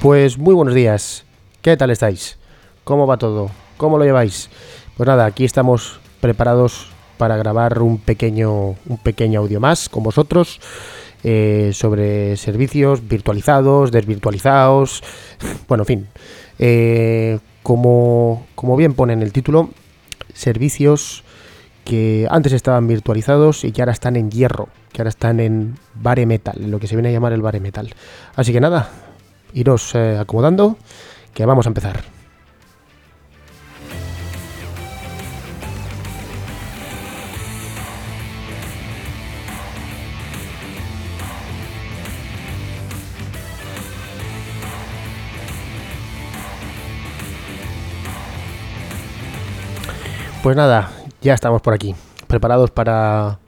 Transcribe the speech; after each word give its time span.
Pues 0.00 0.36
muy 0.36 0.54
buenos 0.54 0.74
días. 0.74 1.24
¿Qué 1.62 1.76
tal 1.76 1.90
estáis? 1.90 2.36
¿Cómo 2.84 3.06
va 3.06 3.16
todo? 3.16 3.50
¿Cómo 3.78 3.96
lo 3.96 4.04
lleváis? 4.04 4.50
Pues 4.96 5.06
nada, 5.06 5.24
aquí 5.24 5.44
estamos 5.44 5.98
preparados 6.20 6.88
para 7.16 7.36
grabar 7.38 7.80
un 7.80 7.98
pequeño, 7.98 8.76
un 8.86 8.98
pequeño 9.02 9.40
audio 9.40 9.58
más 9.58 9.88
con 9.88 10.02
vosotros 10.02 10.60
eh, 11.24 11.70
sobre 11.72 12.36
servicios 12.36 13.08
virtualizados, 13.08 13.90
desvirtualizados, 13.90 15.02
bueno, 15.68 15.82
en 15.82 15.86
fin. 15.86 16.06
Eh, 16.58 17.38
como, 17.62 18.46
como 18.54 18.76
bien 18.76 18.92
pone 18.92 19.14
en 19.14 19.22
el 19.22 19.32
título, 19.32 19.70
servicios 20.34 21.24
que 21.84 22.28
antes 22.30 22.52
estaban 22.52 22.86
virtualizados 22.86 23.64
y 23.64 23.72
que 23.72 23.80
ahora 23.80 23.92
están 23.92 24.16
en 24.16 24.30
hierro, 24.30 24.68
que 24.92 25.00
ahora 25.00 25.08
están 25.08 25.40
en 25.40 25.78
bare 25.94 26.26
metal, 26.26 26.70
lo 26.70 26.78
que 26.78 26.86
se 26.86 26.96
viene 26.96 27.08
a 27.08 27.12
llamar 27.12 27.32
el 27.32 27.42
bare 27.42 27.60
metal. 27.60 27.94
Así 28.34 28.52
que 28.52 28.60
nada, 28.60 28.90
iros 29.52 29.94
eh, 29.94 30.18
acomodando, 30.18 30.76
que 31.34 31.46
vamos 31.46 31.66
a 31.66 31.70
empezar. 31.70 32.16
Pues 50.46 50.56
nada, 50.56 50.92
ya 51.22 51.34
estamos 51.34 51.60
por 51.60 51.74
aquí, 51.74 51.96
preparados 52.28 52.70
para, 52.70 53.40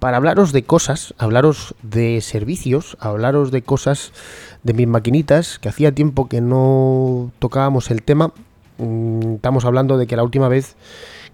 para 0.00 0.18
hablaros 0.18 0.52
de 0.52 0.64
cosas, 0.64 1.14
hablaros 1.16 1.74
de 1.80 2.20
servicios, 2.20 2.98
hablaros 3.00 3.50
de 3.50 3.62
cosas 3.62 4.12
de 4.62 4.74
mis 4.74 4.86
maquinitas, 4.86 5.58
que 5.58 5.68
hacía 5.68 5.92
tiempo 5.92 6.28
que 6.28 6.40
no 6.40 7.30
tocábamos 7.38 7.90
el 7.90 8.02
tema. 8.02 8.32
Mm, 8.78 9.34
estamos 9.36 9.64
hablando 9.64 9.98
de 9.98 10.06
que 10.06 10.16
la 10.16 10.24
última 10.24 10.48
vez 10.48 10.76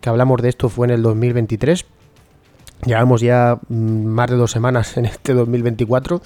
que 0.01 0.09
hablamos 0.09 0.43
de 0.43 0.49
esto 0.49 0.69
fue 0.69 0.87
en 0.87 0.93
el 0.93 1.03
2023. 1.03 1.87
Llevamos 2.85 3.21
ya 3.21 3.59
mm, 3.69 4.05
más 4.05 4.31
de 4.31 4.37
dos 4.37 4.51
semanas 4.51 4.97
en 4.97 5.07
este 5.07 5.33
2024 5.35 6.21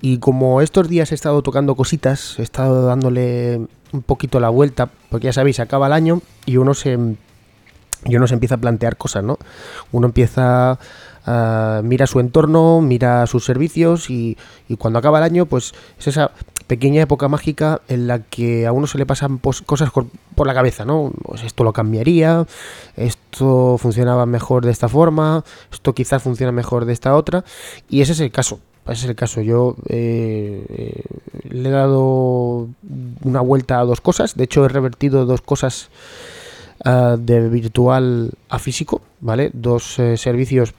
y 0.00 0.18
como 0.18 0.60
estos 0.60 0.88
días 0.88 1.12
he 1.12 1.14
estado 1.14 1.42
tocando 1.42 1.74
cositas, 1.74 2.38
he 2.38 2.42
estado 2.42 2.86
dándole 2.86 3.66
un 3.92 4.02
poquito 4.02 4.38
la 4.38 4.48
vuelta, 4.50 4.90
porque 5.10 5.26
ya 5.26 5.32
sabéis, 5.32 5.60
acaba 5.60 5.86
el 5.86 5.92
año 5.92 6.20
y 6.46 6.58
uno 6.58 6.74
se, 6.74 6.98
y 8.04 8.16
uno 8.16 8.26
se 8.26 8.34
empieza 8.34 8.56
a 8.56 8.58
plantear 8.58 8.96
cosas, 8.96 9.24
¿no? 9.24 9.38
Uno 9.90 10.06
empieza 10.06 10.78
a 11.28 11.82
mira 11.84 12.06
su 12.06 12.20
entorno, 12.20 12.80
mira 12.80 13.26
sus 13.26 13.44
servicios 13.44 14.08
y, 14.08 14.36
cuando 14.78 14.98
acaba 14.98 15.18
el 15.18 15.24
año, 15.24 15.46
pues 15.46 15.74
es 15.98 16.08
esa 16.08 16.30
pequeña 16.66 17.02
época 17.02 17.28
mágica 17.28 17.80
en 17.88 18.06
la 18.06 18.20
que 18.20 18.66
a 18.66 18.72
uno 18.72 18.86
se 18.86 18.98
le 18.98 19.06
pasan 19.06 19.38
cosas 19.38 19.90
por 19.90 20.46
la 20.46 20.54
cabeza, 20.54 20.84
¿no? 20.84 21.12
Pues 21.22 21.42
esto 21.42 21.64
lo 21.64 21.72
cambiaría, 21.72 22.46
esto 22.96 23.76
funcionaba 23.78 24.24
mejor 24.26 24.64
de 24.64 24.72
esta 24.72 24.88
forma, 24.88 25.44
esto 25.70 25.94
quizás 25.94 26.22
funciona 26.22 26.52
mejor 26.52 26.86
de 26.86 26.94
esta 26.94 27.14
otra, 27.14 27.44
y 27.88 28.00
ese 28.00 28.12
es 28.12 28.20
el 28.20 28.30
caso. 28.30 28.60
Ese 28.86 29.04
es 29.04 29.10
el 29.10 29.16
caso. 29.16 29.42
Yo 29.42 29.76
eh, 29.86 30.64
eh, 30.70 31.02
le 31.50 31.68
he 31.68 31.72
dado 31.72 32.68
una 33.22 33.42
vuelta 33.42 33.80
a 33.80 33.84
dos 33.84 34.00
cosas. 34.00 34.34
De 34.34 34.44
hecho, 34.44 34.64
he 34.64 34.68
revertido 34.68 35.26
dos 35.26 35.42
cosas 35.42 35.90
uh, 36.86 37.18
de 37.18 37.50
virtual 37.50 38.32
a 38.48 38.58
físico, 38.58 39.02
¿vale? 39.20 39.50
Dos 39.52 39.98
eh, 39.98 40.16
servicios 40.16 40.72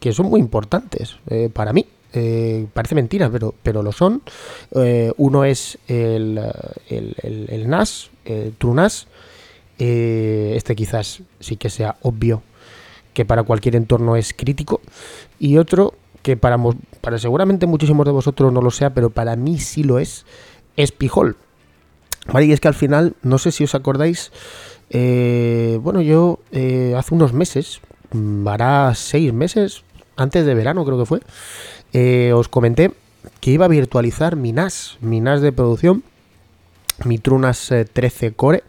que, 0.00 0.12
son 0.12 0.26
muy 0.26 0.40
importantes 0.40 1.16
eh, 1.28 1.50
para 1.52 1.72
mí. 1.72 1.86
Eh, 2.14 2.66
parece 2.72 2.94
mentira, 2.94 3.28
pero, 3.30 3.54
pero 3.62 3.82
lo 3.82 3.92
son. 3.92 4.22
uno 5.16 5.44
es 5.44 5.78
el, 5.88 6.40
el, 6.88 7.14
el, 7.22 7.46
el 7.50 7.68
NAS, 7.68 8.10
el 8.24 8.54
TrueNAS. 8.56 9.06
este 9.78 10.74
quizás 10.74 11.22
sí 11.40 11.56
que 11.56 11.68
sea 11.68 11.96
obvio 12.02 12.42
que 13.12 13.24
para 13.24 13.42
cualquier 13.42 13.76
entorno 13.76 14.16
es 14.16 14.32
crítico. 14.32 14.80
Y 15.38 15.58
otro 15.58 15.94
que 16.22 16.36
para, 16.36 16.56
para 17.00 17.18
seguramente 17.18 17.66
muchísimos 17.66 18.06
de 18.06 18.12
vosotros 18.12 18.52
no 18.52 18.62
lo 18.62 18.70
sea, 18.70 18.94
pero 18.94 19.10
para 19.10 19.36
mí 19.36 19.58
sí 19.58 19.82
lo 19.82 19.98
es, 19.98 20.24
es 20.76 20.92
Pijol. 20.92 21.36
¿Vale? 22.32 22.46
Y 22.46 22.52
es 22.52 22.60
que 22.60 22.68
al 22.68 22.74
final, 22.74 23.16
no 23.22 23.38
sé 23.38 23.52
si 23.52 23.64
os 23.64 23.74
acordáis, 23.74 24.32
eh, 24.90 25.78
bueno, 25.82 26.00
yo 26.00 26.40
eh, 26.52 26.94
hace 26.96 27.14
unos 27.14 27.32
meses, 27.32 27.80
hará 28.46 28.94
seis 28.94 29.32
meses, 29.32 29.82
antes 30.16 30.46
de 30.46 30.54
verano 30.54 30.84
creo 30.84 30.98
que 30.98 31.06
fue, 31.06 31.20
eh, 31.92 32.32
os 32.34 32.48
comenté 32.48 32.92
que 33.40 33.50
iba 33.50 33.64
a 33.64 33.68
virtualizar 33.68 34.36
mi 34.36 34.52
NAS, 34.52 34.98
mi 35.00 35.20
NAS 35.20 35.40
de 35.40 35.52
producción, 35.52 36.02
mi 37.04 37.18
Trunas 37.18 37.72
13 37.92 38.32
Core, 38.32 38.64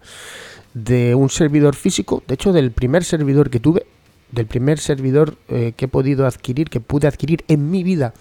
de 0.73 1.15
un 1.15 1.29
servidor 1.29 1.75
físico, 1.75 2.23
de 2.27 2.35
hecho 2.35 2.53
del 2.53 2.71
primer 2.71 3.03
servidor 3.03 3.49
que 3.49 3.59
tuve, 3.59 3.85
del 4.31 4.45
primer 4.45 4.79
servidor 4.79 5.35
eh, 5.47 5.73
que 5.75 5.85
he 5.85 5.87
podido 5.87 6.27
adquirir, 6.27 6.69
que 6.69 6.79
pude 6.79 7.07
adquirir 7.07 7.43
en 7.47 7.71
mi 7.71 7.83
vida, 7.83 8.13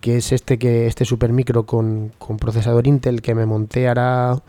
que 0.00 0.16
es 0.16 0.32
este 0.32 0.58
que 0.58 0.86
este 0.86 1.04
super 1.04 1.32
micro 1.32 1.66
con, 1.66 2.12
con 2.18 2.38
procesador 2.38 2.86
Intel 2.86 3.22
que 3.22 3.34
me 3.34 3.46
monté 3.46 3.88
hará 3.88 4.42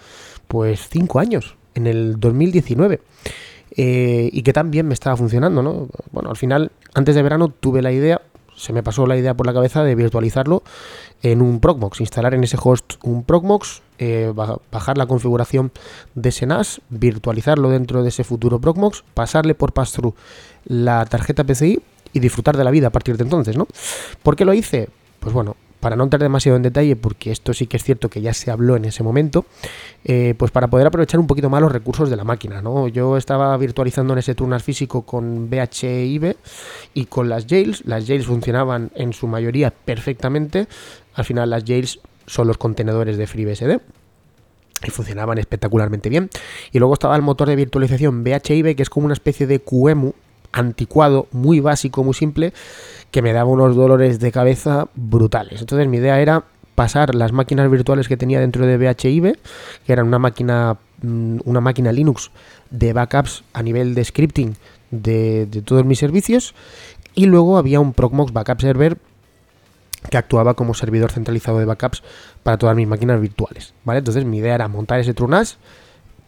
pues 0.47 0.87
5 0.89 1.19
años, 1.19 1.55
en 1.75 1.87
el 1.87 2.19
2019. 2.19 3.01
Eh, 3.75 4.29
y 4.31 4.43
que 4.43 4.53
también 4.53 4.87
me 4.87 4.93
estaba 4.93 5.15
funcionando, 5.15 5.63
¿no? 5.63 5.87
Bueno, 6.11 6.29
al 6.29 6.37
final, 6.37 6.71
antes 6.93 7.15
de 7.15 7.21
verano 7.21 7.47
tuve 7.47 7.81
la 7.81 7.91
idea, 7.91 8.21
se 8.55 8.73
me 8.73 8.83
pasó 8.83 9.07
la 9.07 9.17
idea 9.17 9.33
por 9.33 9.45
la 9.45 9.53
cabeza 9.53 9.83
de 9.83 9.95
virtualizarlo 9.95 10.61
en 11.23 11.41
un 11.41 11.59
Procmox, 11.59 12.01
instalar 12.01 12.33
en 12.33 12.43
ese 12.43 12.57
host 12.61 12.95
un 13.03 13.23
Procmox, 13.23 13.81
eh, 13.97 14.33
bajar 14.71 14.97
la 14.97 15.05
configuración 15.05 15.71
de 16.15 16.29
ese 16.29 16.45
NAS, 16.45 16.81
virtualizarlo 16.89 17.69
dentro 17.69 18.03
de 18.03 18.09
ese 18.09 18.23
futuro 18.23 18.59
Procmox, 18.59 19.03
pasarle 19.13 19.55
por 19.55 19.73
pass-through 19.73 20.15
la 20.65 21.05
tarjeta 21.05 21.43
PCI 21.43 21.81
y 22.13 22.19
disfrutar 22.19 22.57
de 22.57 22.63
la 22.63 22.71
vida 22.71 22.87
a 22.87 22.91
partir 22.91 23.17
de 23.17 23.23
entonces, 23.23 23.57
¿no? 23.57 23.67
¿Por 24.21 24.35
qué 24.35 24.45
lo 24.45 24.53
hice? 24.53 24.89
Pues 25.19 25.33
bueno, 25.33 25.55
para 25.81 25.97
no 25.97 26.05
entrar 26.05 26.21
demasiado 26.21 26.55
en 26.55 26.63
detalle, 26.63 26.95
porque 26.95 27.31
esto 27.31 27.53
sí 27.53 27.67
que 27.67 27.75
es 27.75 27.83
cierto 27.83 28.09
que 28.09 28.21
ya 28.21 28.33
se 28.33 28.51
habló 28.51 28.77
en 28.77 28.85
ese 28.85 29.03
momento, 29.03 29.45
eh, 30.05 30.35
pues 30.37 30.51
para 30.51 30.67
poder 30.69 30.87
aprovechar 30.87 31.19
un 31.19 31.27
poquito 31.27 31.49
más 31.49 31.61
los 31.61 31.71
recursos 31.71 32.09
de 32.09 32.15
la 32.15 32.23
máquina, 32.23 32.61
¿no? 32.61 32.87
Yo 32.87 33.17
estaba 33.17 33.57
virtualizando 33.57 34.13
en 34.13 34.19
ese 34.19 34.35
turnas 34.35 34.63
físico 34.63 35.01
con 35.01 35.49
VHIB 35.49 36.35
y 36.93 37.05
con 37.05 37.27
las 37.27 37.47
jails. 37.47 37.83
Las 37.85 38.05
jails 38.05 38.25
funcionaban 38.25 38.91
en 38.95 39.11
su 39.11 39.27
mayoría 39.27 39.71
perfectamente. 39.71 40.67
Al 41.15 41.25
final 41.25 41.49
las 41.49 41.63
jails 41.65 41.99
son 42.27 42.47
los 42.47 42.57
contenedores 42.57 43.17
de 43.17 43.27
FreeBSD 43.27 43.81
y 44.85 44.89
funcionaban 44.91 45.37
espectacularmente 45.37 46.09
bien. 46.09 46.29
Y 46.71 46.79
luego 46.79 46.93
estaba 46.93 47.15
el 47.15 47.21
motor 47.21 47.47
de 47.47 47.55
virtualización 47.55 48.23
VHIB, 48.23 48.75
que 48.75 48.83
es 48.83 48.89
como 48.89 49.05
una 49.05 49.13
especie 49.13 49.47
de 49.47 49.59
QEMU 49.59 50.13
anticuado, 50.51 51.27
muy 51.31 51.59
básico, 51.59 52.03
muy 52.03 52.13
simple, 52.13 52.53
que 53.11 53.21
me 53.21 53.33
daba 53.33 53.49
unos 53.49 53.75
dolores 53.75 54.19
de 54.19 54.31
cabeza 54.31 54.87
brutales. 54.95 55.61
Entonces 55.61 55.87
mi 55.87 55.97
idea 55.97 56.19
era 56.19 56.45
pasar 56.75 57.13
las 57.13 57.31
máquinas 57.31 57.69
virtuales 57.69 58.07
que 58.07 58.17
tenía 58.17 58.39
dentro 58.39 58.65
de 58.65 58.77
VHIB, 58.77 59.37
que 59.85 59.93
eran 59.93 60.07
una 60.07 60.19
máquina, 60.19 60.77
mm, 61.01 61.39
una 61.45 61.61
máquina 61.61 61.91
Linux 61.91 62.31
de 62.69 62.93
backups 62.93 63.43
a 63.53 63.61
nivel 63.61 63.93
de 63.93 64.05
scripting 64.05 64.55
de, 64.89 65.47
todos 65.65 65.85
mis 65.85 65.99
servicios, 65.99 66.55
y 67.13 67.25
luego 67.25 67.57
había 67.57 67.79
un 67.79 67.93
Procmox 67.93 68.31
Backup 68.33 68.61
Server 68.61 68.97
que 70.09 70.17
actuaba 70.17 70.55
como 70.55 70.73
servidor 70.73 71.11
centralizado 71.11 71.59
de 71.59 71.65
backups 71.65 72.01
para 72.41 72.57
todas 72.57 72.75
mis 72.75 72.87
máquinas 72.87 73.21
virtuales. 73.21 73.73
¿vale? 73.83 73.99
Entonces 73.99 74.25
mi 74.25 74.37
idea 74.37 74.55
era 74.55 74.67
montar 74.67 74.99
ese 74.99 75.13
TrueNAS 75.13 75.57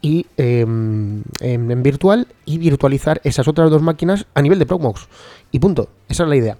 y 0.01 0.27
en, 0.37 1.23
en, 1.39 1.81
virtual 1.81 2.27
y 2.45 2.57
virtualizar 2.57 3.21
esas 3.23 3.47
otras 3.47 3.71
dos 3.71 3.81
máquinas 3.81 4.27
a 4.33 4.41
nivel 4.41 4.59
de 4.59 4.65
Procmox. 4.65 5.07
Y 5.53 5.59
punto. 5.59 5.87
Esa 6.09 6.23
es 6.23 6.29
la 6.29 6.35
idea. 6.35 6.57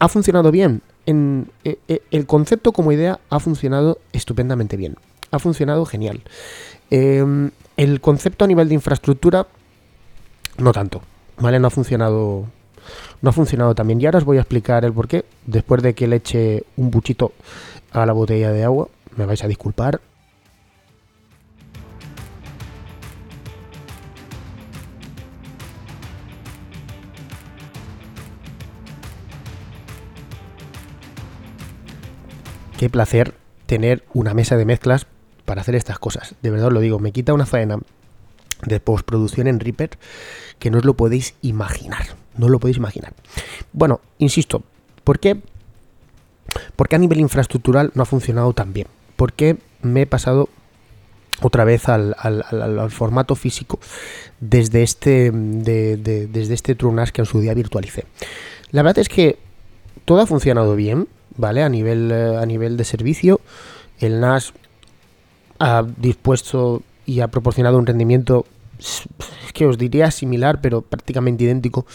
¿Ha 0.00 0.08
funcionado 0.08 0.50
bien? 0.50 0.82
En, 1.04 1.50
eh, 1.64 1.78
eh, 1.86 2.00
el 2.10 2.26
concepto 2.26 2.72
como 2.72 2.90
idea 2.90 3.20
ha 3.28 3.38
funcionado 3.38 3.98
estupendamente 4.12 4.76
bien. 4.76 4.96
Ha 5.30 5.38
funcionado 5.38 5.84
genial. 5.84 6.22
Eh, 6.90 7.50
el 7.76 8.00
concepto 8.00 8.44
a 8.44 8.48
nivel 8.48 8.68
de 8.68 8.74
infraestructura, 8.74 9.46
no 10.58 10.72
tanto. 10.72 11.02
¿Vale? 11.38 11.60
No 11.60 11.68
ha 11.68 11.70
funcionado. 11.70 12.46
No 13.20 13.30
ha 13.30 13.32
funcionado 13.32 13.74
tan 13.74 13.86
bien. 13.86 14.00
Y 14.00 14.06
ahora 14.06 14.18
os 14.18 14.24
voy 14.24 14.38
a 14.38 14.40
explicar 14.40 14.84
el 14.84 14.92
porqué. 14.92 15.26
Después 15.46 15.82
de 15.82 15.94
que 15.94 16.08
le 16.08 16.16
eche 16.16 16.64
un 16.76 16.90
buchito 16.90 17.32
a 17.92 18.06
la 18.06 18.14
botella 18.14 18.50
de 18.50 18.64
agua. 18.64 18.88
Me 19.16 19.26
vais 19.26 19.44
a 19.44 19.46
disculpar. 19.46 20.00
Qué 32.82 32.90
placer 32.90 33.34
tener 33.66 34.02
una 34.12 34.34
mesa 34.34 34.56
de 34.56 34.64
mezclas 34.64 35.06
para 35.44 35.60
hacer 35.60 35.76
estas 35.76 36.00
cosas. 36.00 36.34
De 36.42 36.50
verdad 36.50 36.66
os 36.66 36.72
lo 36.72 36.80
digo, 36.80 36.98
me 36.98 37.12
quita 37.12 37.32
una 37.32 37.46
faena 37.46 37.78
de 38.66 38.80
postproducción 38.80 39.46
en 39.46 39.60
Reaper 39.60 39.90
que 40.58 40.68
no 40.68 40.78
os 40.78 40.84
lo 40.84 40.94
podéis 40.94 41.36
imaginar. 41.42 42.06
No 42.36 42.48
lo 42.48 42.58
podéis 42.58 42.78
imaginar. 42.78 43.14
Bueno, 43.72 44.00
insisto, 44.18 44.64
¿por 45.04 45.20
qué? 45.20 45.40
Porque 46.74 46.96
a 46.96 46.98
nivel 46.98 47.20
infraestructural 47.20 47.92
no 47.94 48.02
ha 48.02 48.04
funcionado 48.04 48.52
tan 48.52 48.72
bien. 48.72 48.88
¿Por 49.14 49.32
qué? 49.32 49.58
me 49.82 50.02
he 50.02 50.06
pasado 50.06 50.48
otra 51.40 51.62
vez 51.62 51.88
al, 51.88 52.16
formato 52.90 53.36
físico 53.36 53.78
desde 54.40 54.82
este, 54.82 55.30
desde 55.30 56.54
este 56.54 56.74
TrueNAS 56.74 57.12
que 57.12 57.22
en 57.22 57.26
su 57.26 57.40
día 57.40 57.54
virtualicé. 57.54 58.06
La 58.72 58.82
verdad 58.82 58.98
es 58.98 59.08
que 59.08 59.38
todo 60.04 60.20
ha 60.20 60.26
funcionado 60.26 60.74
bien, 60.74 61.06
¿vale? 61.36 61.62
A 61.62 61.68
nivel, 61.68 62.10
eh, 62.10 62.36
a 62.36 62.46
nivel 62.46 62.76
de 62.76 62.84
servicio, 62.84 63.40
el 63.98 64.20
NAS 64.20 64.52
ha 65.58 65.84
dispuesto 65.96 66.82
y 67.06 67.20
ha 67.20 67.28
proporcionado 67.28 67.78
un 67.78 67.86
rendimiento 67.86 68.46
que 69.54 69.66
os 69.66 69.78
diría 69.78 70.10
similar, 70.10 70.60
pero 70.60 70.82
prácticamente 70.82 71.44
idéntico 71.44 71.86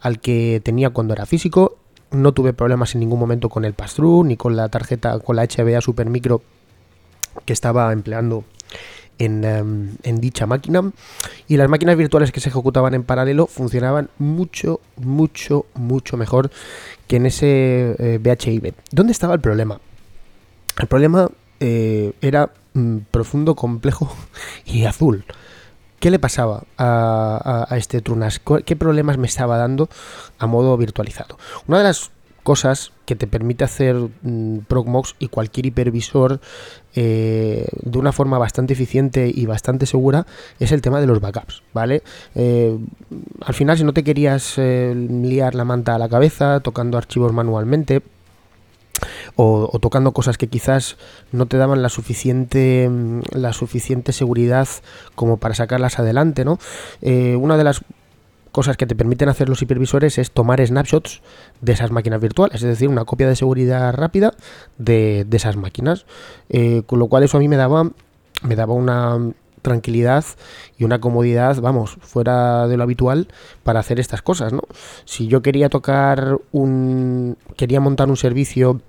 al 0.00 0.20
que 0.20 0.60
tenía 0.64 0.90
cuando 0.90 1.14
era 1.14 1.26
físico. 1.26 1.76
No 2.10 2.32
tuve 2.32 2.52
problemas 2.52 2.94
en 2.94 3.00
ningún 3.00 3.18
momento 3.18 3.48
con 3.48 3.64
el 3.64 3.74
pass-through 3.74 4.26
ni 4.26 4.36
con 4.36 4.56
la 4.56 4.68
tarjeta, 4.68 5.18
con 5.20 5.36
la 5.36 5.46
HBA 5.46 5.80
Super 5.80 6.10
Micro 6.10 6.42
que 7.46 7.52
estaba 7.52 7.92
empleando 7.92 8.44
en, 9.18 9.44
em, 9.44 9.96
en, 10.02 10.20
dicha 10.20 10.46
máquina 10.46 10.90
y 11.48 11.56
las 11.56 11.68
máquinas 11.68 11.96
virtuales 11.96 12.32
que 12.32 12.40
se 12.40 12.48
ejecutaban 12.48 12.94
en 12.94 13.04
paralelo 13.04 13.46
funcionaban 13.46 14.10
mucho, 14.18 14.80
mucho, 14.96 15.66
mucho 15.74 16.16
mejor 16.16 16.50
que 17.06 17.16
en 17.16 17.26
ese 17.26 17.96
eh, 17.98 18.18
VHIB. 18.18 18.74
¿Dónde 18.90 19.12
estaba 19.12 19.34
el 19.34 19.40
problema? 19.40 19.80
El 20.78 20.86
problema 20.86 21.30
eh, 21.60 22.12
era 22.20 22.50
mm, 22.74 22.98
profundo, 23.10 23.54
complejo 23.54 24.14
y 24.64 24.84
azul. 24.84 25.24
¿Qué 26.00 26.10
le 26.10 26.18
pasaba 26.18 26.64
a, 26.78 27.66
a, 27.68 27.76
este 27.76 28.00
Trunas? 28.00 28.40
¿Qué 28.40 28.74
problemas 28.74 29.18
me 29.18 29.28
estaba 29.28 29.56
dando 29.56 29.88
a 30.38 30.46
modo 30.48 30.76
virtualizado? 30.76 31.38
Una 31.68 31.78
de 31.78 31.84
las 31.84 32.10
cosas 32.42 32.91
que 33.04 33.16
te 33.16 33.26
permite 33.26 33.64
hacer 33.64 33.96
mm, 34.22 34.58
Proxmox 34.68 35.16
y 35.18 35.28
cualquier 35.28 35.66
hipervisor 35.66 36.40
eh, 36.94 37.66
de 37.82 37.98
una 37.98 38.12
forma 38.12 38.38
bastante 38.38 38.74
eficiente 38.74 39.30
y 39.34 39.46
bastante 39.46 39.86
segura 39.86 40.26
es 40.60 40.72
el 40.72 40.82
tema 40.82 41.00
de 41.00 41.06
los 41.06 41.20
backups, 41.20 41.62
¿vale? 41.72 42.02
Eh, 42.34 42.76
al 43.40 43.54
final, 43.54 43.78
si 43.78 43.84
no 43.84 43.92
te 43.92 44.04
querías 44.04 44.54
eh, 44.58 44.94
liar 44.94 45.54
la 45.54 45.64
manta 45.64 45.94
a 45.94 45.98
la 45.98 46.08
cabeza 46.08 46.60
tocando 46.60 46.98
archivos 46.98 47.32
manualmente, 47.32 48.02
o, 49.34 49.78
tocando 49.80 50.12
cosas 50.12 50.38
que 50.38 50.46
quizás 50.46 50.96
no 51.32 51.46
te 51.46 51.56
daban 51.56 51.82
la 51.82 51.88
suficiente 51.88 52.88
mm, 52.88 53.20
la 53.32 53.52
suficiente 53.52 54.12
seguridad 54.12 54.68
como 55.16 55.38
para 55.38 55.54
sacarlas 55.54 55.98
adelante, 55.98 56.44
¿no? 56.44 56.58
una 57.00 57.56
de 57.56 57.64
las 57.64 57.82
cosas 58.52 58.76
que 58.76 58.86
te 58.86 58.94
permiten 58.94 59.28
hacer 59.28 59.48
los 59.48 59.62
hipervisores 59.62 60.18
es 60.18 60.30
tomar 60.30 60.64
snapshots 60.64 61.22
de 61.60 61.72
esas 61.72 61.90
máquinas 61.90 62.20
virtuales, 62.20 62.56
es 62.56 62.68
decir, 62.68 62.88
una 62.88 63.04
copia 63.04 63.26
de 63.26 63.34
seguridad 63.34 63.92
rápida 63.94 64.34
de, 64.78 65.26
esas 65.32 65.56
máquinas. 65.56 66.06
Eh, 66.50 66.82
con 66.86 66.98
lo 66.98 67.08
cual 67.08 67.24
eso 67.24 67.38
a 67.38 67.40
mí 67.40 67.48
me 67.48 67.56
daba, 67.56 67.90
me 68.42 68.54
daba 68.54 68.74
una 68.74 69.18
tranquilidad 69.62 70.24
y 70.76 70.84
una 70.84 71.00
comodidad, 71.00 71.60
vamos, 71.60 71.96
fuera 72.00 72.68
de 72.68 72.76
lo 72.76 72.82
habitual 72.82 73.28
para 73.62 73.80
hacer 73.80 73.98
estas 73.98 74.20
cosas, 74.20 74.52
¿no? 74.52 74.62
Si 75.04 75.28
yo 75.28 75.40
quería 75.40 75.68
tocar 75.68 76.38
un... 76.50 77.38
quería 77.56 77.80
montar 77.80 78.08
un 78.10 78.16
servicio 78.16 78.80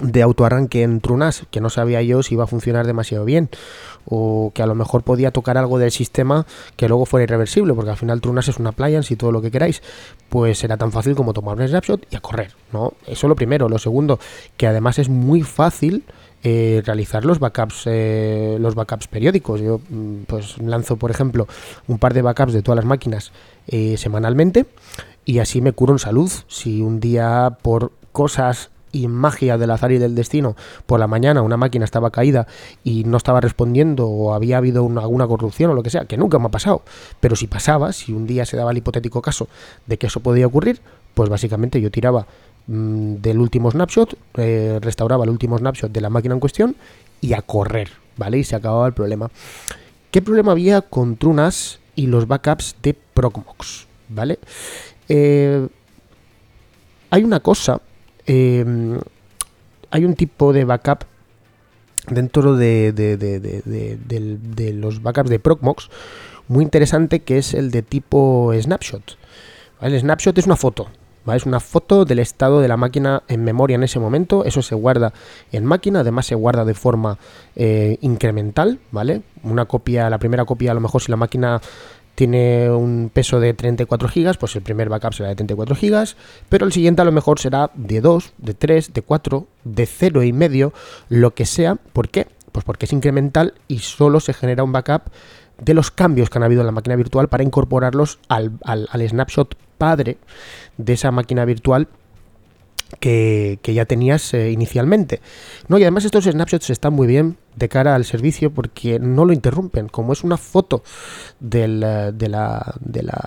de 0.00 0.22
autoarranque 0.22 0.82
en 0.82 1.00
Trunas, 1.00 1.44
que 1.50 1.60
no 1.60 1.70
sabía 1.70 2.02
yo 2.02 2.22
si 2.22 2.34
iba 2.34 2.44
a 2.44 2.46
funcionar 2.46 2.86
demasiado 2.86 3.24
bien, 3.24 3.48
o 4.04 4.52
que 4.54 4.62
a 4.62 4.66
lo 4.66 4.74
mejor 4.74 5.02
podía 5.02 5.30
tocar 5.30 5.58
algo 5.58 5.78
del 5.78 5.90
sistema 5.90 6.46
que 6.76 6.88
luego 6.88 7.06
fuera 7.06 7.24
irreversible, 7.24 7.74
porque 7.74 7.90
al 7.90 7.96
final 7.96 8.20
Trunas 8.20 8.48
es 8.48 8.58
una 8.58 8.70
appliance 8.70 9.12
y 9.12 9.16
todo 9.16 9.32
lo 9.32 9.42
que 9.42 9.50
queráis, 9.50 9.82
pues 10.28 10.62
era 10.64 10.76
tan 10.76 10.92
fácil 10.92 11.14
como 11.14 11.32
tomar 11.32 11.58
un 11.58 11.68
snapshot 11.68 12.06
y 12.10 12.16
a 12.16 12.20
correr, 12.20 12.52
¿no? 12.72 12.94
Eso 13.06 13.28
lo 13.28 13.36
primero. 13.36 13.68
Lo 13.68 13.78
segundo, 13.78 14.18
que 14.56 14.66
además 14.66 14.98
es 14.98 15.08
muy 15.08 15.42
fácil 15.42 16.04
eh, 16.44 16.82
realizar 16.86 17.24
los 17.24 17.40
backups 17.40 17.82
eh, 17.86 18.58
los 18.60 18.76
backups 18.76 19.08
periódicos 19.08 19.60
yo 19.60 19.80
mm, 19.88 20.22
pues 20.28 20.56
lanzo 20.58 20.96
por 20.96 21.10
ejemplo 21.10 21.48
un 21.88 21.98
par 21.98 22.14
de 22.14 22.22
backups 22.22 22.52
de 22.52 22.62
todas 22.62 22.76
las 22.76 22.84
máquinas 22.84 23.32
eh, 23.66 23.96
semanalmente 23.96 24.64
y 25.24 25.40
así 25.40 25.60
me 25.60 25.72
curo 25.72 25.94
en 25.94 25.98
salud 25.98 26.30
si 26.46 26.80
un 26.80 27.00
día 27.00 27.58
por 27.60 27.90
cosas 28.12 28.70
y 28.92 29.08
magia 29.08 29.58
del 29.58 29.70
azar 29.70 29.92
y 29.92 29.98
del 29.98 30.14
destino, 30.14 30.56
por 30.86 31.00
la 31.00 31.06
mañana 31.06 31.42
una 31.42 31.56
máquina 31.56 31.84
estaba 31.84 32.10
caída 32.10 32.46
y 32.84 33.04
no 33.04 33.16
estaba 33.16 33.40
respondiendo 33.40 34.06
o 34.06 34.34
había 34.34 34.58
habido 34.58 34.86
alguna 34.98 35.26
corrupción 35.26 35.70
o 35.70 35.74
lo 35.74 35.82
que 35.82 35.90
sea, 35.90 36.04
que 36.04 36.16
nunca 36.16 36.38
me 36.38 36.46
ha 36.46 36.50
pasado, 36.50 36.82
pero 37.20 37.36
si 37.36 37.46
pasaba, 37.46 37.92
si 37.92 38.12
un 38.12 38.26
día 38.26 38.46
se 38.46 38.56
daba 38.56 38.70
el 38.70 38.78
hipotético 38.78 39.22
caso 39.22 39.48
de 39.86 39.98
que 39.98 40.06
eso 40.06 40.20
podía 40.20 40.46
ocurrir, 40.46 40.80
pues 41.14 41.28
básicamente 41.28 41.80
yo 41.80 41.90
tiraba 41.90 42.26
mm, 42.66 43.14
del 43.16 43.38
último 43.38 43.70
snapshot, 43.70 44.16
eh, 44.36 44.78
restauraba 44.80 45.24
el 45.24 45.30
último 45.30 45.58
snapshot 45.58 45.90
de 45.90 46.00
la 46.00 46.10
máquina 46.10 46.34
en 46.34 46.40
cuestión 46.40 46.76
y 47.20 47.32
a 47.32 47.42
correr, 47.42 47.90
¿vale? 48.16 48.38
Y 48.38 48.44
se 48.44 48.56
acababa 48.56 48.86
el 48.86 48.92
problema. 48.92 49.30
¿Qué 50.10 50.22
problema 50.22 50.52
había 50.52 50.80
con 50.80 51.16
Trunas 51.16 51.80
y 51.94 52.06
los 52.06 52.26
backups 52.26 52.76
de 52.82 52.94
Procmox? 52.94 53.86
¿Vale? 54.08 54.38
Eh, 55.08 55.68
hay 57.10 57.24
una 57.24 57.40
cosa 57.40 57.80
Em, 58.28 59.00
hay 59.90 60.04
un 60.04 60.14
tipo 60.14 60.52
de 60.52 60.64
backup 60.64 61.04
dentro 62.10 62.56
de, 62.56 62.92
los 64.74 65.02
backups 65.02 65.30
de 65.30 65.38
Procmox 65.38 65.88
muy 66.46 66.62
interesante 66.62 67.20
que 67.20 67.38
es 67.38 67.54
el 67.54 67.70
de 67.70 67.82
tipo 67.82 68.52
snapshot. 68.54 69.16
El 69.80 69.98
snapshot 69.98 70.36
es 70.36 70.44
una 70.44 70.56
foto, 70.56 70.88
es 71.34 71.46
una 71.46 71.60
foto 71.60 72.04
del 72.04 72.18
estado 72.18 72.60
de 72.60 72.68
la 72.68 72.76
máquina 72.76 73.22
en 73.28 73.44
memoria 73.44 73.76
en 73.76 73.82
ese 73.82 73.98
momento, 73.98 74.44
eso 74.44 74.62
se 74.62 74.74
guarda 74.74 75.12
en 75.52 75.64
máquina, 75.64 76.00
además 76.00 76.26
se 76.26 76.34
guarda 76.34 76.64
de 76.64 76.74
forma 76.74 77.18
eh, 77.56 77.98
incremental, 78.00 78.78
¿vale? 78.90 79.22
Una 79.42 79.66
copia, 79.66 80.10
la 80.10 80.18
primera 80.18 80.44
copia 80.44 80.72
a 80.72 80.74
lo 80.74 80.80
mejor 80.80 81.02
si 81.02 81.10
la 81.10 81.16
máquina 81.16 81.60
tiene 82.18 82.68
un 82.68 83.12
peso 83.14 83.38
de 83.38 83.54
34 83.54 84.08
GB, 84.12 84.38
pues 84.40 84.56
el 84.56 84.62
primer 84.62 84.88
backup 84.88 85.14
será 85.14 85.28
de 85.28 85.36
34 85.36 85.76
GB, 85.76 86.16
pero 86.48 86.66
el 86.66 86.72
siguiente 86.72 87.00
a 87.00 87.04
lo 87.04 87.12
mejor 87.12 87.38
será 87.38 87.70
de 87.74 88.00
2, 88.00 88.32
de 88.38 88.54
3, 88.54 88.92
de 88.92 89.02
4, 89.02 89.46
de 89.62 89.86
0 89.86 90.24
y 90.24 90.32
medio, 90.32 90.72
lo 91.08 91.32
que 91.32 91.46
sea. 91.46 91.76
¿Por 91.76 92.08
qué? 92.08 92.26
Pues 92.50 92.64
porque 92.64 92.86
es 92.86 92.92
incremental 92.92 93.54
y 93.68 93.78
solo 93.78 94.18
se 94.18 94.34
genera 94.34 94.64
un 94.64 94.72
backup 94.72 95.02
de 95.62 95.74
los 95.74 95.92
cambios 95.92 96.28
que 96.28 96.38
han 96.38 96.42
habido 96.42 96.62
en 96.62 96.66
la 96.66 96.72
máquina 96.72 96.96
virtual 96.96 97.28
para 97.28 97.44
incorporarlos 97.44 98.18
al, 98.26 98.50
al, 98.64 99.08
snapshot 99.08 99.54
padre 99.78 100.18
de 100.76 100.94
esa 100.94 101.12
máquina 101.12 101.44
virtual 101.44 101.86
que, 102.98 103.60
ya 103.62 103.84
tenías 103.84 104.34
eh, 104.34 104.50
inicialmente. 104.50 105.20
No, 105.68 105.78
y 105.78 105.82
además 105.82 106.04
estos 106.04 106.24
snapshots 106.24 106.70
están 106.70 106.94
muy 106.94 107.06
bien 107.06 107.36
de 107.56 107.68
cara 107.68 107.94
al 107.94 108.04
servicio 108.04 108.50
porque 108.50 108.98
no 108.98 109.24
lo 109.24 109.32
interrumpen. 109.32 109.88
Como 109.88 110.12
es 110.12 110.24
una 110.24 110.36
foto 110.36 110.82
eh, 110.84 111.34
de, 111.40 111.68
la, 111.68 112.12
de, 112.12 112.28
la, 112.28 112.74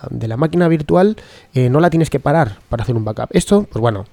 de, 0.10 0.28
la, 0.28 0.38
máquina 0.38 0.68
virtual, 0.68 1.18
eh, 1.54 1.70
no 1.70 1.80
la 1.80 1.90
tienes 1.90 2.10
que 2.10 2.20
parar 2.20 2.60
para 2.70 2.84
hacer 2.84 2.96
un 2.96 3.06
backup. 3.06 3.30
Esto, 3.32 3.68
pues 3.72 3.82
bueno, 3.82 4.06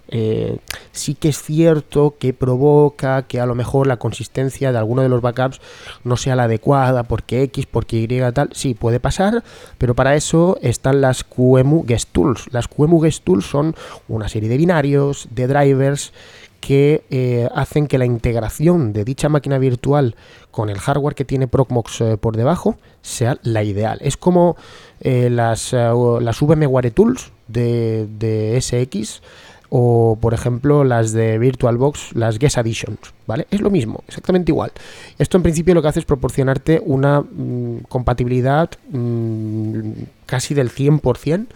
sí 0.92 1.14
que 1.14 1.28
es 1.28 1.42
cierto 1.42 2.16
que 2.18 2.32
provoca 2.32 3.22
que 3.22 3.40
a 3.40 3.46
lo 3.46 3.54
mejor 3.54 3.86
la 3.86 3.96
consistencia 3.98 4.72
de 4.72 4.78
alguno 4.78 5.02
de 5.02 5.08
los 5.08 5.22
backups 5.22 5.60
no 6.04 6.16
sea 6.16 6.36
la 6.36 6.44
adecuada 6.44 7.04
porque 7.04 7.42
X, 7.42 7.66
porque 7.66 7.98
Y 7.98 8.32
tal. 8.32 8.50
Sí, 8.52 8.74
puede 8.74 9.00
pasar, 9.00 9.42
pero 9.78 9.94
para 9.94 10.14
eso 10.14 10.58
están 10.62 11.00
las 11.00 11.24
QEMU 11.24 11.84
Guest 11.84 12.10
Tools. 12.12 12.46
Las 12.52 12.68
QEMU 12.68 13.00
Guest 13.00 13.24
Tools 13.24 13.46
son 13.46 13.74
una 14.08 14.28
serie 14.28 14.48
de 14.48 14.56
binarios, 14.56 15.28
de 15.30 15.46
drivers 15.46 16.12
que 16.60 17.04
eh, 17.10 17.48
hacen 17.54 17.86
que 17.86 17.98
la 17.98 18.04
integración 18.04 18.92
de 18.92 19.04
dicha 19.04 19.28
máquina 19.28 19.58
virtual 19.58 20.16
con 20.50 20.70
el 20.70 20.78
hardware 20.78 21.14
que 21.14 21.24
tiene 21.24 21.46
Procmox 21.46 22.00
eh, 22.00 22.16
por 22.16 22.36
debajo 22.36 22.76
sea 23.02 23.38
la 23.42 23.62
ideal. 23.62 23.98
Es 24.02 24.16
como 24.16 24.56
eh, 25.00 25.30
las, 25.30 25.72
las 25.72 26.40
VMware 26.40 26.90
Tools 26.90 27.32
de, 27.46 28.06
de, 28.18 28.60
SX 28.60 29.22
o 29.70 30.18
por 30.20 30.34
ejemplo 30.34 30.82
las 30.84 31.12
de 31.12 31.38
VirtualBox, 31.38 32.14
las 32.14 32.38
Guest 32.38 32.58
Additions, 32.58 32.98
¿vale? 33.26 33.46
Es 33.50 33.60
lo 33.60 33.70
mismo, 33.70 34.02
exactamente 34.08 34.50
igual. 34.50 34.72
Esto 35.18 35.36
en 35.36 35.42
principio 35.42 35.74
lo 35.74 35.82
que 35.82 35.88
hace 35.88 36.00
es 36.00 36.06
proporcionarte 36.06 36.80
una 36.84 37.20
mm, 37.20 37.84
compatibilidad 37.88 38.70
mm, 38.90 39.90
casi 40.26 40.54
del 40.54 40.70
100% 40.70 41.46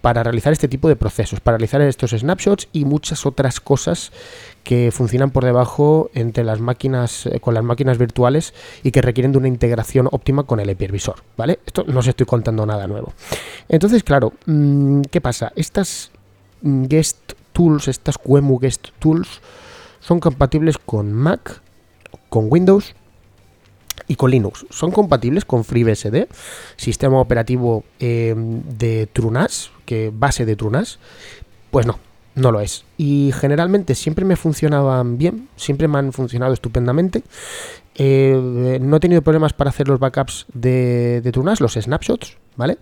para 0.00 0.22
realizar 0.22 0.52
este 0.52 0.68
tipo 0.68 0.88
de 0.88 0.96
procesos, 0.96 1.40
para 1.40 1.58
realizar 1.58 1.80
estos 1.82 2.12
snapshots 2.12 2.68
y 2.72 2.84
muchas 2.84 3.26
otras 3.26 3.60
cosas 3.60 4.12
que 4.64 4.90
funcionan 4.92 5.30
por 5.30 5.44
debajo 5.44 6.10
entre 6.14 6.44
las 6.44 6.60
máquinas 6.60 7.26
eh, 7.26 7.40
con 7.40 7.54
las 7.54 7.64
máquinas 7.64 7.98
virtuales 7.98 8.54
y 8.82 8.90
que 8.90 9.02
requieren 9.02 9.32
de 9.32 9.38
una 9.38 9.48
integración 9.48 10.08
óptima 10.10 10.44
con 10.44 10.60
el 10.60 10.70
hipervisor, 10.70 11.22
¿vale? 11.36 11.60
Esto 11.66 11.84
no 11.86 12.00
os 12.00 12.06
estoy 12.06 12.26
contando 12.26 12.64
nada 12.66 12.86
nuevo. 12.86 13.12
Entonces, 13.68 14.02
claro, 14.02 14.32
mm, 14.46 15.02
¿qué 15.10 15.20
pasa? 15.20 15.52
Estas 15.56 16.10
mm, 16.62 16.84
guest 16.84 17.32
tools, 17.52 17.88
estas 17.88 18.16
QEMU 18.18 18.58
guest 18.58 18.88
tools 18.98 19.40
son 20.00 20.20
compatibles 20.20 20.78
con 20.78 21.12
Mac, 21.12 21.60
con 22.28 22.46
Windows 22.48 22.94
y 24.08 24.16
con 24.16 24.30
Linux. 24.30 24.66
Son 24.70 24.90
compatibles 24.90 25.44
con 25.44 25.64
FreeBSD, 25.64 26.26
sistema 26.76 27.20
operativo 27.20 27.84
eh, 27.98 28.34
de 28.36 29.06
Trunas, 29.06 29.70
que 29.90 30.12
base 30.14 30.46
de 30.46 30.54
Trunas. 30.54 31.00
Pues 31.72 31.84
no, 31.84 31.98
no 32.36 32.52
lo 32.52 32.60
es. 32.60 32.84
Y 32.96 33.32
generalmente 33.34 33.96
siempre 33.96 34.24
me 34.24 34.36
funcionaban 34.36 35.18
bien, 35.18 35.48
siempre 35.56 35.88
me 35.88 35.98
han 35.98 36.12
funcionado 36.12 36.52
estupendamente. 36.52 37.24
Eh, 37.96 38.78
no 38.80 38.96
he 38.96 39.00
tenido 39.00 39.22
problemas 39.22 39.52
para 39.52 39.70
hacer 39.70 39.88
los 39.88 39.98
backups 39.98 40.46
de, 40.54 41.20
de 41.22 41.32
Tunas, 41.32 41.60
los 41.60 41.74
snapshots, 41.74 42.38
¿vale? 42.54 42.78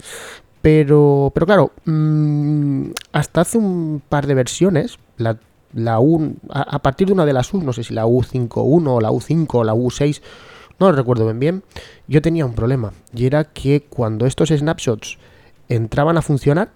Pero, 0.60 1.32
pero 1.32 1.46
claro, 1.46 1.72
mm, 1.86 2.90
hasta 3.12 3.40
hace 3.40 3.56
un 3.56 4.02
par 4.06 4.26
de 4.26 4.34
versiones, 4.34 4.98
la, 5.16 5.38
la 5.72 6.00
U, 6.00 6.36
a, 6.50 6.78
partir 6.80 7.06
de 7.06 7.14
una 7.14 7.24
de 7.24 7.32
las 7.32 7.54
U, 7.54 7.62
no 7.62 7.72
sé 7.72 7.84
si 7.84 7.94
la 7.94 8.04
U5.1 8.04 8.86
o 8.86 9.00
la 9.00 9.10
U5 9.10 9.46
o 9.50 9.64
la 9.64 9.72
U6, 9.72 10.20
no 10.78 10.90
lo 10.90 10.92
recuerdo 10.96 11.24
bien 11.24 11.40
bien, 11.40 11.62
yo 12.06 12.20
tenía 12.20 12.44
un 12.44 12.52
problema. 12.52 12.92
Y 13.14 13.24
era 13.24 13.44
que 13.44 13.80
cuando 13.88 14.26
estos 14.26 14.50
snapshots 14.50 15.16
entraban 15.68 16.16
a 16.16 16.22
funcionar, 16.22 16.70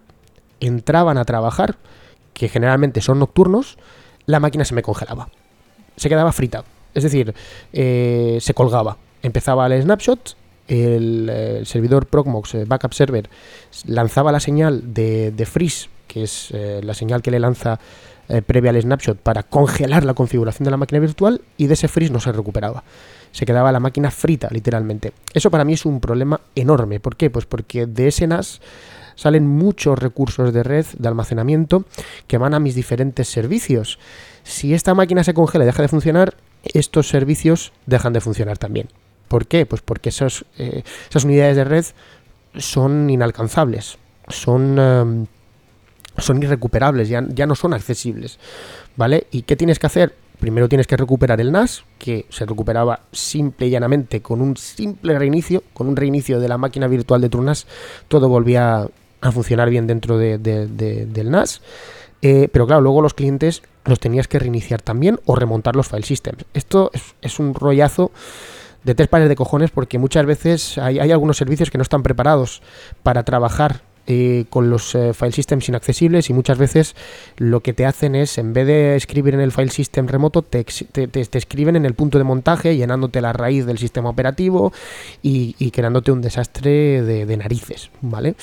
entraban 0.63 1.19
a 1.19 1.25
trabajar, 1.25 1.77
que 2.33 2.49
generalmente 2.49 3.01
son 3.01 3.19
nocturnos, 3.19 3.79
la 4.27 4.41
máquina 4.41 4.65
se 4.65 4.75
me 4.75 4.83
congelaba. 4.83 5.29
Se 5.97 6.09
quedaba 6.09 6.33
frita. 6.33 6.65
Es 6.95 7.03
decir, 7.03 7.35
eh, 7.73 8.39
se 8.41 8.55
colgaba. 8.55 8.97
Empezaba 9.23 9.67
el 9.67 9.83
snapshot, 9.83 10.37
el, 10.69 11.63
servidor 11.65 12.07
Procmox 12.07 12.55
eh, 12.55 12.65
Backup 12.65 12.95
Server 12.95 13.29
lanzaba 13.87 14.33
la 14.33 14.41
señal 14.41 14.95
de, 14.95 15.49
freeze, 15.51 15.89
que 16.07 16.25
es 16.25 16.51
eh, 16.53 16.81
la 16.83 16.95
señal 16.95 17.23
que 17.23 17.31
le 17.31 17.41
lanza 17.41 17.79
previa 18.47 18.71
al 18.71 18.81
snapshot 18.81 19.19
para 19.19 19.43
congelar 19.43 20.05
la 20.05 20.15
configuración 20.15 20.65
de 20.65 20.71
la 20.71 20.79
máquina 20.79 21.01
virtual 21.01 21.43
y 21.59 21.67
de 21.67 21.75
ese 21.75 21.87
freeze 21.89 22.13
no 22.13 22.21
se 22.21 22.33
recuperaba. 22.33 22.83
Se 23.31 23.45
quedaba 23.45 23.73
la 23.73 23.81
máquina 23.81 24.11
frita, 24.11 24.49
literalmente. 24.51 25.13
Eso 25.35 25.51
para 25.51 25.65
mí 25.65 25.75
es 25.75 25.85
un 25.85 26.01
problema 26.01 26.41
enorme. 26.55 26.99
¿Por 26.99 27.17
qué? 27.17 27.29
Pues 27.29 27.45
porque 27.45 27.85
de 27.85 28.09
ese 28.09 28.27
NAS 28.27 28.63
salen 29.23 29.47
muchos 29.47 29.97
recursos 30.01 30.53
de 30.53 30.65
red, 30.65 30.85
de 30.99 31.07
almacenamiento, 31.07 31.85
que 32.27 32.39
van 32.39 32.55
a 32.55 32.59
mis 32.59 32.75
diferentes 32.75 33.29
servicios. 33.29 34.01
Si 34.43 34.75
esta 34.75 34.95
máquina 34.95 35.23
se 35.23 35.33
congela 35.33 35.63
y 35.63 35.67
deja 35.67 35.81
de 35.81 35.87
funcionar, 35.87 36.35
estos 36.65 37.09
servicios 37.09 37.73
dejan 37.87 38.13
de 38.13 38.21
funcionar 38.21 38.59
también. 38.59 38.89
¿Por 39.29 39.47
qué? 39.47 39.65
Pues 39.65 39.81
porque 39.81 40.09
esos, 40.09 40.45
eh, 40.59 40.83
esas 41.09 41.23
unidades 41.23 41.55
de 41.55 41.63
red 41.63 41.85
son 42.57 43.09
inalcanzables, 43.11 43.97
son, 44.27 45.29
son 46.19 46.43
irrecuperables, 46.43 47.09
ya, 47.09 47.25
ya 47.29 47.47
no 47.47 47.55
son 47.55 47.75
accesibles. 47.75 48.41
¿Vale? 48.97 49.29
¿Y 49.31 49.43
qué 49.43 49.55
tienes 49.55 49.79
que 49.79 49.87
hacer? 49.87 50.17
Primero 50.41 50.69
tienes 50.69 50.89
que 50.89 50.97
recuperar 50.97 51.41
el 51.41 51.53
NAS, 51.53 51.85
que 51.99 52.27
se 52.29 52.45
recuperaba 52.45 53.03
simple 53.13 53.69
y 53.69 53.71
llanamente 53.71 54.21
con 54.21 54.41
un 54.41 54.57
simple 54.57 55.17
reinicio, 55.17 55.63
con 55.73 55.87
un 55.87 55.95
reinicio 55.95 56.41
de 56.41 56.49
la 56.49 56.59
máquina 56.59 56.89
virtual 56.89 57.21
de 57.21 57.29
tu 57.29 57.41
NAS, 57.41 57.69
todo 58.09 58.29
volvía 58.29 58.89
a 59.23 59.33
funcionar 59.33 59.71
bien 59.71 59.87
dentro 59.87 60.19
del 60.19 61.31
NAS. 61.31 61.63
Eh, 62.21 62.49
pero 62.53 62.67
claro, 62.67 62.83
luego 62.83 63.03
los 63.03 63.15
clientes 63.15 63.63
los 63.85 63.99
tenías 63.99 64.29
que 64.29 64.39
reiniciar 64.39 64.83
también 64.83 65.19
o 65.25 65.35
remontar 65.35 65.75
los 65.75 65.89
file 65.89 66.05
systems. 66.05 66.45
Esto 66.55 66.91
es, 67.21 67.39
un 67.41 67.55
rollazo 67.55 68.13
de 68.85 68.95
tres 68.95 69.09
pares 69.09 69.29
de 69.29 69.37
cojones 69.37 69.71
porque 69.71 69.99
muchas 69.99 70.27
veces 70.27 70.79
hay, 70.79 70.99
algunos 71.11 71.37
servicios 71.37 71.71
que 71.71 71.79
no 71.79 71.83
están 71.83 72.03
preparados 72.03 72.63
para 73.03 73.25
trabajar 73.25 73.83
eh, 74.07 74.47
con 74.51 74.69
los 74.69 74.95
eh, 74.95 75.13
file 75.15 75.33
systems 75.33 75.69
inaccesibles 75.69 76.29
y 76.29 76.33
muchas 76.33 76.59
veces 76.59 76.97
lo 77.37 77.61
que 77.61 77.73
te 77.73 77.87
hacen 77.87 78.15
es, 78.15 78.37
en 78.39 78.53
vez 78.53 78.67
de 78.67 78.97
escribir 78.97 79.35
en 79.35 79.41
el 79.41 79.53
file 79.53 79.71
system 79.71 80.09
remoto, 80.09 80.43
te, 80.43 80.65
escriben 81.33 81.77
en 81.77 81.85
el 81.85 81.95
punto 81.95 82.19
de 82.19 82.25
montaje, 82.25 82.77
llenándote 82.77 83.21
la 83.21 83.33
raíz 83.33 83.65
del 83.65 83.79
sistema 83.79 84.11
operativo 84.11 84.73
y, 85.23 85.71
creándote 85.71 86.13
un 86.13 86.21
desastre 86.21 87.03
de, 87.03 87.27
de 87.27 87.37
narices, 87.37 87.91
¿vale? 88.01 88.35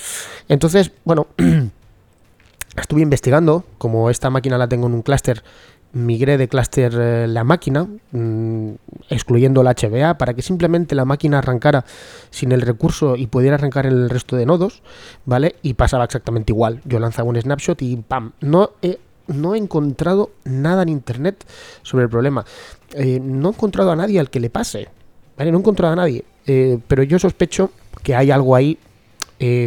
Entonces, 0.48 0.92
bueno, 1.04 1.28
estuve 2.78 3.02
investigando, 3.02 3.66
como 3.78 4.10
esta 4.10 4.30
máquina 4.30 4.58
la 4.58 4.68
tengo 4.68 4.88
en 4.88 4.94
un 4.94 5.02
clúster 5.02 5.44
migré 5.92 6.38
de 6.38 6.48
clúster 6.48 6.94
eh, 6.96 7.28
la 7.28 7.44
máquina, 7.44 7.88
mm, 8.12 8.72
excluyendo 9.10 9.64
la 9.64 9.74
HBA, 9.74 10.18
para 10.18 10.34
que 10.34 10.42
simplemente 10.42 10.96
la 10.96 11.06
máquina 11.06 11.40
arrancara 11.40 11.86
sin 12.30 12.52
el 12.52 12.62
recurso 12.62 13.16
y 13.16 13.28
pudiera 13.28 13.56
arrancar 13.56 13.86
el 13.86 14.10
resto 14.10 14.36
de 14.36 14.46
nodos, 14.46 14.82
¿vale? 15.26 15.56
Y 15.62 15.74
pasaba 15.74 16.04
exactamente 16.04 16.52
igual. 16.52 16.82
Yo 16.86 17.00
lanzaba 17.00 17.30
un 17.30 17.40
snapshot 17.42 17.82
y 17.82 17.98
¡pam! 17.98 18.34
No 18.42 18.72
he, 18.82 19.00
no 19.28 19.56
he 19.56 19.58
encontrado 19.58 20.32
nada 20.44 20.84
en 20.84 20.90
internet 20.90 21.46
sobre 21.82 22.04
el 22.04 22.10
problema. 22.10 22.46
Eh, 22.94 23.20
no 23.22 23.50
he 23.50 23.52
encontrado 23.52 23.92
a 23.92 23.96
nadie 23.96 24.20
al 24.20 24.30
que 24.30 24.40
le 24.40 24.50
pase, 24.50 24.90
¿vale? 25.38 25.52
No 25.52 25.58
he 25.58 25.62
encontrado 25.62 25.94
a 25.94 25.96
nadie. 25.96 26.24
Eh, 26.46 26.80
pero 26.88 27.04
yo 27.04 27.20
sospecho 27.20 27.72
que 28.04 28.16
hay 28.16 28.32
algo 28.32 28.56
ahí 28.56 28.78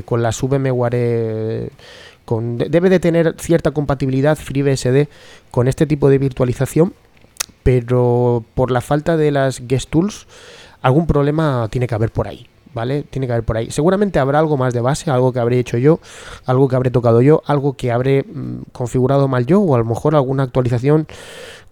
con 0.05 0.23
las 0.23 0.39
VMware 0.43 1.73
debe 2.41 2.91
de 2.91 3.01
tener 3.01 3.35
cierta 3.39 3.71
compatibilidad 3.73 4.37
FreeBSD 4.37 5.09
con 5.51 5.69
este 5.69 5.87
tipo 5.87 6.09
de 6.09 6.19
virtualización, 6.19 6.95
pero 7.63 8.45
por 8.55 8.71
la 8.71 8.81
falta 8.81 9.17
de 9.17 9.31
las 9.31 9.67
guest 9.67 9.91
tools, 9.91 10.27
algún 10.81 11.07
problema 11.07 11.69
tiene 11.71 11.87
que 11.87 11.95
haber 11.95 12.11
por 12.11 12.29
ahí. 12.29 12.47
¿Vale? 12.75 13.03
Tiene 13.03 13.27
que 13.27 13.35
haber 13.35 13.45
por 13.45 13.59
ahí. 13.59 13.71
Seguramente 13.71 14.19
habrá 14.19 14.39
algo 14.39 14.57
más 14.57 14.73
de 14.73 14.81
base, 14.81 15.11
algo 15.11 15.31
que 15.31 15.39
habré 15.39 15.59
hecho 15.59 15.77
yo, 15.77 16.01
algo 16.47 16.69
que 16.69 16.77
habré 16.77 16.91
tocado 16.91 17.21
yo, 17.21 17.43
algo 17.45 17.75
que 17.75 17.93
habré 17.93 18.23
mm, 18.23 18.63
configurado 18.73 19.29
mal 19.29 19.45
yo, 19.45 19.61
o 19.61 19.75
a 19.75 19.79
lo 19.79 19.85
mejor 19.85 20.15
alguna 20.15 20.45
actualización 20.45 21.07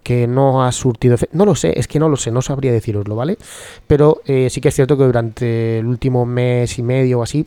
que 0.02 0.26
no 0.26 0.62
ha 0.62 0.72
surtido 0.72 1.14
efecto. 1.14 1.36
No 1.38 1.46
lo 1.46 1.54
sé, 1.54 1.72
es 1.78 1.88
que 1.88 1.98
no 1.98 2.10
lo 2.10 2.16
sé, 2.16 2.30
no 2.30 2.42
sabría 2.42 2.72
deciroslo, 2.72 3.16
¿vale? 3.16 3.38
Pero 3.86 4.20
eh, 4.26 4.48
sí 4.50 4.60
que 4.60 4.68
es 4.68 4.74
cierto 4.74 4.98
que 4.98 5.04
durante 5.04 5.78
el 5.78 5.86
último 5.86 6.26
mes 6.26 6.78
y 6.78 6.82
medio 6.82 7.20
o 7.20 7.22
así 7.22 7.46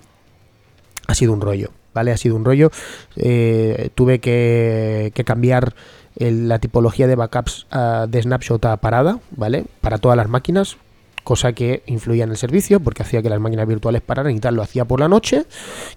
ha 1.07 1.13
sido 1.13 1.33
un 1.33 1.41
rollo. 1.41 1.69
¿Vale? 1.93 2.11
Ha 2.11 2.17
sido 2.17 2.35
un 2.35 2.45
rollo. 2.45 2.71
Eh, 3.15 3.89
tuve 3.95 4.19
que, 4.19 5.11
cambiar 5.25 5.73
la 6.15 6.59
tipología 6.59 7.07
de 7.07 7.15
backups 7.15 7.67
ah, 7.71 8.05
de 8.07 8.21
snapshot 8.21 8.63
a 8.65 8.77
parada, 8.77 9.19
¿vale? 9.31 9.65
Para 9.81 9.97
todas 9.97 10.15
las 10.17 10.29
máquinas, 10.29 10.77
cosa 11.23 11.53
que 11.53 11.83
influía 11.87 12.23
en 12.23 12.31
el 12.31 12.37
servicio 12.37 12.79
porque 12.79 13.03
hacía 13.03 13.21
que 13.21 13.29
las 13.29 13.39
máquinas 13.39 13.67
virtuales 13.67 14.01
pararan 14.01 14.35
y 14.35 14.39
tal. 14.39 14.55
Lo 14.55 14.61
hacía 14.61 14.85
por 14.85 14.99
la 14.99 15.07
noche, 15.07 15.45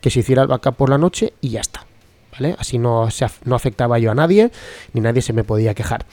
que 0.00 0.10
se 0.10 0.20
hiciera 0.20 0.42
el 0.42 0.48
backup 0.48 0.76
por 0.76 0.90
la 0.90 0.98
noche 0.98 1.34
y 1.40 1.50
ya 1.50 1.60
está, 1.60 1.84
¿vale? 2.32 2.56
Así 2.58 2.78
no, 2.78 3.10
se, 3.10 3.26
no 3.44 3.54
afectaba 3.54 3.98
yo 3.98 4.10
a 4.10 4.14
nadie, 4.14 4.50
ni 4.92 5.00
nadie 5.00 5.22
se 5.22 5.32
me 5.32 5.44
podía 5.44 5.74
quejar. 5.74 6.06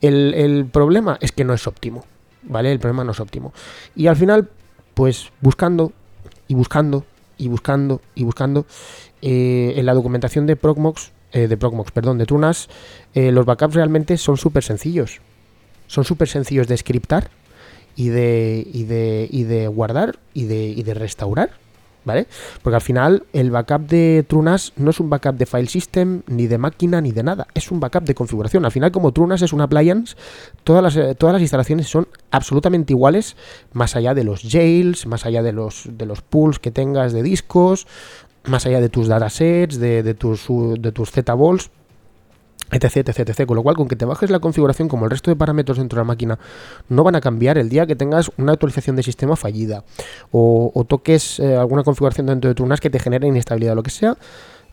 El, 0.00 0.34
el 0.34 0.66
problema 0.66 1.16
es 1.20 1.32
que 1.32 1.44
no 1.44 1.54
es 1.54 1.66
óptimo, 1.66 2.04
¿vale? 2.42 2.72
El 2.72 2.80
problema 2.80 3.04
no 3.04 3.12
es 3.12 3.20
óptimo. 3.20 3.52
Y 3.94 4.08
al 4.08 4.16
final, 4.16 4.48
pues 4.94 5.30
buscando 5.40 5.92
y 6.48 6.54
buscando 6.54 7.04
y 7.38 7.48
buscando 7.48 8.00
y 8.14 8.24
buscando. 8.24 8.66
Eh, 9.20 9.74
en 9.76 9.86
la 9.86 9.94
documentación 9.94 10.46
de 10.46 10.56
Procmox, 10.56 11.12
eh, 11.32 11.48
de 11.48 11.56
Procmox, 11.56 11.92
perdón, 11.92 12.18
de 12.18 12.26
Trunas, 12.26 12.68
eh, 13.14 13.32
los 13.32 13.46
backups 13.46 13.74
realmente 13.74 14.16
son 14.18 14.36
súper 14.36 14.64
sencillos. 14.64 15.20
Son 15.86 16.04
súper 16.04 16.28
sencillos 16.28 16.68
de 16.68 16.76
scriptar 16.76 17.30
y 17.96 18.08
de, 18.08 18.66
y 18.72 18.84
de, 18.84 19.28
y 19.30 19.44
de 19.44 19.68
guardar 19.68 20.18
y 20.34 20.44
de, 20.44 20.66
y 20.68 20.82
de 20.82 20.94
restaurar. 20.94 21.61
¿Vale? 22.04 22.26
Porque 22.62 22.76
al 22.76 22.82
final 22.82 23.24
el 23.32 23.50
backup 23.50 23.86
de 23.86 24.24
Trunas 24.28 24.72
no 24.76 24.90
es 24.90 25.00
un 25.00 25.10
backup 25.10 25.36
de 25.36 25.46
file 25.46 25.66
system, 25.66 26.22
ni 26.26 26.46
de 26.46 26.58
máquina, 26.58 27.00
ni 27.00 27.12
de 27.12 27.22
nada. 27.22 27.46
Es 27.54 27.70
un 27.70 27.80
backup 27.80 28.04
de 28.04 28.14
configuración. 28.14 28.64
Al 28.64 28.72
final, 28.72 28.92
como 28.92 29.12
Trunas 29.12 29.42
es 29.42 29.52
una 29.52 29.64
appliance, 29.64 30.16
todas 30.64 30.82
las, 30.82 30.96
eh, 30.96 31.14
todas 31.14 31.34
las 31.34 31.42
instalaciones 31.42 31.88
son 31.88 32.08
absolutamente 32.30 32.92
iguales, 32.92 33.36
más 33.72 33.96
allá 33.96 34.14
de 34.14 34.24
los 34.24 34.42
jails, 34.42 35.06
más 35.06 35.26
allá 35.26 35.42
de 35.42 35.52
los, 35.52 35.88
de 35.90 36.06
los 36.06 36.22
pools 36.22 36.58
que 36.58 36.70
tengas 36.70 37.12
de 37.12 37.22
discos, 37.22 37.86
más 38.44 38.66
allá 38.66 38.80
de 38.80 38.88
tus 38.88 39.08
datasets, 39.08 39.78
de, 39.78 40.02
de 40.02 40.14
tus, 40.14 40.46
de 40.48 40.92
tus 40.92 41.10
Z-balls 41.10 41.70
etc, 42.72 43.08
etc, 43.08 43.28
etc. 43.28 43.46
Con 43.46 43.56
lo 43.56 43.62
cual, 43.62 43.76
con 43.76 43.88
que 43.88 43.96
te 43.96 44.04
bajes 44.04 44.30
la 44.30 44.40
configuración 44.40 44.88
como 44.88 45.04
el 45.04 45.10
resto 45.10 45.30
de 45.30 45.36
parámetros 45.36 45.78
dentro 45.78 45.96
de 45.96 46.00
la 46.00 46.06
máquina, 46.06 46.38
no 46.88 47.04
van 47.04 47.14
a 47.14 47.20
cambiar 47.20 47.58
el 47.58 47.68
día 47.68 47.86
que 47.86 47.94
tengas 47.94 48.30
una 48.38 48.52
actualización 48.52 48.96
de 48.96 49.02
sistema 49.02 49.36
fallida 49.36 49.84
o, 50.30 50.84
toques 50.88 51.38
eh, 51.38 51.56
alguna 51.56 51.84
configuración 51.84 52.26
dentro 52.26 52.48
de 52.48 52.54
tu 52.54 52.66
NAS 52.66 52.80
que 52.80 52.90
te 52.90 52.98
genere 52.98 53.28
inestabilidad 53.28 53.72
o 53.72 53.76
lo 53.76 53.82
que 53.82 53.90
sea. 53.90 54.16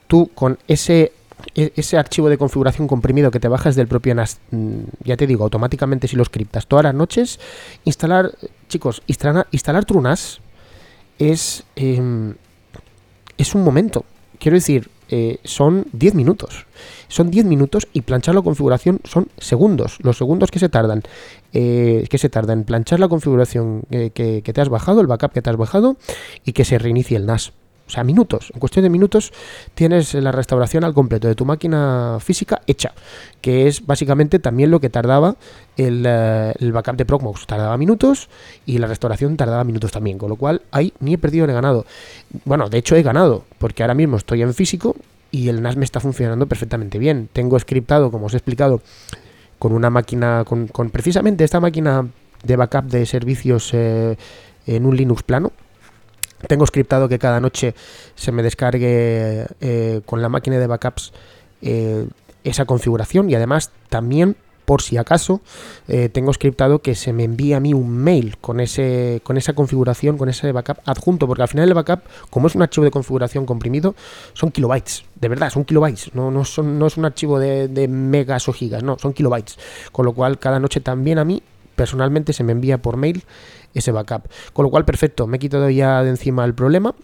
Tú 0.08 0.32
con 0.34 0.58
ese 0.68 1.12
e, 1.56 1.72
ese 1.76 1.98
archivo 1.98 2.30
de 2.30 2.38
configuración 2.38 2.88
comprimido 2.88 3.32
que 3.32 3.40
te 3.40 3.48
bajas 3.48 3.76
del 3.76 3.88
propio 3.88 4.14
NAS, 4.16 4.40
mm, 4.52 4.80
ya 5.04 5.18
te 5.18 5.28
digo, 5.28 5.44
automáticamente 5.44 6.08
si 6.08 6.16
lo 6.16 6.26
scriptas 6.26 6.68
todas 6.68 6.84
las 6.84 6.94
noches, 6.94 7.40
instalar, 7.86 8.32
chicos, 8.68 9.02
instalar, 9.08 9.48
instalar 9.52 9.86
NAS 10.02 10.40
es, 11.18 11.64
em, 11.76 12.36
es 13.38 13.56
un 13.56 13.64
momento. 13.64 14.06
Quiero 14.40 14.56
decir, 14.56 14.90
eh, 15.10 15.40
son 15.44 15.86
10 15.94 16.16
minutos. 16.16 16.66
Son 17.08 17.32
10 17.32 17.46
minutos 17.46 17.88
y 17.94 18.02
planchar 18.02 18.36
la 18.36 18.42
configuración 18.42 19.00
son 19.04 19.28
segundos. 19.38 19.98
Los 20.02 20.18
segundos 20.18 20.52
que 20.52 20.60
se 20.60 20.70
tardan, 20.70 21.04
eh, 21.54 22.06
que 22.10 22.18
se 22.18 22.30
tarda 22.30 22.54
en 22.54 22.64
planchar 22.64 23.00
la 23.00 23.08
configuración 23.08 23.84
eh, 23.90 24.12
que, 24.14 24.42
que, 24.44 24.54
te 24.54 24.62
has 24.62 24.70
bajado, 24.70 25.02
el 25.02 25.08
backup 25.08 25.32
que 25.32 25.42
te 25.42 25.50
has 25.50 25.58
bajado 25.58 25.98
y 26.46 26.54
que 26.54 26.66
se 26.66 26.78
reinicie 26.78 27.18
el 27.18 27.26
NAS. 27.26 27.54
O 27.90 27.92
sea, 27.92 28.04
minutos. 28.04 28.52
En 28.54 28.60
cuestión 28.60 28.84
de 28.84 28.90
minutos 28.90 29.34
tienes 29.74 30.14
la 30.14 30.32
restauración 30.32 30.84
al 30.84 30.94
completo 30.94 31.28
de 31.28 31.34
tu 31.34 31.44
máquina 31.44 32.20
física 32.22 32.62
hecha, 32.68 32.94
que 33.42 33.68
es 33.68 33.84
básicamente 33.84 34.38
también 34.38 34.70
lo 34.70 34.80
que 34.80 34.92
tardaba 34.92 35.38
el, 35.76 36.06
el 36.06 36.72
backup 36.72 36.98
de 36.98 37.06
Procmox. 37.06 37.48
Tardaba 37.48 37.76
minutos 37.78 38.30
y 38.68 38.78
la 38.78 38.86
restauración 38.86 39.38
tardaba 39.38 39.64
minutos 39.64 39.92
también, 39.92 40.20
con 40.20 40.30
lo 40.30 40.36
cual 40.36 40.62
ahí 40.70 40.94
ni 41.00 41.16
he 41.16 41.18
perdido 41.18 41.48
ni 41.48 41.52
he 41.52 41.56
ganado. 41.56 41.88
Bueno, 42.46 42.70
de 42.70 42.78
hecho 42.78 42.96
he 42.96 43.02
ganado, 43.02 43.46
porque 43.58 43.82
ahora 43.82 43.96
mismo 43.96 44.18
estoy 44.18 44.44
en 44.44 44.54
físico, 44.54 44.96
y 45.32 45.50
el 45.50 45.62
NAS 45.62 45.76
me 45.76 45.86
está 45.86 46.00
funcionando 46.00 46.48
perfectamente 46.48 47.00
bien. 47.00 47.28
Tengo 47.34 47.60
scriptado, 47.60 48.12
como 48.12 48.28
os 48.28 48.34
he 48.34 48.38
explicado, 48.38 48.82
con 49.58 49.74
una 49.74 49.90
máquina, 49.90 50.46
con, 50.46 50.68
precisamente 50.92 51.44
esta 51.44 51.60
máquina 51.60 52.08
de 52.44 52.56
backup 52.56 52.86
de 52.86 53.06
servicios 53.06 53.74
eh, 53.74 54.16
en 54.66 54.86
un 54.86 54.96
Linux 54.96 55.24
plano. 55.24 55.52
Tengo 56.48 56.66
scriptado 56.66 57.10
que 57.10 57.20
cada 57.20 57.40
noche 57.40 57.76
se 58.16 58.32
me 58.32 58.44
descargue 58.44 59.48
eh, 59.62 60.02
con 60.06 60.22
la 60.22 60.30
máquina 60.30 60.58
de 60.58 60.68
backups 60.68 61.12
eh, 61.62 62.08
esa 62.44 62.66
configuración. 62.66 63.30
Y 63.30 63.36
además 63.36 63.72
también 63.90 64.36
por 64.70 64.84
si 64.84 64.98
acaso 64.98 65.42
eh, 65.88 66.10
tengo 66.10 66.32
scriptado 66.32 66.84
que 66.84 66.94
se 66.94 67.12
me 67.12 67.24
envíe 67.24 67.54
a 67.54 67.60
mí 67.60 67.74
un 67.74 67.90
mail 67.90 68.38
con, 68.38 68.60
ese, 68.60 69.20
con 69.24 69.36
esa 69.36 69.54
configuración, 69.54 70.16
con 70.16 70.30
ese 70.30 70.52
backup 70.52 70.78
adjunto, 70.86 71.26
porque 71.26 71.42
al 71.42 71.48
final 71.48 71.68
el 71.68 71.74
backup, 71.74 72.02
como 72.30 72.46
es 72.46 72.54
un 72.54 72.62
archivo 72.62 72.84
de 72.84 72.92
configuración 72.92 73.48
comprimido, 73.48 73.96
son 74.34 74.52
kilobytes, 74.52 75.06
de 75.16 75.28
verdad, 75.28 75.50
son 75.50 75.66
kilobytes, 75.66 76.14
no, 76.14 76.30
no, 76.30 76.46
son, 76.46 76.78
no 76.78 76.86
es 76.86 76.98
un 76.98 77.06
archivo 77.06 77.40
de, 77.40 77.68
de 77.68 77.88
megas 77.88 78.48
o 78.48 78.54
gigas, 78.54 78.84
no, 78.84 79.00
son 79.00 79.14
kilobytes, 79.14 79.58
con 79.92 80.06
lo 80.06 80.14
cual 80.14 80.38
cada 80.38 80.60
noche 80.60 80.82
también 80.82 81.18
a 81.18 81.26
mí 81.26 81.42
personalmente 81.76 82.32
se 82.34 82.44
me 82.44 82.52
envía 82.52 82.78
por 82.78 82.96
mail 82.96 83.24
ese 83.74 83.92
backup. 83.92 84.24
Con 84.54 84.64
lo 84.64 84.70
cual, 84.70 84.86
perfecto, 84.86 85.28
me 85.28 85.38
he 85.38 85.40
quitado 85.40 85.70
ya 85.70 86.04
de 86.04 86.10
encima 86.10 86.46
el 86.46 86.54
problema 86.54 86.96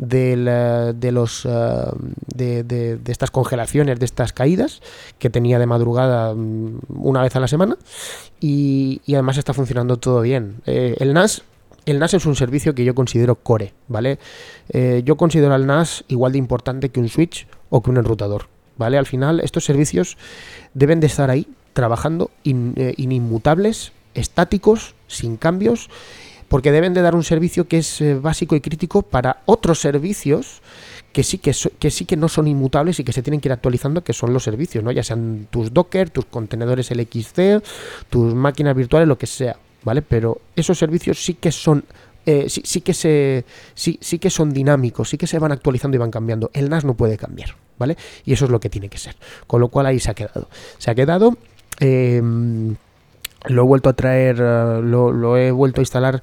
eh, 0.00 0.92
de, 0.94 1.12
los, 1.12 1.46
eh, 1.46 1.92
de, 2.34 2.98
estas 3.06 3.30
congelaciones, 3.30 3.98
de 3.98 4.04
estas 4.04 4.32
caídas 4.32 4.80
que 5.18 5.30
tenía 5.30 5.58
de 5.58 5.66
madrugada 5.66 6.34
mm, 6.34 6.80
una 6.88 7.22
vez 7.22 7.34
a 7.36 7.40
la 7.40 7.48
semana 7.48 7.76
y, 8.40 9.00
además 9.08 9.38
está 9.38 9.54
funcionando 9.54 9.96
todo 9.96 10.20
bien. 10.20 10.56
Eh, 10.66 10.96
el 11.00 11.14
NAS 11.14 11.42
el 11.86 11.98
NAS 11.98 12.12
es 12.12 12.26
un 12.26 12.36
servicio 12.36 12.74
que 12.74 12.84
yo 12.84 12.94
considero 12.94 13.36
core, 13.36 13.72
¿vale? 13.86 14.18
yo 15.04 15.16
considero 15.16 15.54
al 15.54 15.66
NAS 15.66 16.04
igual 16.08 16.32
de 16.32 16.38
importante 16.38 16.90
que 16.90 17.00
un 17.00 17.08
switch 17.08 17.46
o 17.70 17.82
que 17.82 17.88
un 17.88 17.96
enrutador, 17.96 18.48
¿vale? 18.76 18.98
Al 18.98 19.06
final, 19.06 19.40
estos 19.40 19.64
servicios 19.64 20.18
deben 20.74 21.00
de 21.00 21.06
estar 21.06 21.30
ahí 21.30 21.48
trabajando 21.72 22.30
inmutables 22.44 23.92
estáticos, 24.12 24.94
sin 25.08 25.36
cambios, 25.36 25.90
porque 26.48 26.72
deben 26.72 26.94
de 26.94 27.02
dar 27.02 27.14
un 27.14 27.24
servicio 27.24 27.66
que 27.66 27.78
es 27.78 28.00
eh, 28.00 28.14
básico 28.14 28.54
y 28.54 28.60
crítico 28.60 29.02
para 29.02 29.42
otros 29.46 29.80
servicios 29.80 30.62
que 31.12 31.22
sí 31.22 31.38
que, 31.38 31.54
que 31.78 31.90
sí 31.90 32.04
que 32.04 32.16
no 32.16 32.28
son 32.28 32.46
inmutables 32.46 33.00
y 33.00 33.04
que 33.04 33.12
se 33.12 33.22
tienen 33.22 33.40
que 33.40 33.48
ir 33.48 33.52
actualizando, 33.52 34.04
que 34.04 34.12
son 34.12 34.32
los 34.32 34.44
servicios, 34.44 34.84
¿no? 34.84 34.92
Ya 34.92 35.02
sean 35.02 35.48
tus 35.50 35.72
Docker, 35.72 36.10
tus 36.10 36.26
contenedores 36.26 36.90
LXC, 36.90 37.62
tus 38.08 38.34
máquinas 38.34 38.76
virtuales, 38.76 39.08
lo 39.08 39.18
que 39.18 39.26
sea, 39.26 39.56
¿vale? 39.82 40.02
Pero 40.02 40.40
esos 40.54 40.78
servicios 40.78 41.22
sí 41.22 41.34
que 41.34 41.50
son 41.50 41.84
eh, 42.26 42.50
sí, 42.50 42.60
sí, 42.64 42.82
que 42.82 42.92
se 42.92 43.46
sí, 43.74 43.98
sí 44.02 44.18
que 44.18 44.28
son 44.28 44.52
dinámicos, 44.52 45.08
sí 45.08 45.16
que 45.16 45.26
se 45.26 45.38
van 45.38 45.50
actualizando 45.50 45.96
y 45.96 45.98
van 45.98 46.10
cambiando. 46.10 46.50
El 46.52 46.68
NAS 46.68 46.84
no 46.84 46.94
puede 46.94 47.16
cambiar, 47.16 47.56
¿vale? 47.78 47.96
Y 48.26 48.34
eso 48.34 48.44
es 48.44 48.50
lo 48.50 48.60
que 48.60 48.68
tiene 48.68 48.90
que 48.90 48.98
ser. 48.98 49.16
Con 49.46 49.62
lo 49.62 49.68
cual 49.68 49.86
ahí 49.86 49.98
se 49.98 50.10
ha 50.10 50.14
quedado. 50.14 50.48
Se 50.76 50.90
ha 50.90 50.94
quedado. 50.94 51.38
Eh, 51.80 52.20
lo 53.46 53.62
he 53.62 53.66
vuelto 53.66 53.88
a 53.88 53.92
traer, 53.94 54.36
eh, 54.40 54.80
lo, 54.82 55.36
he 55.36 55.50
vuelto 55.50 55.80
a 55.80 55.82
instalar 55.82 56.22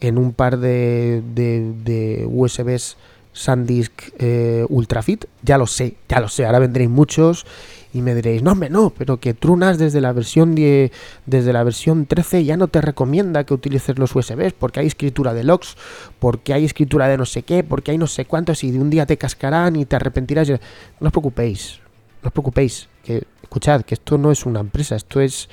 en 0.00 0.18
un 0.18 0.32
par 0.32 0.58
de, 0.58 1.22
de, 1.34 2.26
USBs 2.28 2.96
SanDisk 3.32 4.12
eh, 4.18 4.64
Ultrafit. 4.68 5.26
Ya 5.42 5.58
lo 5.58 5.66
sé, 5.66 5.96
ya 6.08 6.20
lo 6.20 6.28
sé. 6.28 6.46
Ahora 6.46 6.58
vendréis 6.58 6.90
muchos 6.90 7.46
y 7.92 8.02
me 8.02 8.14
diréis, 8.14 8.42
no, 8.42 8.52
hombre, 8.52 8.70
no, 8.70 8.90
pero 8.90 9.18
que 9.18 9.34
Trunas 9.34 9.78
desde 9.78 10.00
la 10.00 10.12
versión 10.12 10.54
desde 10.54 11.52
la 11.52 11.62
versión 11.62 12.06
13 12.06 12.44
ya 12.44 12.56
no 12.56 12.66
te 12.66 12.80
recomienda 12.80 13.44
que 13.44 13.54
utilices 13.54 13.98
los 13.98 14.14
USBs 14.16 14.52
porque 14.52 14.80
hay 14.80 14.86
escritura 14.88 15.32
de 15.32 15.44
logs, 15.44 15.76
porque 16.18 16.54
hay 16.54 16.64
escritura 16.64 17.06
de 17.06 17.16
no 17.16 17.24
sé 17.24 17.42
qué, 17.42 17.62
porque 17.62 17.92
hay 17.92 17.98
no 17.98 18.08
sé 18.08 18.24
cuántos 18.24 18.64
y 18.64 18.72
de 18.72 18.80
un 18.80 18.90
día 18.90 19.06
te 19.06 19.16
cascarán 19.16 19.76
y 19.76 19.84
te 19.84 19.94
arrepentirás. 19.94 20.48
No 20.48 21.06
os 21.06 21.12
preocupéis, 21.12 21.80
no 22.22 22.28
os 22.28 22.32
preocupéis. 22.32 22.88
Que, 23.04 23.22
escuchad, 23.42 23.82
que 23.82 23.94
esto 23.94 24.18
no 24.18 24.32
es 24.32 24.44
una 24.44 24.58
empresa, 24.58 24.96
esto 24.96 25.20
es 25.20 25.48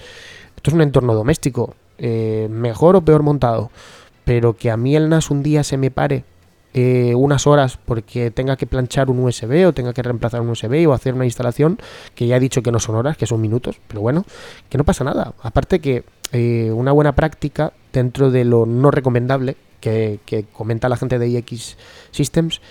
esto 0.62 0.70
es 0.70 0.76
un 0.76 0.84
entorno 0.84 1.16
doméstico, 1.16 1.74
eh, 1.98 2.48
mejor 2.52 2.96
o 2.96 3.02
peor 3.02 3.24
montado, 3.24 3.72
pero 4.26 4.56
que 4.56 4.70
a 4.70 4.78
mí 4.78 4.96
el 4.96 5.10
NAS 5.10 5.32
un 5.32 5.42
día 5.42 5.64
se 5.64 5.76
me 5.76 5.90
pare 5.90 6.24
eh, 6.76 7.16
unas 7.16 7.48
horas 7.48 7.80
porque 7.84 8.30
tenga 8.30 8.56
que 8.58 8.68
planchar 8.68 9.10
un 9.10 9.18
USB 9.24 9.66
o 9.68 9.74
tenga 9.74 9.92
que 9.92 10.04
reemplazar 10.04 10.40
un 10.40 10.50
USB 10.50 10.88
o 10.88 10.94
hacer 10.94 11.16
una 11.16 11.26
instalación, 11.26 11.80
que 12.14 12.28
ya 12.28 12.38
he 12.38 12.40
dicho 12.40 12.62
que 12.62 12.72
no 12.72 12.80
son 12.80 12.96
horas, 12.96 13.18
que 13.18 13.26
son 13.26 13.42
minutos, 13.42 13.82
pero 13.88 14.02
bueno, 14.02 14.24
que 14.70 14.78
no 14.78 14.84
pasa 14.84 15.04
nada. 15.04 15.34
Aparte 15.42 15.80
que 15.80 16.04
eh, 16.32 16.70
una 16.72 16.92
buena 16.92 17.16
práctica 17.16 17.74
dentro 17.92 18.30
de 18.30 18.46
lo 18.46 18.68
no 18.68 18.92
recomendable 18.92 19.58
que, 19.80 20.20
que 20.28 20.44
comenta 20.44 20.90
la 20.90 20.98
gente 20.98 21.18
de 21.18 21.28
IX 21.28 21.76
Systems 22.12 22.62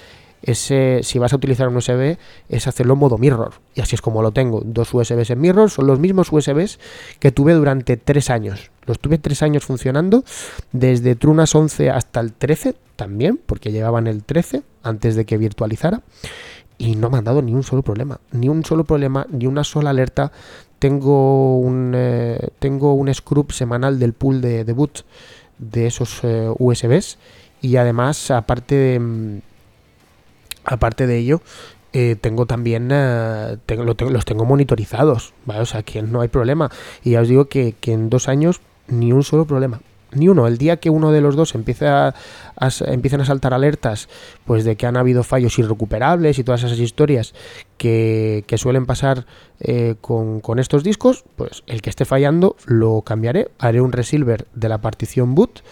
ese, 0.42 1.00
si 1.02 1.18
vas 1.18 1.32
a 1.32 1.36
utilizar 1.36 1.68
un 1.68 1.76
USB, 1.76 2.16
es 2.48 2.66
hacerlo 2.66 2.94
en 2.94 3.00
modo 3.00 3.18
mirror. 3.18 3.54
Y 3.74 3.80
así 3.80 3.94
es 3.94 4.02
como 4.02 4.22
lo 4.22 4.32
tengo. 4.32 4.62
Dos 4.64 4.92
USBs 4.92 5.30
en 5.30 5.40
mirror 5.40 5.70
son 5.70 5.86
los 5.86 5.98
mismos 5.98 6.32
USBs 6.32 6.78
que 7.18 7.32
tuve 7.32 7.52
durante 7.54 7.96
tres 7.96 8.30
años. 8.30 8.70
Los 8.86 8.98
tuve 8.98 9.18
tres 9.18 9.42
años 9.42 9.64
funcionando, 9.64 10.24
desde 10.72 11.14
Trunas 11.14 11.54
11 11.54 11.90
hasta 11.90 12.20
el 12.20 12.32
13 12.32 12.74
también, 12.96 13.38
porque 13.44 13.72
llevaban 13.72 14.06
el 14.06 14.24
13 14.24 14.62
antes 14.82 15.14
de 15.14 15.24
que 15.24 15.36
virtualizara. 15.36 16.02
Y 16.78 16.96
no 16.96 17.10
me 17.10 17.18
han 17.18 17.24
dado 17.24 17.42
ni 17.42 17.52
un 17.52 17.62
solo 17.62 17.82
problema. 17.82 18.20
Ni 18.32 18.48
un 18.48 18.64
solo 18.64 18.84
problema, 18.84 19.26
ni 19.30 19.46
una 19.46 19.64
sola 19.64 19.90
alerta. 19.90 20.32
Tengo 20.78 21.58
un, 21.58 21.92
eh, 21.94 22.48
tengo 22.58 22.94
un 22.94 23.12
scrub 23.12 23.52
semanal 23.52 23.98
del 23.98 24.14
pool 24.14 24.40
de, 24.40 24.64
boot 24.72 25.04
de 25.58 25.86
esos 25.86 26.20
eh, 26.22 26.50
USBs. 26.58 27.18
Y 27.60 27.76
además, 27.76 28.30
aparte 28.30 28.74
de 28.74 28.98
mm, 28.98 29.40
aparte 30.64 31.06
de 31.06 31.18
ello, 31.18 31.42
eh, 31.92 32.16
tengo 32.20 32.46
también, 32.46 32.90
eh, 32.92 33.56
los 33.68 34.24
tengo 34.24 34.44
monitorizados, 34.44 35.32
¿vale? 35.44 35.60
O 35.60 35.66
sea, 35.66 35.82
que 35.82 36.02
no 36.02 36.20
hay 36.20 36.28
problema. 36.28 36.70
Y 37.02 37.12
ya 37.12 37.20
os 37.20 37.28
digo 37.28 37.46
que, 37.46 37.74
en 37.86 38.10
dos 38.10 38.28
años 38.28 38.60
ni 38.86 39.12
un 39.12 39.24
solo 39.24 39.44
problema. 39.44 39.80
Ni 40.12 40.28
uno. 40.28 40.48
El 40.48 40.58
día 40.58 40.78
que 40.78 40.90
uno 40.90 41.12
de 41.12 41.20
los 41.20 41.36
dos 41.36 41.54
empieza 41.54 42.08
a, 42.08 42.14
a 42.56 42.70
saltar 42.70 43.54
alertas, 43.54 44.08
pues 44.44 44.64
de 44.64 44.74
que 44.74 44.86
han 44.86 44.96
habido 44.96 45.22
fallos 45.22 45.56
irrecuperables 45.60 46.38
y 46.38 46.44
todas 46.44 46.64
esas 46.64 46.80
historias 46.80 47.32
que, 47.76 48.44
suelen 48.56 48.86
pasar 48.86 49.26
eh, 49.60 49.94
con, 50.00 50.40
con, 50.40 50.58
estos 50.58 50.82
discos, 50.82 51.24
pues 51.36 51.62
el 51.68 51.80
que 51.80 51.90
esté 51.90 52.04
fallando 52.04 52.56
lo 52.66 53.02
cambiaré. 53.02 53.50
Haré 53.60 53.80
un 53.80 53.92
resilver 53.92 54.46
de 54.52 54.68
la 54.68 54.78
partición 54.78 55.36
boot 55.36 55.62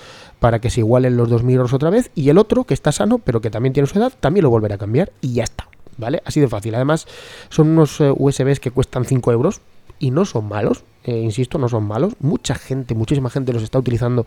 para 0.41 0.61
que 0.61 0.71
se 0.71 0.81
igualen 0.81 1.17
los 1.17 1.29
dos 1.29 1.43
mirrors 1.43 1.73
otra 1.73 1.91
vez 1.91 2.11
y 2.15 2.29
el 2.29 2.39
otro, 2.39 2.65
que 2.65 2.75
está 2.75 2.93
sano, 2.93 3.19
pero 3.19 3.41
que 3.41 3.51
también 3.51 3.73
tiene 3.73 3.87
su 3.87 3.99
edad, 3.99 4.13
también 4.21 4.45
lo 4.45 4.51
volverá 4.51 4.77
a 4.77 4.79
cambiar 4.79 5.13
y 5.21 5.35
ya 5.35 5.45
está. 5.45 5.69
¿Vale? 5.97 6.23
Así 6.25 6.39
de 6.39 6.47
fácil. 6.47 6.77
Además, 6.77 7.07
son 7.49 7.71
unos 7.71 8.01
eh, 8.01 8.13
USBs 8.17 8.61
que 8.61 8.71
cuestan 8.71 9.05
5 9.05 9.33
euros 9.33 9.61
y 9.99 10.13
no 10.13 10.25
son 10.25 10.49
malos. 10.49 10.85
Eh, 11.03 11.19
insisto, 11.19 11.59
no 11.59 11.69
son 11.69 11.85
malos. 11.85 12.15
Mucha 12.21 12.55
gente, 12.55 12.95
muchísima 12.95 13.31
gente 13.31 13.53
los 13.53 13.65
está 13.65 13.81
utilizando 13.81 14.25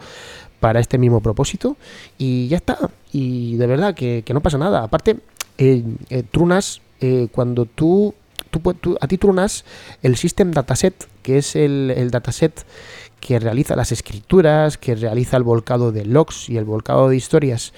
para 0.59 0.81
este 0.81 0.97
mismo 0.97 1.21
propósito 1.21 1.77
y 2.17 2.49
ya 2.49 2.57
está. 2.57 2.77
Y 3.13 3.55
de 3.55 3.67
verdad 3.67 3.95
que, 3.95 4.25
no 4.33 4.41
pasa 4.41 4.57
nada. 4.57 4.83
Aparte, 4.83 5.19
eh, 5.57 5.83
Trunas, 6.31 6.81
cuando 7.31 7.65
tú, 7.65 8.13
tú, 8.49 8.97
a 8.99 9.07
ti 9.07 9.17
Trunas, 9.17 9.63
el 10.03 10.17
System 10.17 10.51
Dataset, 10.51 11.07
que 11.23 11.37
es 11.37 11.55
el 11.55 12.09
dataset 12.11 12.65
que 13.21 13.39
realiza 13.39 13.77
las 13.77 13.93
escrituras, 13.93 14.77
que 14.77 14.95
realiza 14.95 15.37
el 15.37 15.43
volcado 15.43 15.93
de 15.93 16.03
logs 16.03 16.49
y 16.49 16.57
el 16.57 16.65
volcado 16.65 17.07
de 17.07 17.15
historias 17.15 17.71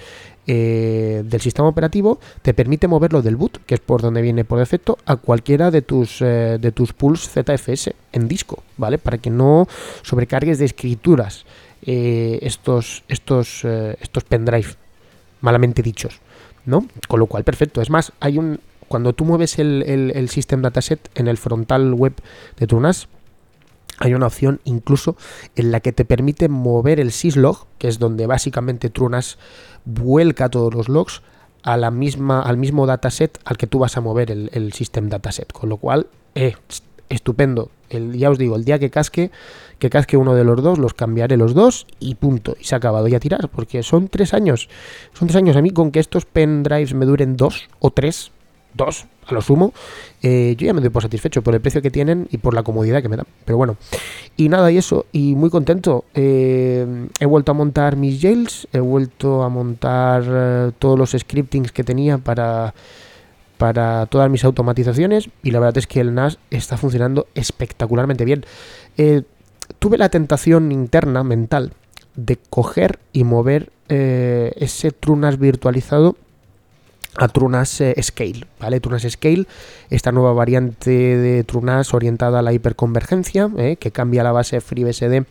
eh, 0.46 1.22
del 1.24 1.40
sistema 1.40 1.68
operativo, 1.68 2.18
te 2.42 2.54
permite 2.54 2.88
moverlo 2.88 3.22
del 3.22 3.36
boot, 3.36 3.60
que 3.66 3.74
es 3.74 3.80
por 3.80 4.02
donde 4.02 4.22
viene 4.22 4.44
por 4.44 4.58
defecto, 4.58 4.98
a 5.06 5.16
cualquiera 5.16 5.70
de 5.70 5.82
tus, 5.82 6.20
eh, 6.22 6.58
de 6.60 6.72
tus 6.72 6.92
pools 6.92 7.28
ZFS 7.28 7.94
en 8.12 8.26
disco, 8.26 8.62
¿vale? 8.78 8.98
Para 8.98 9.18
que 9.18 9.30
no 9.30 9.68
sobrecargues 10.02 10.58
de 10.58 10.64
escrituras 10.64 11.44
eh, 11.82 12.38
estos, 12.42 13.04
estos, 13.08 13.64
estos 14.00 14.24
pendrive, 14.24 14.68
malamente 15.42 15.82
dichos, 15.82 16.20
¿no? 16.64 16.88
Con 17.06 17.20
lo 17.20 17.26
cual, 17.26 17.44
perfecto. 17.44 17.80
Es 17.82 17.90
más, 17.90 18.12
hay 18.20 18.38
un. 18.38 18.60
Cuando 18.88 19.12
tú 19.12 19.24
mueves 19.24 19.58
el, 19.58 19.82
el, 19.86 20.12
el 20.14 20.28
System 20.28 20.62
Dataset 20.62 21.10
en 21.14 21.26
el 21.26 21.38
frontal 21.38 21.94
web 21.94 22.12
de 22.58 22.66
tu 22.66 22.80
NAS, 22.80 23.08
hay 23.98 24.14
una 24.14 24.26
opción 24.26 24.60
incluso 24.64 25.16
en 25.56 25.70
la 25.70 25.80
que 25.80 25.92
te 25.92 26.04
permite 26.04 26.48
mover 26.48 27.00
el 27.00 27.12
syslog, 27.12 27.66
que 27.78 27.88
es 27.88 27.98
donde 27.98 28.26
básicamente 28.26 28.90
Trunas 28.90 29.38
vuelca 29.84 30.48
todos 30.48 30.74
los 30.74 30.88
logs 30.88 31.22
a 31.62 31.76
la 31.76 31.90
misma, 31.90 32.42
al 32.42 32.56
mismo 32.56 32.86
dataset 32.86 33.38
al 33.44 33.56
que 33.56 33.66
tú 33.66 33.78
vas 33.78 33.96
a 33.96 34.00
mover 34.00 34.30
el, 34.30 34.50
el 34.52 34.72
system 34.72 35.08
dataset. 35.08 35.52
Con 35.52 35.68
lo 35.68 35.78
cual, 35.78 36.08
eh, 36.34 36.54
estupendo. 37.08 37.70
El, 37.90 38.12
ya 38.16 38.30
os 38.30 38.38
digo, 38.38 38.56
el 38.56 38.64
día 38.64 38.78
que 38.78 38.90
casque, 38.90 39.30
que 39.78 39.90
casque 39.90 40.16
uno 40.16 40.34
de 40.34 40.44
los 40.44 40.62
dos, 40.62 40.78
los 40.78 40.94
cambiaré 40.94 41.36
los 41.36 41.54
dos 41.54 41.86
y 42.00 42.16
punto. 42.16 42.56
Y 42.60 42.64
se 42.64 42.74
ha 42.74 42.78
acabado 42.78 43.08
ya 43.08 43.20
tirar, 43.20 43.48
porque 43.48 43.82
son 43.82 44.08
tres 44.08 44.34
años. 44.34 44.68
Son 45.12 45.28
tres 45.28 45.36
años 45.36 45.56
a 45.56 45.62
mí 45.62 45.70
con 45.70 45.90
que 45.90 46.00
estos 46.00 46.24
pendrives 46.24 46.94
me 46.94 47.06
duren 47.06 47.36
dos 47.36 47.68
o 47.78 47.90
tres, 47.90 48.32
dos 48.74 49.06
a 49.26 49.34
lo 49.34 49.40
sumo, 49.40 49.72
eh, 50.22 50.54
yo 50.58 50.66
ya 50.66 50.74
me 50.74 50.80
doy 50.80 50.90
por 50.90 51.02
satisfecho 51.02 51.42
por 51.42 51.54
el 51.54 51.60
precio 51.60 51.80
que 51.80 51.90
tienen 51.90 52.28
y 52.30 52.38
por 52.38 52.54
la 52.54 52.62
comodidad 52.62 53.02
que 53.02 53.08
me 53.08 53.16
dan. 53.16 53.26
Pero 53.44 53.56
bueno, 53.56 53.76
y 54.36 54.48
nada, 54.48 54.70
y 54.70 54.76
eso, 54.76 55.06
y 55.12 55.34
muy 55.34 55.50
contento. 55.50 56.04
Eh, 56.14 57.08
he 57.20 57.26
vuelto 57.26 57.52
a 57.52 57.54
montar 57.54 57.96
mis 57.96 58.20
jails, 58.20 58.68
he 58.72 58.80
vuelto 58.80 59.42
a 59.42 59.48
montar 59.48 60.24
eh, 60.26 60.72
todos 60.78 60.98
los 60.98 61.12
scriptings 61.12 61.72
que 61.72 61.84
tenía 61.84 62.18
para 62.18 62.74
para 63.56 64.06
todas 64.06 64.28
mis 64.28 64.44
automatizaciones 64.44 65.30
y 65.44 65.52
la 65.52 65.60
verdad 65.60 65.78
es 65.78 65.86
que 65.86 66.00
el 66.00 66.12
NAS 66.12 66.38
está 66.50 66.76
funcionando 66.76 67.28
espectacularmente 67.36 68.24
bien. 68.24 68.44
Tuve 69.78 69.96
la 69.96 70.08
tentación 70.08 70.72
interna, 70.72 71.22
mental, 71.22 71.72
de 72.16 72.36
coger 72.50 72.98
y 73.12 73.22
mover 73.22 73.70
ese 73.88 74.90
TrueNAS 74.90 75.38
virtualizado 75.38 76.16
a 77.16 77.28
TrueNAS 77.28 77.80
eh, 77.80 77.94
Scale, 78.02 78.46
¿vale? 78.60 78.80
TrueNAS 78.80 79.10
Scale, 79.10 79.46
esta 79.90 80.12
nueva 80.12 80.32
variante 80.32 80.90
de 80.90 81.44
TrueNAS 81.44 81.94
orientada 81.94 82.40
a 82.40 82.42
la 82.42 82.52
hiperconvergencia, 82.52 83.50
que 83.78 83.90
cambia 83.90 84.22
la 84.22 84.32
base 84.32 84.60
FreeBSD 84.60 85.24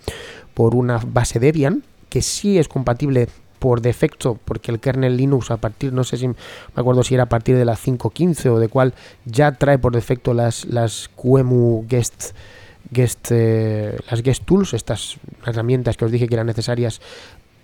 por 0.54 0.76
una 0.76 1.00
base 1.06 1.39
Debian, 1.39 1.84
que 2.10 2.22
sí 2.22 2.58
es 2.58 2.67
compatible 2.67 3.28
por 3.63 3.80
defecto, 3.80 4.38
porque 4.43 4.72
el 4.72 4.82
kernel 4.82 5.15
Linux 5.15 5.50
a 5.50 5.56
partir, 5.56 5.93
no 5.93 6.04
sé 6.04 6.17
si 6.17 6.28
me 6.28 6.36
acuerdo 6.76 7.02
si 7.02 7.13
era 7.13 7.24
a 7.24 7.30
partir 7.30 7.56
de 7.56 7.63
la 7.63 7.78
5.15 7.78 8.50
o 8.50 8.60
de 8.60 8.67
cuál, 8.67 8.93
ya 9.24 9.54
trae 9.54 9.80
por 9.80 9.93
defecto 9.93 10.34
las, 10.34 10.65
las 10.65 11.10
QEMU 11.15 11.86
Guest, 11.88 12.34
guest 12.91 13.30
eh, 13.32 13.98
las 14.12 14.22
Guest 14.22 14.43
Tools, 14.43 14.74
estas 14.74 15.17
herramientas 15.46 15.96
que 15.96 16.04
os 16.04 16.12
dije 16.12 16.28
que 16.28 16.36
eran 16.36 16.48
necesarias 16.48 17.00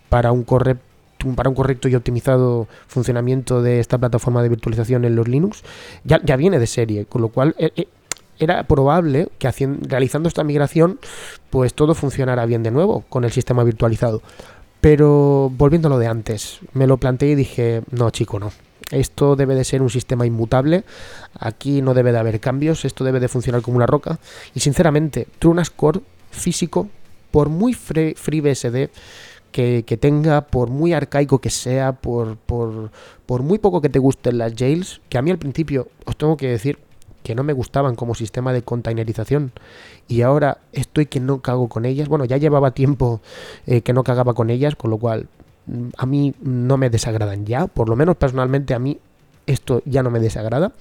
para 0.08 0.32
un 0.32 0.44
correcto 0.44 0.89
para 1.36 1.50
un 1.50 1.56
correcto 1.56 1.88
y 1.88 1.96
optimizado 1.96 2.68
funcionamiento 2.88 3.62
de 3.62 3.80
esta 3.80 3.98
plataforma 3.98 4.42
de 4.42 4.50
virtualización 4.50 5.06
en 5.06 5.16
los 5.16 5.28
Linux, 5.28 5.64
ya, 6.04 6.22
ya 6.24 6.36
viene 6.36 6.60
de 6.60 6.68
serie, 6.68 7.06
con 7.06 7.22
lo 7.22 7.30
cual 7.30 7.56
eh, 7.58 7.72
eh, 7.76 7.88
era 8.40 8.64
probable 8.64 9.28
que 9.38 9.50
realizando 9.82 10.30
esta 10.30 10.44
migración, 10.44 11.00
pues 11.50 11.74
todo 11.74 11.94
funcionara 11.94 12.46
bien 12.46 12.64
de 12.64 12.72
nuevo 12.72 13.04
con 13.10 13.26
el 13.26 13.32
sistema 13.32 13.64
virtualizado. 13.64 14.22
Pero 14.82 15.52
volviendo 15.58 15.90
a 15.90 15.92
lo 15.92 16.00
de 16.00 16.08
antes, 16.08 16.60
me 16.74 16.88
lo 16.88 16.98
planteé 16.98 17.32
y 17.32 17.36
dije, 17.36 17.82
no 17.92 18.10
chico, 18.12 18.40
no. 18.40 18.52
Esto 18.92 19.36
debe 19.36 19.56
de 19.56 19.66
ser 19.66 19.82
un 19.82 19.90
sistema 19.90 20.26
inmutable, 20.26 20.84
aquí 21.38 21.82
no 21.82 21.94
debe 21.94 22.12
de 22.12 22.18
haber 22.18 22.40
cambios, 22.40 22.86
esto 22.86 23.04
debe 23.04 23.20
de 23.20 23.28
funcionar 23.28 23.62
como 23.62 23.78
una 23.78 23.86
roca. 23.86 24.20
Y 24.56 24.62
sinceramente, 24.62 25.28
TrueNAS 25.38 25.70
Core 25.70 26.00
físico, 26.32 26.88
por 27.30 27.50
muy 27.50 27.74
FreeBSD 27.74 28.90
que, 29.52 29.98
tenga, 30.00 30.42
por 30.42 30.70
muy 30.70 30.94
arcaico 30.94 31.40
que 31.40 31.50
sea, 31.50 31.94
por, 31.94 32.38
por, 32.38 32.92
por 33.26 33.44
muy 33.44 33.60
poco 33.60 33.82
que 33.82 33.90
te 33.90 34.00
gusten 34.00 34.38
las 34.38 34.54
jails, 34.56 35.02
que 35.10 35.18
a 35.18 35.22
mí 35.22 35.32
al 35.32 35.40
principio, 35.40 35.88
os 36.06 36.16
tengo 36.16 36.38
que 36.38 36.50
decir, 36.50 36.80
que 37.24 37.36
no 37.36 37.44
me 37.44 37.54
gustaban 37.54 37.96
como 37.96 38.16
sistema 38.16 38.54
de 38.54 38.62
containerización 38.62 39.52
y 40.08 40.22
ahora 40.22 40.60
estoy 40.72 41.06
que 41.06 41.20
no 41.20 41.42
cago 41.42 41.68
con 41.68 41.86
ellas. 41.86 42.08
Bueno, 42.08 42.26
ya 42.26 42.38
llevaba 42.38 42.72
tiempo 42.72 43.22
eh, 43.68 43.82
que 43.82 43.94
no 43.94 44.04
cagaba 44.04 44.34
con 44.34 44.50
ellas, 44.50 44.76
con 44.76 44.90
lo 44.90 44.98
cual 44.98 45.28
mm, 45.68 45.90
a 45.98 46.06
mí 46.06 46.34
no 46.42 46.78
me 46.78 46.90
desagradan 46.90 47.46
ya, 47.46 47.68
por 47.68 47.90
lo 47.90 47.96
menos 47.96 48.16
personalmente 48.16 48.74
a 48.74 48.80
mí 48.80 49.00
esto 49.46 49.82
ya 49.86 50.04
no 50.04 50.12
me 50.12 50.20
desagrada. 50.20 50.74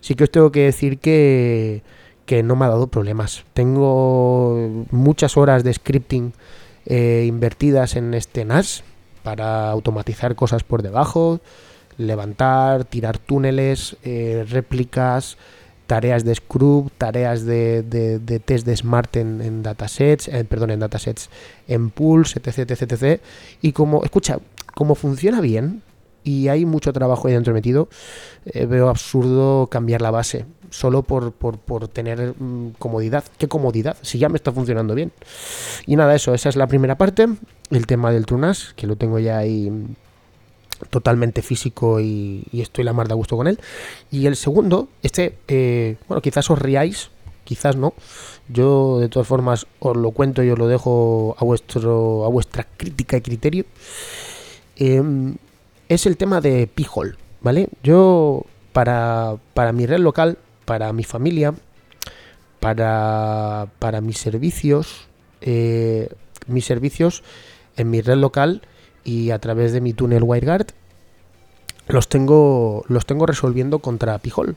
Sí 0.00 0.14
que 0.14 0.24
os 0.24 0.30
tengo 0.30 0.52
que 0.52 0.64
decir 0.64 0.98
que, 0.98 1.82
que 2.26 2.42
no 2.42 2.56
me 2.56 2.66
ha 2.66 2.68
dado 2.68 2.88
problemas. 2.88 3.44
Tengo 3.54 4.86
muchas 4.90 5.36
horas 5.36 5.64
de 5.64 5.72
scripting 5.72 6.32
eh, 6.86 7.24
invertidas 7.26 7.96
en 7.96 8.14
este 8.14 8.44
NAS 8.44 8.82
para 9.22 9.70
automatizar 9.70 10.34
cosas 10.34 10.62
por 10.62 10.82
debajo, 10.82 11.40
levantar, 11.96 12.84
tirar 12.84 13.18
túneles, 13.18 13.96
eh, 14.04 14.46
réplicas, 14.48 15.36
tareas 15.86 16.24
de 16.24 16.34
Scrub, 16.34 16.90
tareas 16.96 17.44
de, 17.44 17.82
de, 17.82 18.38
test 18.40 18.66
de 18.66 18.76
Smart 18.76 19.16
en, 19.16 19.62
datasets, 19.62 20.28
eh, 20.28 20.44
perdón, 20.44 20.70
en 20.70 20.80
datasets 20.80 21.30
en 21.66 21.90
pools, 21.90 22.36
etc, 22.36 22.70
etc, 22.70 22.92
etc. 22.92 23.20
Y 23.62 23.72
como, 23.72 24.04
escucha, 24.04 24.38
como 24.74 24.94
funciona 24.94 25.40
bien 25.40 25.82
y 26.24 26.48
hay 26.48 26.64
mucho 26.66 26.92
trabajo 26.92 27.28
ahí 27.28 27.34
dentro 27.34 27.54
metido, 27.54 27.88
veo 28.44 28.88
absurdo 28.88 29.68
cambiar 29.68 30.02
la 30.02 30.10
base 30.10 30.44
solo 30.70 31.02
por, 31.02 31.32
por, 31.32 31.58
por 31.58 31.88
tener 31.88 32.34
mm, 32.38 32.70
comodidad. 32.78 33.24
¿Qué 33.38 33.48
comodidad? 33.48 33.96
Si 34.02 34.18
ya 34.18 34.28
me 34.28 34.36
está 34.36 34.52
funcionando 34.52 34.94
bien. 34.94 35.12
Y 35.86 35.96
nada, 35.96 36.14
eso, 36.14 36.34
esa 36.34 36.48
es 36.48 36.56
la 36.56 36.66
primera 36.66 36.96
parte, 36.96 37.26
el 37.70 37.86
tema 37.86 38.10
del 38.10 38.26
Trunas, 38.26 38.74
que 38.76 38.86
lo 38.86 38.96
tengo 38.96 39.18
ya 39.18 39.38
ahí 39.38 39.70
totalmente 40.90 41.42
físico 41.42 42.00
y, 42.00 42.44
estoy 42.52 42.84
la 42.84 42.92
mar 42.92 43.08
de 43.08 43.14
gusto 43.14 43.36
con 43.36 43.46
él. 43.46 43.58
Y 44.10 44.26
el 44.26 44.36
segundo, 44.36 44.88
este, 45.02 45.38
eh, 45.48 45.96
bueno, 46.08 46.22
quizás 46.22 46.50
os 46.50 46.58
riáis, 46.58 47.10
quizás 47.44 47.76
no. 47.76 47.94
Yo 48.48 48.98
de 48.98 49.08
todas 49.08 49.26
formas 49.26 49.66
os 49.80 49.96
lo 49.96 50.10
cuento 50.10 50.42
y 50.42 50.50
os 50.50 50.58
lo 50.58 50.68
dejo 50.68 51.36
a 51.38 51.44
vuestro 51.44 52.24
a 52.24 52.28
vuestra 52.28 52.66
crítica 52.76 53.16
y 53.16 53.20
criterio. 53.20 53.64
Em, 54.76 55.36
es 55.88 56.06
el 56.06 56.16
tema 56.16 56.40
de 56.40 56.66
Pijol, 56.66 57.18
¿vale? 57.40 57.68
Yo 57.82 58.44
para, 58.72 59.36
para 59.54 59.72
mi 59.72 59.86
red 59.86 59.98
local, 59.98 60.38
para 60.68 60.92
mi 60.92 61.02
familia, 61.02 61.54
para, 62.60 63.68
para 63.78 64.02
mis 64.02 64.18
servicios, 64.18 65.08
eh, 65.40 66.10
mis 66.46 66.66
servicios 66.66 67.22
en 67.78 67.88
mi 67.88 68.02
red 68.02 68.18
local 68.18 68.60
y 69.02 69.30
a 69.30 69.38
través 69.38 69.72
de 69.72 69.80
mi 69.80 69.94
túnel 69.94 70.24
WireGuard 70.24 70.66
los 71.88 72.08
tengo, 72.08 72.84
los 72.88 73.06
tengo 73.06 73.26
resolviendo 73.26 73.78
contra 73.80 74.18
Pijol. 74.18 74.56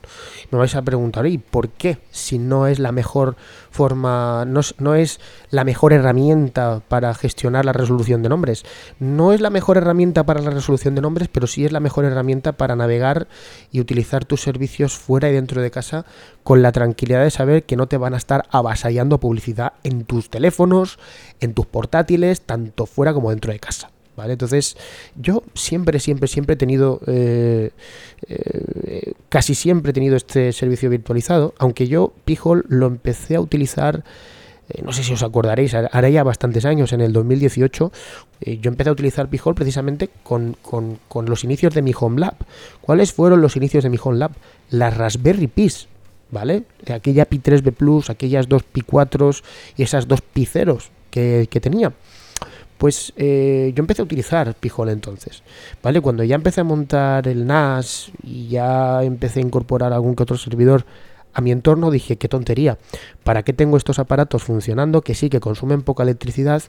Me 0.52 0.60
vais 0.60 0.76
a 0.76 0.82
preguntar, 0.82 1.26
¿y 1.28 1.38
por 1.38 1.70
qué? 1.70 1.98
Si 2.12 2.38
no 2.38 2.68
es 2.68 2.80
la 2.80 2.92
mejor 2.92 3.36
forma, 3.72 4.46
no, 4.46 4.62
no, 4.80 4.96
es 4.96 5.20
la 5.50 5.64
mejor 5.64 5.94
herramienta 5.94 6.82
para 6.88 7.14
gestionar 7.14 7.66
la 7.66 7.74
resolución 7.74 8.22
de 8.22 8.30
nombres. 8.30 8.66
No 9.00 9.32
es 9.34 9.42
la 9.42 9.50
mejor 9.50 9.78
herramienta 9.78 10.26
para 10.26 10.42
la 10.42 10.50
resolución 10.50 10.94
de 10.96 11.02
nombres, 11.02 11.30
pero 11.32 11.48
sí 11.48 11.66
es 11.66 11.72
la 11.72 11.80
mejor 11.80 12.06
herramienta 12.06 12.52
para 12.52 12.76
navegar 12.76 13.28
y 13.72 13.80
utilizar 13.80 14.26
tus 14.26 14.42
servicios 14.42 14.98
fuera 14.98 15.30
y 15.30 15.34
dentro 15.34 15.62
de 15.62 15.72
casa 15.72 16.06
con 16.44 16.62
la 16.62 16.72
tranquilidad 16.72 17.24
de 17.24 17.32
saber 17.32 17.64
que 17.64 17.78
no 17.78 17.88
te 17.88 17.98
van 17.98 18.14
a 18.14 18.18
estar 18.18 18.46
avasallando 18.52 19.20
publicidad 19.20 19.74
en 19.84 20.04
tus 20.04 20.30
teléfonos, 20.30 21.00
en 21.40 21.54
tus 21.54 21.66
portátiles, 21.66 22.42
tanto 22.42 22.86
fuera 22.86 23.14
como 23.14 23.30
dentro 23.30 23.54
de 23.54 23.60
casa. 23.60 23.90
Entonces, 24.30 24.78
yo 25.16 25.44
siempre, 25.54 26.00
siempre, 26.00 26.28
siempre 26.28 26.54
he 26.54 26.58
tenido, 26.58 27.00
eh, 27.08 27.72
eh, 28.28 29.14
casi 29.30 29.56
siempre 29.56 29.92
he 29.92 29.94
tenido 29.94 30.16
este 30.16 30.52
servicio 30.54 30.90
virtualizado, 30.90 31.54
aunque 31.58 31.88
yo 31.88 32.14
Pijol 32.26 32.66
lo 32.68 32.88
empecé 32.88 33.36
a 33.36 33.42
utilizar, 33.42 34.04
eh, 34.70 34.82
no 34.84 34.94
sé 34.94 35.04
si 35.04 35.14
os 35.14 35.24
acordaréis, 35.24 35.74
hará 35.74 36.10
ya 36.10 36.24
bastantes 36.24 36.66
años, 36.66 36.94
en 36.94 37.02
el 37.02 37.14
2018, 37.14 37.92
yo 38.42 38.70
empecé 38.70 38.90
a 38.90 38.94
utilizar 38.94 39.30
Pijol 39.30 39.56
precisamente 39.56 40.10
con, 40.24 40.58
con, 40.62 41.26
los 41.26 41.44
inicios 41.44 41.74
de 41.74 41.82
mi 41.82 41.94
Home 41.98 42.20
Lab. 42.20 42.36
¿Cuáles 42.82 43.14
fueron 43.14 43.42
los 43.42 43.56
inicios 43.56 43.84
de 43.84 43.90
mi 43.90 43.98
Home 44.02 44.18
Lab? 44.18 44.32
Las 44.70 44.98
Raspberry 44.98 45.48
Pis. 45.48 45.88
¿Vale? 46.32 46.64
Aquella 46.90 47.26
Pi 47.26 47.40
3B 47.40 47.74
Plus, 47.74 48.10
aquellas 48.10 48.48
dos 48.48 48.64
Pi 48.64 48.80
4 48.82 49.32
y 49.76 49.84
esas 49.84 50.08
dos 50.08 50.22
Pi 50.22 50.46
0 50.46 50.78
que, 51.12 51.48
que 51.52 51.60
tenía. 51.60 51.92
Pues 52.82 53.14
eh, 53.16 53.74
yo 53.76 53.84
empecé 53.84 54.02
a 54.02 54.06
utilizar 54.06 54.56
Pijol 54.56 54.90
entonces, 54.90 55.44
¿vale? 55.84 56.02
Cuando 56.02 56.24
ya 56.24 56.34
empecé 56.34 56.62
a 56.62 56.64
montar 56.64 57.28
el 57.28 57.46
NAS 57.46 58.10
y 58.24 58.48
ya 58.48 59.04
empecé 59.04 59.40
a 59.40 59.44
incorporar 59.44 59.94
algún 59.94 60.16
que 60.16 60.24
otro 60.24 60.36
servidor 60.36 60.88
a 61.32 61.42
mi 61.42 61.52
entorno, 61.52 61.92
dije, 61.92 62.16
qué 62.16 62.28
tontería, 62.28 62.80
¿para 63.24 63.44
qué 63.44 63.54
tengo 63.54 63.78
estos 63.78 64.00
aparatos 64.00 64.42
funcionando 64.42 65.04
que 65.04 65.14
sí, 65.14 65.30
que 65.30 65.40
consumen 65.40 65.84
poca 65.84 66.02
electricidad, 66.02 66.64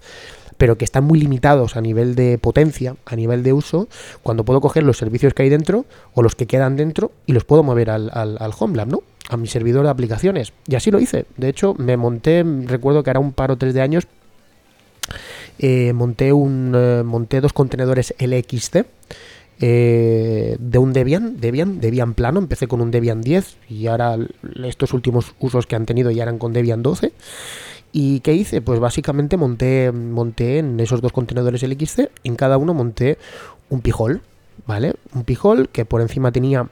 pero 0.59 0.77
que 0.77 0.85
están 0.85 1.05
muy 1.05 1.18
limitados 1.18 1.77
a 1.77 1.81
nivel 1.81 2.14
de 2.14 2.37
potencia, 2.37 2.94
a 3.07 3.16
nivel 3.16 3.42
de 3.42 3.55
uso, 3.55 3.88
cuando 4.22 4.44
puedo 4.44 4.61
coger 4.61 4.83
los 4.83 4.98
servicios 4.98 5.33
que 5.33 5.44
hay 5.44 5.48
dentro 5.48 5.87
o 6.12 6.22
los 6.22 6.35
que 6.35 6.46
quedan 6.46 6.77
dentro 6.77 7.11
y 7.25 7.33
los 7.33 7.44
puedo 7.44 7.62
mover 7.62 7.88
al, 7.88 8.11
al, 8.12 8.37
al 8.38 8.53
HomeLab, 8.59 8.88
¿no? 8.88 9.03
A 9.31 9.38
mi 9.38 9.46
servidor 9.46 9.85
de 9.85 9.90
aplicaciones. 9.90 10.53
Y 10.66 10.75
así 10.75 10.90
lo 10.90 11.01
hice. 11.01 11.25
De 11.38 11.48
hecho, 11.48 11.75
me 11.79 11.96
monté, 11.96 12.44
recuerdo 12.66 13.03
que 13.03 13.09
era 13.09 13.18
un 13.18 13.33
par 13.33 13.51
o 13.51 13.57
tres 13.57 13.72
de 13.72 13.81
años, 13.81 14.07
eh, 15.59 15.92
monté, 15.92 16.33
un, 16.33 16.72
eh, 16.75 17.03
monté 17.05 17.40
dos 17.40 17.53
contenedores 17.53 18.14
LXC 18.18 18.85
eh, 19.61 20.57
de 20.59 20.79
un 20.79 20.92
Debian, 20.92 21.40
Debian, 21.40 21.81
Debian 21.81 22.14
plano. 22.14 22.40
Empecé 22.40 22.66
con 22.66 22.81
un 22.81 22.90
Debian 22.90 23.20
10 23.20 23.57
y 23.68 23.87
ahora 23.87 24.18
estos 24.64 24.92
últimos 24.92 25.35
usos 25.38 25.66
que 25.66 25.77
han 25.77 25.87
tenido 25.87 26.11
ya 26.11 26.25
eran 26.25 26.38
con 26.38 26.53
Debian 26.53 26.83
12. 26.83 27.12
¿Y 27.92 28.20
qué 28.20 28.35
hice? 28.35 28.61
Pues 28.61 28.81
básicamente 28.81 29.37
monté, 29.37 29.92
monté 29.92 30.59
en 30.59 30.81
esos 30.81 31.01
dos 31.01 31.12
contenedores 31.12 31.62
LXC, 31.62 32.11
en 32.25 32.37
cada 32.37 32.57
uno 32.57 32.75
monté 32.75 33.18
un 33.68 33.83
pijol, 33.83 34.22
¿vale? 34.66 34.94
Un 35.14 35.25
pijol 35.25 35.68
que 35.68 35.85
por 35.85 36.01
encima 36.01 36.33
tenía 36.33 36.68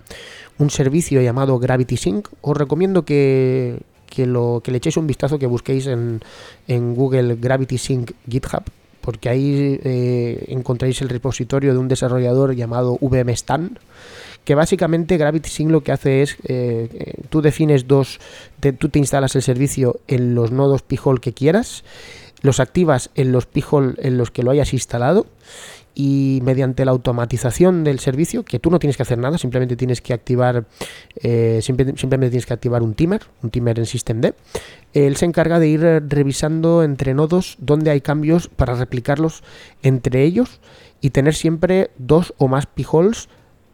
un 0.58 0.70
servicio 0.70 1.20
llamado 1.20 1.58
Gravity 1.58 1.96
Sync. 1.96 2.28
Os 2.40 2.56
recomiendo 2.56 3.04
que, 3.04 3.80
que, 4.10 4.26
lo, 4.26 4.60
que 4.62 4.70
le 4.70 4.78
echéis 4.78 4.96
un 4.98 5.06
vistazo, 5.06 5.38
que 5.38 5.46
busquéis 5.46 5.86
en, 5.86 6.20
en 6.68 6.94
Google 6.94 7.36
Gravity 7.36 7.78
Sync 7.78 8.12
GitHub, 8.28 8.64
porque 9.00 9.28
ahí 9.28 9.80
eh, 9.82 10.44
encontráis 10.48 11.00
el 11.00 11.08
repositorio 11.08 11.72
de 11.72 11.78
un 11.78 11.88
desarrollador 11.88 12.54
llamado 12.54 12.98
VMStan, 13.00 13.78
que 14.44 14.54
básicamente 14.54 15.16
Gravity 15.16 15.48
Sync 15.48 15.70
lo 15.70 15.82
que 15.82 15.92
hace 15.92 16.22
es, 16.22 16.32
eh, 16.44 16.88
eh, 16.92 17.14
tú 17.28 17.40
defines 17.40 17.86
dos, 17.86 18.20
tú 18.78 18.88
te 18.88 18.98
instalas 18.98 19.36
el 19.36 19.42
servicio 19.42 20.00
en 20.08 20.34
los 20.34 20.50
nodos 20.50 20.82
Pijol 20.82 21.20
que 21.20 21.32
quieras, 21.32 21.84
los 22.42 22.58
activas 22.58 23.10
en 23.14 23.32
los 23.32 23.46
Pijol 23.46 23.96
en 23.98 24.16
los 24.16 24.30
que 24.30 24.42
lo 24.42 24.50
hayas 24.50 24.72
instalado 24.72 25.26
y 25.94 26.40
mediante 26.42 26.84
la 26.84 26.92
automatización 26.92 27.84
del 27.84 27.98
servicio, 27.98 28.44
que 28.44 28.58
tú 28.58 28.70
no 28.70 28.78
tienes 28.78 28.96
que 28.96 29.02
hacer 29.02 29.18
nada, 29.18 29.38
simplemente 29.38 29.76
tienes 29.76 30.00
que 30.00 30.12
activar, 30.12 30.66
eh, 31.16 31.60
simplemente 31.62 32.30
tienes 32.30 32.46
que 32.46 32.54
activar 32.54 32.82
un 32.82 32.94
timer, 32.94 33.22
un 33.42 33.50
timer 33.50 33.78
en 33.78 33.86
systemd, 33.86 34.32
él 34.92 35.16
se 35.16 35.24
encarga 35.24 35.58
de 35.58 35.68
ir 35.68 35.80
revisando 36.08 36.82
entre 36.82 37.14
nodos 37.14 37.56
donde 37.58 37.90
hay 37.90 38.00
cambios 38.00 38.48
para 38.48 38.74
replicarlos 38.74 39.42
entre 39.82 40.24
ellos 40.24 40.60
y 41.00 41.10
tener 41.10 41.34
siempre 41.34 41.90
dos 41.98 42.34
o 42.38 42.48
más 42.48 42.66
p-holes 42.66 43.28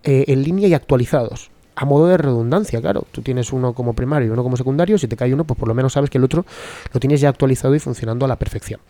eh, 0.05 0.25
en 0.29 0.43
línea 0.43 0.69
y 0.69 0.75
actualizados 0.75 1.51
a 1.77 1.85
modo 1.85 2.09
de 2.09 2.17
redundancia, 2.17 2.81
claro. 2.81 3.07
Tú 3.13 3.21
tienes 3.21 3.53
uno 3.53 3.75
como 3.75 3.93
primario 3.93 4.29
y 4.29 4.31
uno 4.31 4.43
como 4.43 4.57
secundario. 4.57 4.97
Si 4.97 5.09
te 5.09 5.17
cae 5.17 5.33
uno, 5.35 5.45
pues 5.45 5.61
por 5.61 5.69
lo 5.69 5.75
menos 5.75 5.93
sabes 5.93 6.09
que 6.09 6.17
el 6.17 6.25
otro 6.25 6.47
lo 6.93 6.99
tienes 6.99 7.21
ya 7.21 7.29
actualizado 7.29 7.75
y 7.75 7.79
funcionando 7.79 8.25
a 8.25 8.29
la 8.29 8.37
perfección. 8.37 8.81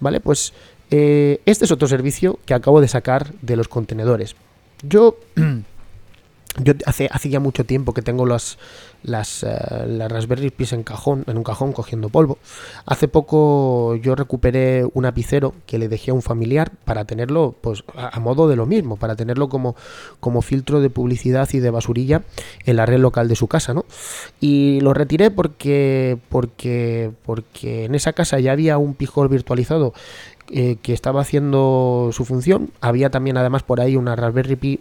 ¿Vale? 0.00 0.20
Pues 0.20 0.52
eh, 0.90 1.40
este 1.46 1.64
es 1.64 1.70
otro 1.70 1.88
servicio 1.88 2.38
que 2.46 2.54
acabo 2.54 2.80
de 2.80 2.88
sacar 2.88 3.32
de 3.42 3.56
los 3.56 3.68
contenedores. 3.68 4.36
Yo 4.82 5.16
Yo 6.62 6.72
hace, 6.86 7.08
hace 7.10 7.30
ya 7.30 7.40
mucho 7.40 7.64
tiempo 7.64 7.94
que 7.94 8.02
tengo 8.02 8.26
las, 8.26 8.58
eh, 9.02 9.86
las 9.88 10.12
Raspberry 10.12 10.50
Pi 10.50 10.66
en, 10.70 10.84
cajón, 10.84 11.24
en 11.26 11.36
un 11.36 11.42
cajón 11.42 11.72
cogiendo 11.72 12.10
polvo. 12.10 12.38
Hace 12.86 13.08
poco 13.08 13.96
yo 13.96 14.14
recuperé 14.14 14.86
un 14.94 15.04
apicero 15.04 15.52
que 15.66 15.78
le 15.78 15.88
dejé 15.88 16.12
a 16.12 16.14
un 16.14 16.22
familiar 16.22 16.70
para 16.84 17.06
tenerlo 17.06 17.56
pues, 17.60 17.82
a, 17.96 18.20
modo 18.20 18.48
de 18.48 18.54
lo 18.54 18.66
mismo, 18.66 18.96
para 18.96 19.16
tenerlo 19.16 19.48
como, 19.48 19.74
como 20.20 20.42
filtro 20.42 20.80
de 20.80 20.90
publicidad 20.90 21.48
y 21.52 21.58
de 21.58 21.70
basurilla 21.70 22.22
en 22.66 22.76
la 22.76 22.86
red 22.86 23.00
local 23.00 23.26
de 23.26 23.34
su 23.34 23.48
casa. 23.48 23.74
¿no? 23.74 23.84
Y 24.40 24.80
lo 24.80 24.94
retiré 24.94 25.32
porque, 25.32 26.18
porque, 26.28 27.10
porque 27.24 27.86
en 27.86 27.96
esa 27.96 28.12
casa 28.12 28.38
ya 28.38 28.52
había 28.52 28.78
un 28.78 28.94
pijol 28.94 29.28
virtualizado 29.28 29.92
eh, 30.50 30.76
que 30.82 30.92
estaba 30.92 31.20
haciendo 31.20 32.10
su 32.12 32.24
función. 32.24 32.70
Había 32.80 33.10
también 33.10 33.36
además 33.36 33.62
por 33.62 33.80
ahí 33.80 33.96
una 33.96 34.16
Raspberry 34.16 34.56
Pi 34.56 34.80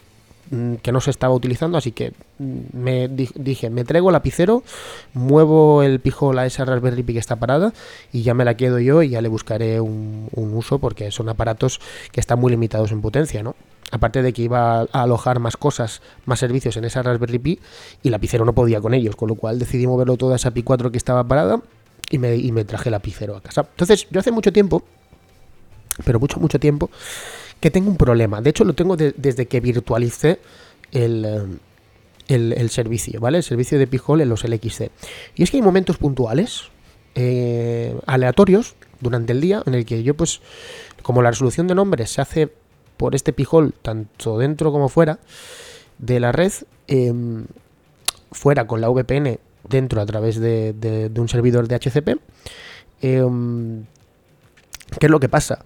Mm, 0.52 0.76
que 0.76 0.91
no 0.91 0.99
se 0.99 1.10
estaba 1.10 1.34
utilizando, 1.34 1.78
así 1.78 1.93
que 1.93 2.12
mm, 2.38 2.60
me 2.73 3.08
dije, 3.08 3.69
me 3.69 3.86
traigo 3.86 4.10
el 4.10 4.13
lapicero, 4.13 4.62
muevo 5.13 5.84
el 5.84 5.99
pijol 5.99 6.38
a 6.38 6.45
esa 6.45 6.65
Raspberry 6.65 7.02
Pi 7.02 7.13
que 7.13 7.19
está 7.19 7.38
parada 7.38 7.73
y 8.12 8.23
ya 8.23 8.34
me 8.34 8.43
la 8.43 8.56
quedo 8.58 8.78
yo 8.80 9.02
y 9.04 9.10
ya 9.10 9.21
le 9.21 9.30
buscaré 9.30 9.80
un, 9.80 10.30
uso 10.34 10.80
porque 10.80 11.12
son 11.12 11.30
aparatos 11.30 11.80
que 12.12 12.19
están 12.19 12.39
muy 12.39 12.52
limitados 12.52 12.91
en 12.91 13.02
potencia, 13.02 13.41
¿no? 13.41 13.56
Aparte 13.91 14.21
de 14.21 14.34
que 14.34 14.41
iba 14.43 14.82
a 14.82 14.86
alojar 14.91 15.39
más 15.39 15.56
cosas, 15.56 16.02
más 16.26 16.39
servicios 16.39 16.76
en 16.78 16.84
esa 16.86 17.02
Raspberry 17.02 17.39
Pi 17.39 17.60
y 18.04 18.10
lapicero 18.10 18.43
no 18.43 18.54
podía 18.54 18.82
con 18.82 18.93
ellos, 18.93 19.15
con 19.15 19.30
lo 19.30 19.36
cual 19.36 19.60
decidí 19.60 19.88
moverlo 19.88 20.17
toda 20.17 20.36
esa 20.36 20.52
Pi 20.52 20.62
4 20.62 20.91
que 20.91 20.97
estaba 20.97 21.23
parada 21.23 21.62
y 22.12 22.17
me, 22.19 22.36
y 22.36 22.52
me 22.52 22.65
traje 22.65 22.91
lapicero 22.91 23.36
a 23.38 23.41
casa. 23.41 23.65
Entonces, 23.71 24.08
yo 24.12 24.19
hace 24.19 24.32
mucho 24.32 24.52
tiempo, 24.52 24.84
pero 26.06 26.20
mucho, 26.20 26.40
mucho 26.40 26.60
tiempo, 26.60 26.90
que 27.60 27.72
tengo 27.72 27.90
un 27.90 27.98
problema. 27.98 28.42
De 28.42 28.50
hecho, 28.50 28.64
lo 28.64 28.74
tengo 28.74 28.98
desde 28.98 29.48
que 29.48 29.60
virtualicé 29.60 30.40
el, 30.92 31.60
el, 32.28 32.70
servicio, 32.70 33.20
¿vale? 33.20 33.38
El 33.38 33.44
servicio 33.44 33.80
de 33.80 33.88
Pijol 33.88 34.22
en 34.22 34.30
los 34.30 34.44
LXC. 34.44 34.90
Y 35.36 35.44
es 35.44 35.52
que 35.52 35.58
hay 35.58 35.64
momentos 35.64 35.98
puntuales, 35.98 36.64
eh, 37.16 37.96
aleatorios, 38.06 38.76
durante 39.00 39.34
el 39.34 39.42
día, 39.42 39.62
en 39.66 39.74
el 39.74 39.86
que 39.86 40.04
yo, 40.04 40.16
pues, 40.16 40.42
como 41.02 41.22
la 41.22 41.32
resolución 41.32 41.68
de 41.68 41.76
nombres 41.76 42.12
se 42.12 42.22
hace 42.22 42.50
por 42.98 43.16
este 43.16 43.34
Pijol, 43.34 43.74
tanto 43.82 44.38
dentro 44.38 44.72
como 44.72 44.90
fuera 44.90 45.20
de 46.00 46.20
la 46.20 46.32
red, 46.32 46.52
em, 46.88 47.46
fuera 48.32 48.66
con 48.66 48.82
la 48.82 48.90
VPN, 48.90 49.40
dentro 49.68 50.02
a 50.02 50.06
través 50.06 50.40
de, 50.40 51.12
un 51.16 51.30
servidor 51.30 51.68
de 51.68 51.76
HCP, 51.76 52.18
em, 53.02 53.86
¿qué 55.00 55.08
es 55.08 55.12
lo 55.12 55.20
que 55.20 55.30
pasa? 55.30 55.60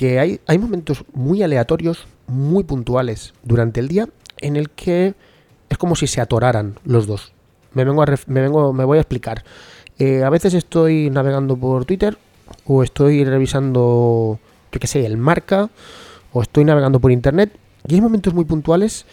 que 0.00 0.18
hay, 0.18 0.40
hay 0.46 0.58
momentos 0.58 1.04
muy 1.12 1.42
aleatorios, 1.42 2.06
muy 2.26 2.64
puntuales 2.64 3.34
durante 3.42 3.80
el 3.80 3.88
día 3.88 4.08
en 4.38 4.56
el 4.56 4.70
que 4.70 5.14
es 5.68 5.76
como 5.76 5.94
si 5.94 6.06
se 6.06 6.22
atoraran 6.22 6.76
los 6.84 7.06
dos. 7.06 7.34
Me 7.74 7.84
vengo 7.84 8.02
me 8.26 8.40
vengo, 8.40 8.72
me 8.72 8.84
voy 8.84 8.96
a 8.96 9.02
explicar. 9.02 9.44
Eh, 9.98 10.24
a 10.24 10.30
veces 10.30 10.54
estoy 10.54 11.10
navegando 11.10 11.54
por 11.54 11.84
Twitter 11.84 12.16
o 12.64 12.82
estoy 12.82 13.26
revisando, 13.26 14.38
yo 14.72 14.80
qué 14.80 14.86
sé, 14.86 15.04
el 15.04 15.18
marca 15.18 15.68
o 16.32 16.40
estoy 16.40 16.64
navegando 16.64 16.98
por 16.98 17.12
internet 17.12 17.52
y 17.86 17.96
hay 17.96 18.00
momentos 18.00 18.32
muy 18.32 18.46
puntuales 18.46 19.04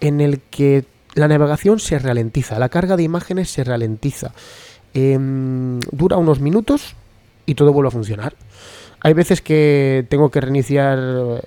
en 0.00 0.20
el 0.20 0.40
que 0.40 0.84
la 1.14 1.28
navegación 1.28 1.78
se 1.78 1.98
ralentiza, 2.00 2.58
la 2.58 2.70
carga 2.70 2.96
de 2.96 3.04
imágenes 3.04 3.50
se 3.50 3.62
ralentiza. 3.62 4.32
Em, 4.94 5.78
dura 5.92 6.16
unos 6.16 6.40
minutos 6.40 6.96
y 7.46 7.54
todo 7.54 7.72
vuelve 7.72 7.88
a 7.88 7.92
funcionar. 7.92 8.34
Hay 9.04 9.12
veces 9.12 9.42
que 9.42 10.06
tengo 10.08 10.30
que 10.30 10.40
reiniciar 10.40 10.98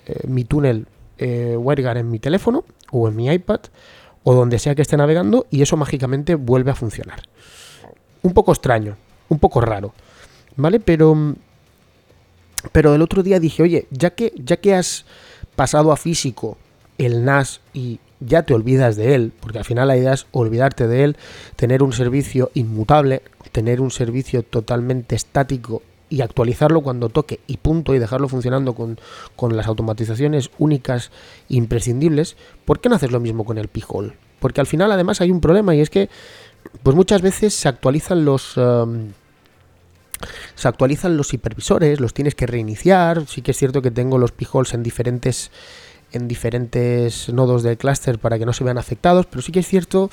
eh, 0.05 0.27
mi 0.27 0.43
túnel 0.43 0.85
eh, 1.17 1.57
WireGuard 1.57 1.97
en 1.97 2.11
mi 2.11 2.19
teléfono 2.19 2.63
o 2.91 3.07
en 3.07 3.15
mi 3.15 3.31
iPad 3.31 3.61
o 4.23 4.35
donde 4.35 4.59
sea 4.59 4.75
que 4.75 4.83
esté 4.83 4.95
navegando 4.95 5.47
y 5.49 5.63
eso 5.63 5.75
mágicamente 5.75 6.35
vuelve 6.35 6.69
a 6.69 6.75
funcionar. 6.75 7.23
Un 8.21 8.35
poco 8.35 8.51
extraño, 8.51 8.95
un 9.29 9.39
poco 9.39 9.59
raro, 9.59 9.95
¿vale? 10.55 10.79
Pero, 10.79 11.33
pero 12.71 12.93
el 12.93 13.01
otro 13.01 13.23
día 13.23 13.39
dije, 13.39 13.63
oye, 13.63 13.87
ya 13.89 14.11
que, 14.11 14.33
ya 14.37 14.57
que 14.57 14.75
has 14.75 15.05
pasado 15.55 15.91
a 15.91 15.97
físico 15.97 16.59
el 16.99 17.25
NAS 17.25 17.61
y 17.73 17.99
ya 18.19 18.43
te 18.43 18.53
olvidas 18.53 18.97
de 18.97 19.15
él, 19.15 19.33
porque 19.39 19.57
al 19.57 19.65
final 19.65 19.87
la 19.87 19.97
idea 19.97 20.13
es 20.13 20.27
olvidarte 20.31 20.87
de 20.87 21.05
él, 21.05 21.17
tener 21.55 21.81
un 21.81 21.91
servicio 21.91 22.51
inmutable, 22.53 23.23
tener 23.51 23.81
un 23.81 23.89
servicio 23.89 24.43
totalmente 24.43 25.15
estático 25.15 25.81
y 26.09 26.21
actualizarlo 26.21 26.81
cuando 26.81 27.09
toque 27.09 27.39
y 27.47 27.57
punto 27.57 27.93
y 27.93 27.99
dejarlo 27.99 28.27
funcionando 28.27 28.73
con, 28.73 28.97
las 29.55 29.67
automatizaciones 29.67 30.49
únicas 30.57 31.11
e 31.49 31.55
imprescindibles, 31.55 32.37
¿por 32.65 32.79
qué 32.79 32.89
no 32.89 32.95
haces 32.95 33.11
lo 33.11 33.19
mismo 33.19 33.45
con 33.45 33.57
el 33.57 33.67
Pijol? 33.67 34.15
Porque 34.39 34.61
al 34.61 34.67
final 34.67 34.91
además 34.91 35.21
hay 35.21 35.31
un 35.31 35.41
problema 35.41 35.75
y 35.75 35.81
es 35.81 35.89
que 35.89 36.09
pues 36.83 36.95
muchas 36.95 37.21
veces 37.21 37.53
se 37.53 37.67
actualizan 37.67 38.25
los... 38.25 38.57
Um, 38.57 39.11
se 40.55 40.67
actualizan 40.67 41.15
los 41.15 41.31
hipervisores, 41.31 41.99
los 41.99 42.11
tienes 42.11 42.33
que 42.33 42.47
reiniciar. 42.47 43.27
Sí 43.27 43.43
que 43.43 43.51
es 43.51 43.57
cierto 43.57 43.83
que 43.83 43.91
tengo 43.91 44.17
los 44.17 44.31
pijols 44.31 44.73
en 44.73 44.81
diferentes 44.81 45.51
en 46.11 46.27
diferentes 46.27 47.29
nodos 47.29 47.63
del 47.63 47.77
clúster 47.77 48.17
para 48.17 48.39
que 48.39 48.45
no 48.45 48.53
se 48.53 48.63
vean 48.63 48.77
afectados, 48.77 49.25
pero 49.25 49.41
sí 49.41 49.51
que 49.51 49.59
es 49.59 49.67
cierto 49.67 50.09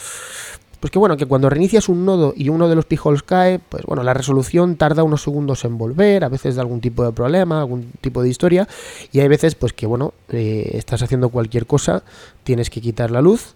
pues 0.85 0.91
que 0.91 0.99
bueno, 0.99 1.17
que 1.17 1.25
cuando 1.25 1.49
reinicias 1.49 1.89
un 1.89 2.05
nodo 2.05 2.35
y 2.37 2.51
uno 2.51 2.69
de 2.69 2.75
los 2.75 2.85
pijols 2.85 3.23
cae, 3.23 3.59
pues 3.59 3.85
bueno, 3.87 4.03
la 4.03 4.13
resolución 4.13 4.77
tarda 4.77 5.03
unos 5.03 5.23
segundos 5.23 5.65
en 5.65 5.79
volver, 5.79 6.25
a 6.25 6.29
veces 6.29 6.57
de 6.57 6.61
algún 6.61 6.83
tipo 6.83 7.03
de 7.03 7.13
problema, 7.13 7.61
algún 7.61 7.91
tipo 8.03 8.23
de 8.23 8.29
historia, 8.29 8.69
y 9.11 9.21
hay 9.21 9.29
veces 9.29 9.55
pues 9.55 9.73
que 9.73 9.87
bueno, 9.87 10.13
eh, 10.29 10.73
estás 10.75 11.01
haciendo 11.01 11.31
cualquier 11.31 11.65
cosa, 11.65 12.05
tienes 12.43 12.69
que 12.69 12.83
quitar 12.83 13.11
la 13.11 13.23
luz, 13.23 13.55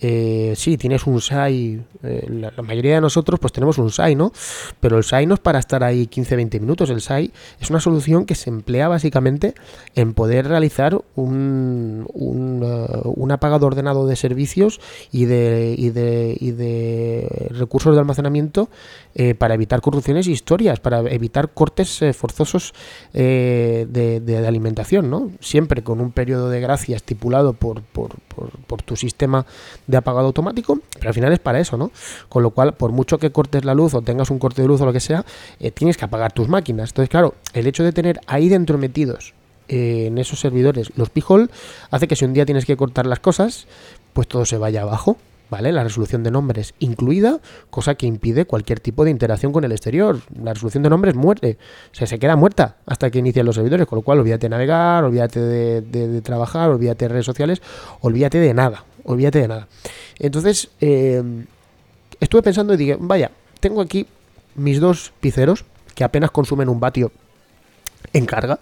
eh, 0.00 0.54
sí, 0.56 0.78
tienes 0.78 1.06
un 1.06 1.20
SAI, 1.20 1.82
eh, 2.04 2.26
la, 2.28 2.62
mayoría 2.62 2.94
de 2.94 3.00
nosotros 3.00 3.40
pues 3.40 3.52
tenemos 3.52 3.78
un 3.78 3.90
SAI, 3.90 4.14
¿no? 4.14 4.32
Pero 4.80 4.96
el 4.96 5.04
SAI 5.04 5.26
no 5.26 5.34
es 5.34 5.40
para 5.40 5.58
estar 5.58 5.82
ahí 5.82 6.06
15-20 6.06 6.60
minutos, 6.60 6.90
el 6.90 7.00
SAI 7.00 7.32
es 7.60 7.70
una 7.70 7.80
solución 7.80 8.24
que 8.24 8.34
se 8.34 8.50
emplea 8.50 8.88
básicamente 8.88 9.54
en 9.94 10.14
poder 10.14 10.46
realizar 10.46 10.98
un, 11.16 12.06
un, 12.12 12.62
uh, 12.62 13.32
apagado 13.32 13.66
ordenado 13.66 14.06
de 14.06 14.16
servicios 14.16 14.80
y 15.12 15.24
de, 15.26 15.74
y 15.76 15.90
de, 15.90 16.36
y 16.40 16.52
de 16.52 17.48
recursos 17.50 17.94
de 17.94 18.00
almacenamiento 18.00 18.70
eh, 19.14 19.34
para 19.34 19.54
evitar 19.54 19.80
corrupciones 19.80 20.26
y 20.26 20.32
historias, 20.32 20.80
para 20.80 21.00
evitar 21.00 21.50
cortes 21.50 22.02
eh, 22.02 22.12
forzosos 22.12 22.74
de, 23.12 23.86
de, 23.88 24.46
alimentación, 24.46 25.10
¿no? 25.10 25.30
Siempre 25.40 25.82
con 25.82 26.00
un 26.00 26.12
periodo 26.12 26.50
de 26.50 26.60
gracia 26.60 26.96
estipulado 26.96 27.52
por, 27.52 27.82
por, 27.82 28.16
por, 28.34 28.50
por 28.66 28.82
tu 28.82 28.96
sistema 28.96 29.46
de 29.86 29.96
apagado 29.96 30.26
automático, 30.26 30.80
pero 30.94 31.08
al 31.08 31.14
final 31.14 31.32
es 31.32 31.38
para 31.38 31.60
eso, 31.60 31.76
¿no? 31.76 31.90
Con 32.28 32.42
lo 32.42 32.50
cual, 32.50 32.74
por 32.74 32.92
mucho 32.92 33.18
que 33.18 33.30
cortes 33.30 33.64
la 33.64 33.74
luz 33.74 33.94
o 33.94 34.02
tengas 34.02 34.30
un 34.30 34.38
corte 34.38 34.62
de 34.62 34.68
luz 34.68 34.80
o 34.80 34.86
lo 34.86 34.92
que 34.92 35.00
sea, 35.00 35.24
eh, 35.60 35.70
tienes 35.70 35.96
que 35.96 36.04
apagar 36.04 36.32
tus 36.32 36.48
máquinas. 36.48 36.90
Entonces, 36.90 37.10
claro, 37.10 37.34
el 37.52 37.66
hecho 37.66 37.84
de 37.84 37.92
tener 37.92 38.20
ahí 38.26 38.48
dentro 38.48 38.78
metidos 38.78 39.34
eh, 39.68 40.06
en 40.06 40.18
esos 40.18 40.40
servidores 40.40 40.92
los 40.96 41.10
pijol 41.10 41.50
hace 41.90 42.08
que 42.08 42.16
si 42.16 42.24
un 42.24 42.32
día 42.32 42.46
tienes 42.46 42.64
que 42.64 42.76
cortar 42.76 43.06
las 43.06 43.20
cosas, 43.20 43.66
pues 44.12 44.28
todo 44.28 44.44
se 44.44 44.58
vaya 44.58 44.82
abajo. 44.82 45.16
¿Vale? 45.50 45.72
La 45.72 45.82
resolución 45.82 46.22
de 46.22 46.30
nombres 46.30 46.74
incluida, 46.78 47.40
cosa 47.70 47.94
que 47.94 48.06
impide 48.06 48.44
cualquier 48.44 48.80
tipo 48.80 49.04
de 49.04 49.10
interacción 49.10 49.50
con 49.50 49.64
el 49.64 49.72
exterior. 49.72 50.20
La 50.42 50.52
resolución 50.52 50.82
de 50.82 50.90
nombres 50.90 51.14
muere, 51.14 51.56
o 51.90 51.94
sea, 51.94 52.06
se 52.06 52.18
queda 52.18 52.36
muerta 52.36 52.76
hasta 52.84 53.10
que 53.10 53.18
inician 53.18 53.46
los 53.46 53.54
servidores, 53.54 53.86
con 53.86 53.96
lo 53.96 54.02
cual 54.02 54.18
olvídate 54.18 54.46
de 54.46 54.50
navegar, 54.50 55.04
olvídate 55.04 55.40
de, 55.40 55.80
de 55.80 56.20
trabajar, 56.20 56.68
olvídate 56.68 57.06
de 57.06 57.08
redes 57.08 57.26
sociales, 57.26 57.62
olvídate 58.00 58.38
de 58.38 58.52
nada, 58.52 58.84
olvídate 59.04 59.40
de 59.40 59.48
nada. 59.48 59.68
Entonces, 60.18 60.68
eh, 60.80 61.22
estuve 62.20 62.42
pensando 62.42 62.74
y 62.74 62.76
dije, 62.76 62.96
vaya, 63.00 63.30
tengo 63.60 63.80
aquí 63.80 64.06
mis 64.54 64.80
dos 64.80 65.12
piceros 65.20 65.64
que 65.94 66.04
apenas 66.04 66.30
consumen 66.30 66.68
un 66.68 66.80
vatio 66.80 67.10
en 68.12 68.26
carga. 68.26 68.58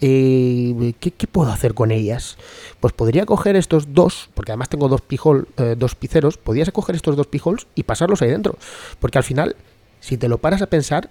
Eh, 0.00 0.94
¿qué, 1.00 1.26
puedo 1.26 1.50
hacer 1.50 1.74
con 1.74 1.90
ellas? 1.90 2.36
Pues 2.80 2.92
podría 2.92 3.24
coger 3.24 3.56
estos 3.56 3.94
dos, 3.94 4.28
porque 4.34 4.52
además 4.52 4.68
tengo 4.68 4.88
dos, 4.88 5.00
pijol, 5.00 5.48
eh, 5.56 5.74
dos 5.78 5.94
piceros, 5.94 6.36
podrías 6.36 6.70
coger 6.70 6.96
estos 6.96 7.16
dos 7.16 7.26
pijols 7.26 7.66
y 7.74 7.84
pasarlos 7.84 8.22
ahí 8.22 8.30
dentro. 8.30 8.56
Porque 9.00 9.18
al 9.18 9.24
final, 9.24 9.56
si 10.00 10.16
te 10.16 10.28
lo 10.28 10.38
paras 10.38 10.62
a 10.62 10.66
pensar, 10.66 11.10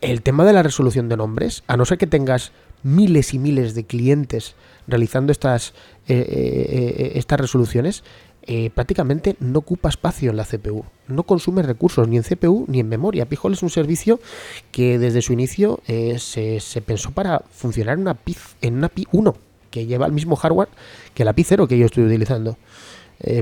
el 0.00 0.22
tema 0.22 0.44
de 0.44 0.52
la 0.52 0.62
resolución 0.62 1.08
de 1.08 1.16
nombres, 1.16 1.62
a 1.66 1.76
no 1.76 1.84
ser 1.84 1.98
que 1.98 2.06
tengas 2.06 2.52
miles 2.82 3.34
y 3.34 3.38
miles 3.38 3.74
de 3.74 3.84
clientes 3.84 4.54
realizando 4.86 5.30
estas, 5.30 5.74
estas 6.06 7.38
resoluciones, 7.38 8.02
prácticamente 8.74 9.36
no 9.40 9.60
ocupa 9.60 9.88
espacio 9.88 10.30
en 10.30 10.36
la 10.36 10.44
CPU, 10.44 10.84
no 11.08 11.22
consume 11.22 11.62
recursos 11.62 12.08
ni 12.08 12.16
en 12.16 12.22
CPU 12.22 12.64
ni 12.68 12.80
en 12.80 12.88
memoria. 12.88 13.26
Pijol 13.26 13.52
es 13.52 13.62
un 13.62 13.70
servicio 13.70 14.20
que 14.72 14.98
desde 14.98 15.22
su 15.22 15.32
inicio 15.32 15.80
se, 15.86 16.60
se, 16.60 16.80
pensó 16.80 17.10
para 17.12 17.42
funcionar 17.50 17.94
en 17.94 18.02
una 18.02 18.14
PI, 18.14 18.36
en 18.62 18.76
una 18.76 18.88
Pi 18.88 19.06
1, 19.12 19.36
que 19.70 19.86
lleva 19.86 20.06
el 20.06 20.12
mismo 20.12 20.36
hardware 20.36 20.68
que 21.14 21.24
la 21.24 21.32
Pi 21.32 21.44
0 21.44 21.68
que 21.68 21.78
yo 21.78 21.86
estoy 21.86 22.04
utilizando. 22.04 22.56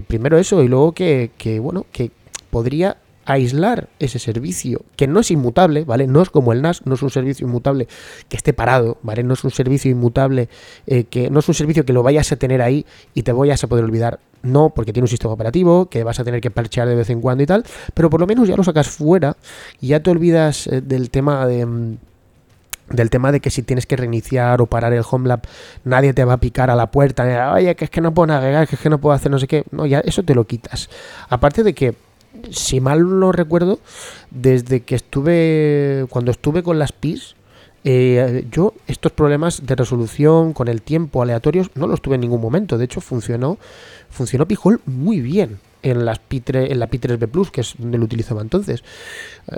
primero 0.06 0.38
eso 0.38 0.62
y 0.62 0.68
luego 0.68 0.92
que 0.92 1.30
bueno, 1.62 1.86
que 1.92 2.10
podría 2.50 2.98
aislar 3.28 3.90
ese 3.98 4.18
servicio, 4.18 4.80
que 4.96 5.06
no 5.06 5.20
es 5.20 5.30
inmutable, 5.30 5.84
¿vale? 5.84 6.06
No 6.06 6.22
es 6.22 6.30
como 6.30 6.54
el 6.54 6.62
NAS, 6.62 6.86
no 6.86 6.94
es 6.94 7.02
un 7.02 7.10
servicio 7.10 7.46
inmutable 7.46 7.86
que 8.30 8.38
esté 8.38 8.54
parado, 8.54 8.96
¿vale? 9.02 9.22
No 9.22 9.34
es 9.34 9.44
un 9.44 9.50
servicio 9.50 9.90
inmutable, 9.90 10.48
eh, 10.86 11.04
que 11.04 11.28
no 11.28 11.40
es 11.40 11.48
un 11.48 11.54
servicio 11.54 11.84
que 11.84 11.92
lo 11.92 12.02
vayas 12.02 12.32
a 12.32 12.36
tener 12.36 12.62
ahí 12.62 12.86
y 13.12 13.24
te 13.24 13.32
vayas 13.32 13.62
a 13.62 13.66
poder 13.66 13.84
olvidar. 13.84 14.18
No, 14.42 14.70
porque 14.70 14.94
tiene 14.94 15.04
un 15.04 15.08
sistema 15.08 15.34
operativo 15.34 15.90
que 15.90 16.04
vas 16.04 16.18
a 16.20 16.24
tener 16.24 16.40
que 16.40 16.50
parchear 16.50 16.88
de 16.88 16.94
vez 16.94 17.10
en 17.10 17.20
cuando 17.20 17.42
y 17.42 17.46
tal, 17.46 17.64
pero 17.92 18.08
por 18.08 18.18
lo 18.18 18.26
menos 18.26 18.48
ya 18.48 18.56
lo 18.56 18.64
sacas 18.64 18.88
fuera 18.88 19.36
y 19.78 19.88
ya 19.88 20.02
te 20.02 20.10
olvidas 20.10 20.66
eh, 20.66 20.80
del 20.80 21.10
tema 21.10 21.46
de 21.46 21.66
mm, 21.66 21.96
del 22.88 23.10
tema 23.10 23.30
de 23.30 23.40
que 23.40 23.50
si 23.50 23.62
tienes 23.62 23.84
que 23.84 23.96
reiniciar 23.96 24.62
o 24.62 24.66
parar 24.66 24.94
el 24.94 25.04
Homelab, 25.10 25.42
nadie 25.84 26.14
te 26.14 26.24
va 26.24 26.32
a 26.34 26.40
picar 26.40 26.70
a 26.70 26.74
la 26.74 26.90
puerta, 26.90 27.52
oye, 27.52 27.76
que 27.76 27.84
es 27.84 27.90
que 27.90 28.00
no 28.00 28.14
puedo 28.14 28.28
navegar, 28.28 28.66
que 28.66 28.76
es 28.76 28.80
que 28.80 28.88
no 28.88 28.98
puedo 28.98 29.14
hacer 29.14 29.30
no 29.30 29.38
sé 29.38 29.46
qué, 29.46 29.64
no, 29.70 29.84
ya 29.84 30.00
eso 30.00 30.22
te 30.22 30.34
lo 30.34 30.46
quitas. 30.46 30.88
Aparte 31.28 31.62
de 31.62 31.74
que 31.74 31.94
si 32.50 32.80
mal 32.80 33.20
no 33.20 33.32
recuerdo, 33.32 33.78
desde 34.30 34.80
que 34.80 34.94
estuve, 34.94 36.06
cuando 36.10 36.30
estuve 36.30 36.62
con 36.62 36.78
las 36.78 36.92
PIS, 36.92 37.34
eh, 37.84 38.44
yo 38.50 38.74
estos 38.86 39.12
problemas 39.12 39.64
de 39.64 39.74
resolución 39.76 40.52
con 40.52 40.68
el 40.68 40.82
tiempo 40.82 41.22
aleatorios 41.22 41.70
no 41.74 41.86
los 41.86 42.02
tuve 42.02 42.16
en 42.16 42.22
ningún 42.22 42.40
momento. 42.40 42.76
De 42.76 42.84
hecho, 42.84 43.00
funcionó, 43.00 43.58
funcionó 44.10 44.46
Pijol 44.46 44.80
muy 44.84 45.20
bien 45.20 45.60
en, 45.82 46.04
las 46.04 46.18
Pi 46.18 46.42
en 46.46 46.78
la 46.78 46.88
Pi 46.88 46.98
3B 46.98 47.28
Plus, 47.28 47.50
que 47.50 47.60
es 47.60 47.74
donde 47.78 47.98
lo 47.98 48.04
utilizaba 48.04 48.42
entonces. 48.42 48.82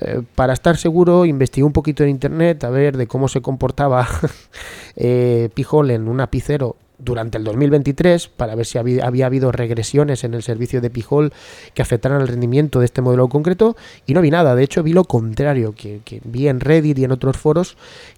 Eh, 0.01 0.23
para 0.35 0.53
estar 0.53 0.77
seguro, 0.77 1.25
investigué 1.25 1.65
un 1.65 1.73
poquito 1.73 2.03
en 2.03 2.11
internet 2.11 2.63
a 2.65 2.71
ver 2.71 2.97
de 2.97 3.07
cómo 3.07 3.29
se 3.29 3.41
comportaba 3.41 4.07
eh, 4.97 5.49
Pijol 5.55 5.91
en 5.91 6.09
una 6.09 6.29
Pi 6.29 6.41
0 6.41 6.77
durante 7.03 7.39
el 7.39 7.45
2023 7.45 8.29
para 8.29 8.55
ver 8.55 8.67
si 8.67 8.79
había, 8.79 9.05
habido 9.07 9.53
regresiones 9.53 10.25
en 10.25 10.35
el 10.35 10.43
servicio 10.43 10.81
de 10.81 10.91
Pijol 10.91 11.33
que 11.75 11.83
afectaran 11.83 12.21
el 12.21 12.29
rendimiento 12.29 12.79
de 12.79 12.85
este 12.85 13.03
modelo 13.03 13.29
concreto 13.29 13.77
y 14.07 14.15
no 14.15 14.21
vi 14.21 14.31
nada, 14.31 14.55
de 14.55 14.63
hecho 14.63 14.83
vi 14.83 14.93
lo 14.93 15.05
contrario, 15.05 15.75
que, 15.75 16.01
vi 16.25 16.49
en 16.49 16.61
Reddit 16.61 16.99
y 16.99 17.05
en 17.05 17.13
otros 17.13 17.37
foros 17.37 17.77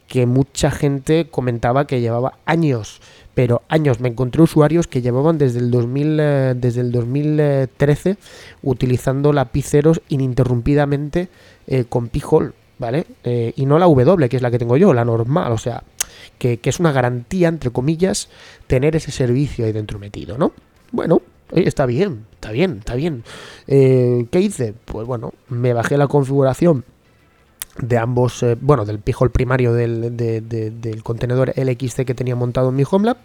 que 0.08 0.26
mucha 0.26 0.70
gente 0.70 1.28
comentaba 1.30 1.86
que 1.86 2.00
llevaba 2.00 2.38
años, 2.44 3.00
pero 3.34 3.62
años, 3.68 4.00
me 4.00 4.08
encontré 4.08 4.42
usuarios 4.42 4.86
que 4.86 5.00
llevaban 5.00 5.38
desde 5.38 5.58
el, 5.60 5.70
2000, 5.70 6.20
eh, 6.20 6.54
desde 6.56 6.82
el 6.82 6.92
2013 6.92 8.16
utilizando 8.62 9.32
la 9.32 9.50
Pi0 9.50 10.02
ininterrumpidamente 10.08 11.28
eh, 11.66 11.84
con 11.88 12.08
Pijol, 12.08 12.54
¿vale? 12.82 13.06
Eh, 13.22 13.52
y 13.54 13.64
no 13.64 13.78
la 13.78 13.86
W, 13.86 14.28
que 14.28 14.36
es 14.36 14.42
la 14.42 14.50
que 14.50 14.58
tengo 14.58 14.76
yo, 14.76 14.92
la 14.92 15.04
normal, 15.04 15.52
o 15.52 15.58
sea, 15.58 15.84
que, 16.36 16.58
es 16.62 16.80
una 16.80 16.90
garantía, 16.90 17.46
entre 17.46 17.70
comillas, 17.70 18.28
tener 18.66 18.96
ese 18.96 19.12
servicio 19.12 19.64
ahí 19.64 19.72
dentro 19.72 20.00
metido, 20.00 20.36
¿no? 20.36 20.52
Bueno, 20.90 21.22
está 21.52 21.86
bien, 21.86 22.26
está 22.34 22.50
bien, 22.50 22.78
está 22.80 22.96
bien. 22.96 23.22
Eh, 23.68 24.26
¿Qué 24.32 24.40
hice? 24.40 24.74
Pues 24.84 25.06
bueno, 25.06 25.32
me 25.48 25.72
bajé 25.72 25.96
la 25.96 26.08
configuración 26.08 26.84
de 27.78 27.98
ambos, 27.98 28.42
eh, 28.42 28.58
bueno, 28.60 28.84
del 28.84 28.98
pijol 28.98 29.30
primario 29.30 29.72
del, 29.72 30.16
del, 30.16 31.02
contenedor 31.04 31.54
LXC 31.56 32.04
que 32.04 32.14
tenía 32.14 32.34
montado 32.34 32.70
en 32.70 32.74
mi 32.74 32.82
HomeLab. 32.90 33.18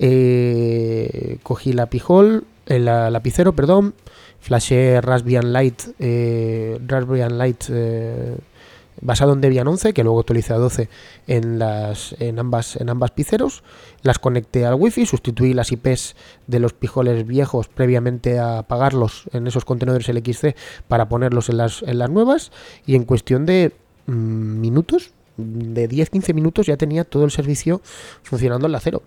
Eh, 0.00 1.38
cogí 1.44 1.72
la 1.72 1.86
pijol, 1.86 2.44
la 2.66 3.10
lapicero, 3.10 3.54
perdón, 3.54 3.94
flashé 4.40 5.00
Raspbian 5.00 5.52
Light, 5.52 5.80
Raspbian 6.88 7.38
Light 7.38 7.64
basado 9.00 9.32
en 9.32 9.40
Debian 9.40 9.66
11, 9.66 9.92
que 9.92 10.04
luego 10.04 10.20
actualicé 10.20 10.52
a 10.52 10.58
12 10.58 10.88
en, 11.26 11.58
las, 11.58 12.14
en, 12.18 12.38
ambas, 12.38 12.76
en 12.76 12.90
ambas 12.90 13.10
piceros. 13.10 13.62
Las 14.02 14.18
conecté 14.18 14.66
al 14.66 14.74
wifi, 14.74 15.06
sustituí 15.06 15.54
las 15.54 15.72
IPs 15.72 16.16
de 16.46 16.60
los 16.60 16.72
pijoles 16.72 17.26
viejos 17.26 17.68
previamente 17.68 18.38
a 18.38 18.58
apagarlos 18.58 19.24
en 19.32 19.46
esos 19.46 19.64
contenedores 19.64 20.08
LXC 20.08 20.56
para 20.88 21.08
ponerlos 21.08 21.48
en 21.48 21.56
las, 21.56 21.82
en 21.82 21.98
las 21.98 22.10
nuevas 22.10 22.52
y 22.86 22.94
en 22.94 23.04
cuestión 23.04 23.46
de 23.46 23.72
mm, 24.06 24.60
minutos, 24.60 25.12
de 25.36 25.88
10-15 25.88 26.34
minutos 26.34 26.66
ya 26.66 26.76
tenía 26.76 27.04
todo 27.04 27.24
el 27.24 27.30
servicio 27.30 27.80
funcionando 28.22 28.66
en 28.66 28.72
la 28.72 28.80
cero. 28.80 29.02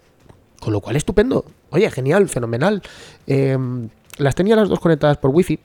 Con 0.60 0.72
lo 0.72 0.80
cual 0.80 0.96
estupendo. 0.96 1.46
Oye, 1.72 1.92
genial, 1.92 2.30
fenomenal. 2.30 2.82
Em, 3.28 3.90
las 4.18 4.34
tenía 4.34 4.56
las 4.56 4.70
dos 4.70 4.80
conectadas 4.80 5.18
por 5.18 5.32
wifi 5.32 5.60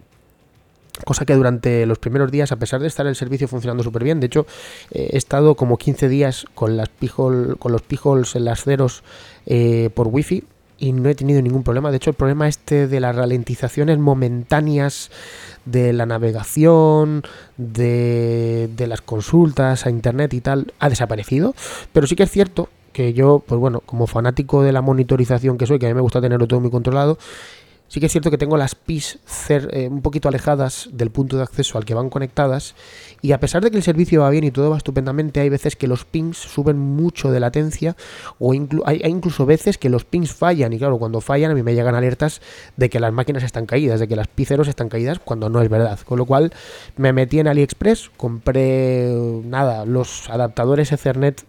Cosa 1.05 1.25
que 1.25 1.35
durante 1.35 1.87
los 1.87 1.99
primeros 1.99 2.31
días, 2.31 2.53
a 2.53 2.57
pesar 2.57 2.81
de 2.81 2.89
estar 2.89 3.07
el 3.07 3.17
servicio 3.17 3.49
funcionando 3.49 3.83
súper 3.83 4.05
bien, 4.05 4.21
de 4.21 4.27
hecho, 4.27 4.47
eh, 4.91 5.11
he 5.13 5.17
estado 5.17 5.55
como 5.55 5.79
15 5.79 6.09
días 6.09 6.47
con, 6.55 6.77
las 6.77 6.89
pijol, 6.89 7.57
con 7.59 7.73
los 7.73 7.83
pijols 7.83 8.37
en 8.37 8.45
las 8.45 8.65
ceros 8.65 9.03
eh, 9.47 9.91
por 9.95 10.09
wifi 10.09 10.45
y 10.79 10.93
no 10.93 11.09
he 11.09 11.15
tenido 11.15 11.43
ningún 11.43 11.65
problema. 11.65 11.91
De 11.91 11.97
hecho, 11.97 12.11
el 12.11 12.17
problema 12.17 12.49
este 12.49 12.87
de 12.87 13.01
las 13.01 13.15
ralentizaciones 13.15 13.99
momentáneas 13.99 15.11
de 15.65 15.93
la 15.93 16.07
navegación, 16.07 17.23
de, 17.57 18.71
de 18.77 18.87
las 18.87 19.01
consultas 19.01 19.87
a 19.87 19.91
internet 19.91 20.33
y 20.35 20.41
tal, 20.41 20.73
ha 20.79 20.89
desaparecido. 20.89 21.55
Pero 21.93 22.07
sí 22.07 22.15
que 22.15 22.23
es 22.23 22.31
cierto 22.31 22.69
que 22.93 23.13
yo, 23.13 23.43
pues 23.47 23.61
bueno, 23.61 23.81
como 23.81 24.07
fanático 24.07 24.63
de 24.63 24.73
la 24.73 24.83
monitorización 24.83 25.59
que 25.59 25.67
soy, 25.67 25.79
que 25.79 25.87
a 25.87 25.89
mí 25.89 25.95
me 25.95 26.01
gusta 26.01 26.21
tenerlo 26.21 26.49
todo 26.49 26.61
muy 26.61 26.71
controlado, 26.71 27.19
Sí 27.89 28.01
que 28.01 28.07
es 28.07 28.13
cierto 28.13 28.31
que 28.31 28.37
tengo 28.37 28.59
las 28.59 28.75
PIs 28.75 29.19
eh, 29.49 29.89
un 29.91 30.03
poquito 30.03 30.29
alejadas 30.29 30.91
del 30.93 31.11
punto 31.11 31.39
de 31.39 31.43
acceso 31.43 31.79
al 31.79 31.87
que 31.87 31.95
van 31.95 32.11
conectadas 32.11 32.75
y 33.23 33.33
a 33.33 33.41
pesar 33.41 33.65
de 33.65 33.71
que 33.71 33.79
el 33.79 33.83
servicio 33.83 34.21
va 34.21 34.31
bien 34.31 34.45
y 34.45 34.51
todo 34.51 34.69
va 34.69 34.77
estupendamente, 34.77 35.41
hay 35.41 35.49
veces 35.49 35.75
que 35.75 35.87
los 35.87 36.05
pings 36.05 36.37
suben 36.37 36.79
mucho 36.79 37.31
de 37.31 37.41
latencia 37.41 37.97
o 38.39 38.53
hay, 38.53 39.01
incluso 39.05 39.47
veces 39.47 39.79
que 39.79 39.89
los 39.89 40.05
pings 40.05 40.35
fallan 40.35 40.75
y 40.75 40.79
claro, 40.79 40.99
cuando 40.99 41.23
fallan 41.23 41.51
a 41.51 41.55
mí 41.55 41.63
me 41.63 41.75
llegan 41.75 41.95
alertas 41.95 42.43
de 42.77 42.91
que 42.91 43.01
las 43.01 43.13
máquinas 43.13 43.43
están 43.43 43.65
caídas, 43.65 44.01
de 44.01 44.07
que 44.07 44.17
las 44.17 44.29
piceros 44.29 44.69
están 44.69 44.91
caídas 44.91 45.19
cuando 45.19 45.49
no 45.49 45.63
es 45.63 45.71
verdad. 45.71 45.99
Con 46.01 46.19
lo 46.19 46.27
cual 46.27 46.53
me 46.97 47.15
metí 47.15 47.41
en 47.41 47.49
AliExpress, 47.49 48.11
compré 48.19 49.11
nada, 49.45 49.87
los 49.87 50.29
adaptadores 50.29 50.93
Ethernet 50.93 51.43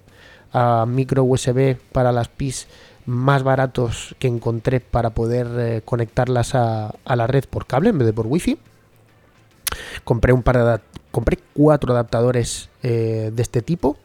a 0.54 0.86
micro 0.88 1.24
USB 1.24 1.76
para 1.92 2.12
las 2.12 2.30
PIs 2.30 2.68
más 3.10 3.44
baratos 3.44 4.16
que 4.20 4.28
encontré 4.28 4.80
para 4.80 5.10
poder 5.10 5.48
eh, 5.58 5.82
conectarlas 5.84 6.54
a, 6.54 6.94
la 7.06 7.28
red 7.28 7.46
por 7.50 7.66
cable 7.66 7.90
en 7.90 7.98
vez 7.98 8.06
de 8.06 8.14
por 8.14 8.28
wifi. 8.28 8.60
Compré 10.04 10.32
un 10.32 10.44
compré 11.12 11.40
cuatro 11.54 11.94
adaptadores 11.94 12.70
eh, 12.84 13.32
de 13.34 13.42
este 13.42 13.62
tipo 13.62 13.98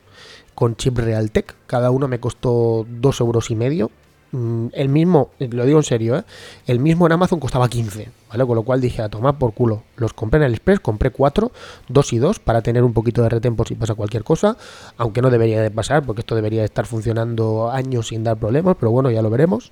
con 0.55 0.77
chip 0.77 0.99
Realtek. 0.99 1.55
Cada 1.67 1.90
uno 1.90 2.09
me 2.09 2.19
costó 2.19 2.87
dos 2.88 3.21
euros 3.21 3.51
y 3.51 3.57
medio. 3.57 3.90
Mm, 4.35 4.70
el 4.73 4.88
mismo, 4.88 5.31
lo 5.38 5.64
digo 5.64 5.79
en 5.79 5.85
serio, 5.85 6.16
¿eh? 6.16 6.25
el 6.66 6.81
mismo 6.81 7.07
en 7.07 7.12
Amazon 7.12 7.38
costaba 7.38 7.68
15, 7.68 8.09
¿vale? 8.29 8.44
Con 8.44 8.57
lo 8.57 8.64
cual 8.64 8.81
dije, 8.81 9.01
a 9.01 9.09
tomar 9.09 9.38
por 9.38 9.55
culo. 9.55 9.85
Los 9.94 10.12
compré 10.12 10.38
en 10.38 10.47
el 10.47 10.55
Express, 10.55 10.81
compré 10.81 11.11
cuatro, 11.11 11.53
dos 11.87 12.12
y 12.12 12.18
dos, 12.18 12.40
para 12.40 12.61
tener 12.61 12.83
un 12.83 12.92
poquito 12.92 13.23
de 13.23 13.29
retén 13.29 13.55
por 13.55 13.68
si 13.68 13.77
pasa 13.77 13.94
cualquier 13.94 14.25
cosa, 14.25 14.57
aunque 14.97 15.23
no 15.23 15.31
debería 15.31 15.62
de 15.62 15.70
pasar, 15.70 16.05
porque 16.05 16.23
esto 16.23 16.35
debería 16.35 16.64
estar 16.64 16.85
funcionando 16.85 17.70
años 17.70 18.09
sin 18.09 18.25
dar 18.25 18.37
problemas, 18.37 18.75
pero 18.81 18.90
bueno, 18.90 19.09
ya 19.12 19.23
lo 19.23 19.31
veremos. 19.31 19.70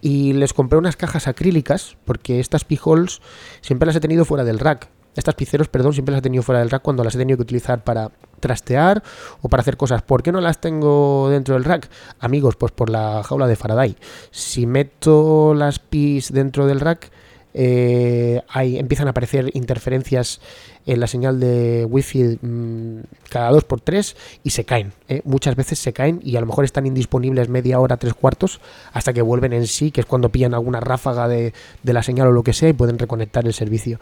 Y 0.00 0.32
les 0.32 0.54
compré 0.54 0.78
unas 0.78 0.96
cajas 0.96 1.28
acrílicas, 1.28 1.98
porque 2.06 2.40
estas 2.40 2.64
pijols 2.64 3.20
siempre 3.60 3.84
las 3.88 3.96
he 3.96 4.00
tenido 4.00 4.24
fuera 4.24 4.44
del 4.44 4.58
rack, 4.58 4.88
estas 5.18 5.34
piceros, 5.34 5.68
perdón, 5.68 5.92
siempre 5.92 6.12
las 6.12 6.20
he 6.20 6.22
tenido 6.22 6.42
fuera 6.42 6.60
del 6.60 6.70
rack 6.70 6.82
cuando 6.82 7.04
las 7.04 7.14
he 7.14 7.18
tenido 7.18 7.36
que 7.36 7.42
utilizar 7.42 7.82
para 7.82 8.10
trastear 8.40 9.02
o 9.42 9.48
para 9.48 9.60
hacer 9.60 9.76
cosas. 9.76 10.02
¿Por 10.02 10.22
qué 10.22 10.32
no 10.32 10.40
las 10.40 10.60
tengo 10.60 11.28
dentro 11.30 11.54
del 11.54 11.64
rack? 11.64 11.88
Amigos, 12.20 12.56
pues 12.56 12.72
por 12.72 12.88
la 12.88 13.22
jaula 13.24 13.46
de 13.46 13.56
Faraday. 13.56 13.96
Si 14.30 14.66
meto 14.66 15.54
las 15.54 15.78
pis 15.78 16.32
dentro 16.32 16.66
del 16.66 16.80
rack, 16.80 17.10
eh, 17.54 18.42
empiezan 18.54 19.08
a 19.08 19.10
aparecer 19.10 19.50
interferencias 19.54 20.40
en 20.86 21.00
la 21.00 21.06
señal 21.06 21.40
de 21.40 21.84
wifi 21.86 22.38
mm, 22.40 23.00
cada 23.28 23.50
dos 23.50 23.64
por 23.64 23.80
tres 23.80 24.16
y 24.44 24.50
se 24.50 24.64
caen. 24.64 24.92
¿eh? 25.08 25.22
Muchas 25.24 25.56
veces 25.56 25.78
se 25.78 25.92
caen 25.92 26.20
y 26.22 26.36
a 26.36 26.40
lo 26.40 26.46
mejor 26.46 26.64
están 26.64 26.86
indisponibles 26.86 27.48
media 27.48 27.80
hora, 27.80 27.96
tres 27.96 28.14
cuartos, 28.14 28.60
hasta 28.92 29.12
que 29.12 29.22
vuelven 29.22 29.52
en 29.52 29.66
sí, 29.66 29.90
que 29.90 30.00
es 30.00 30.06
cuando 30.06 30.28
pillan 30.28 30.54
alguna 30.54 30.80
ráfaga 30.80 31.26
de, 31.26 31.52
de 31.82 31.92
la 31.92 32.02
señal 32.02 32.28
o 32.28 32.32
lo 32.32 32.44
que 32.44 32.52
sea 32.52 32.68
y 32.68 32.74
pueden 32.74 32.98
reconectar 32.98 33.44
el 33.46 33.54
servicio. 33.54 33.98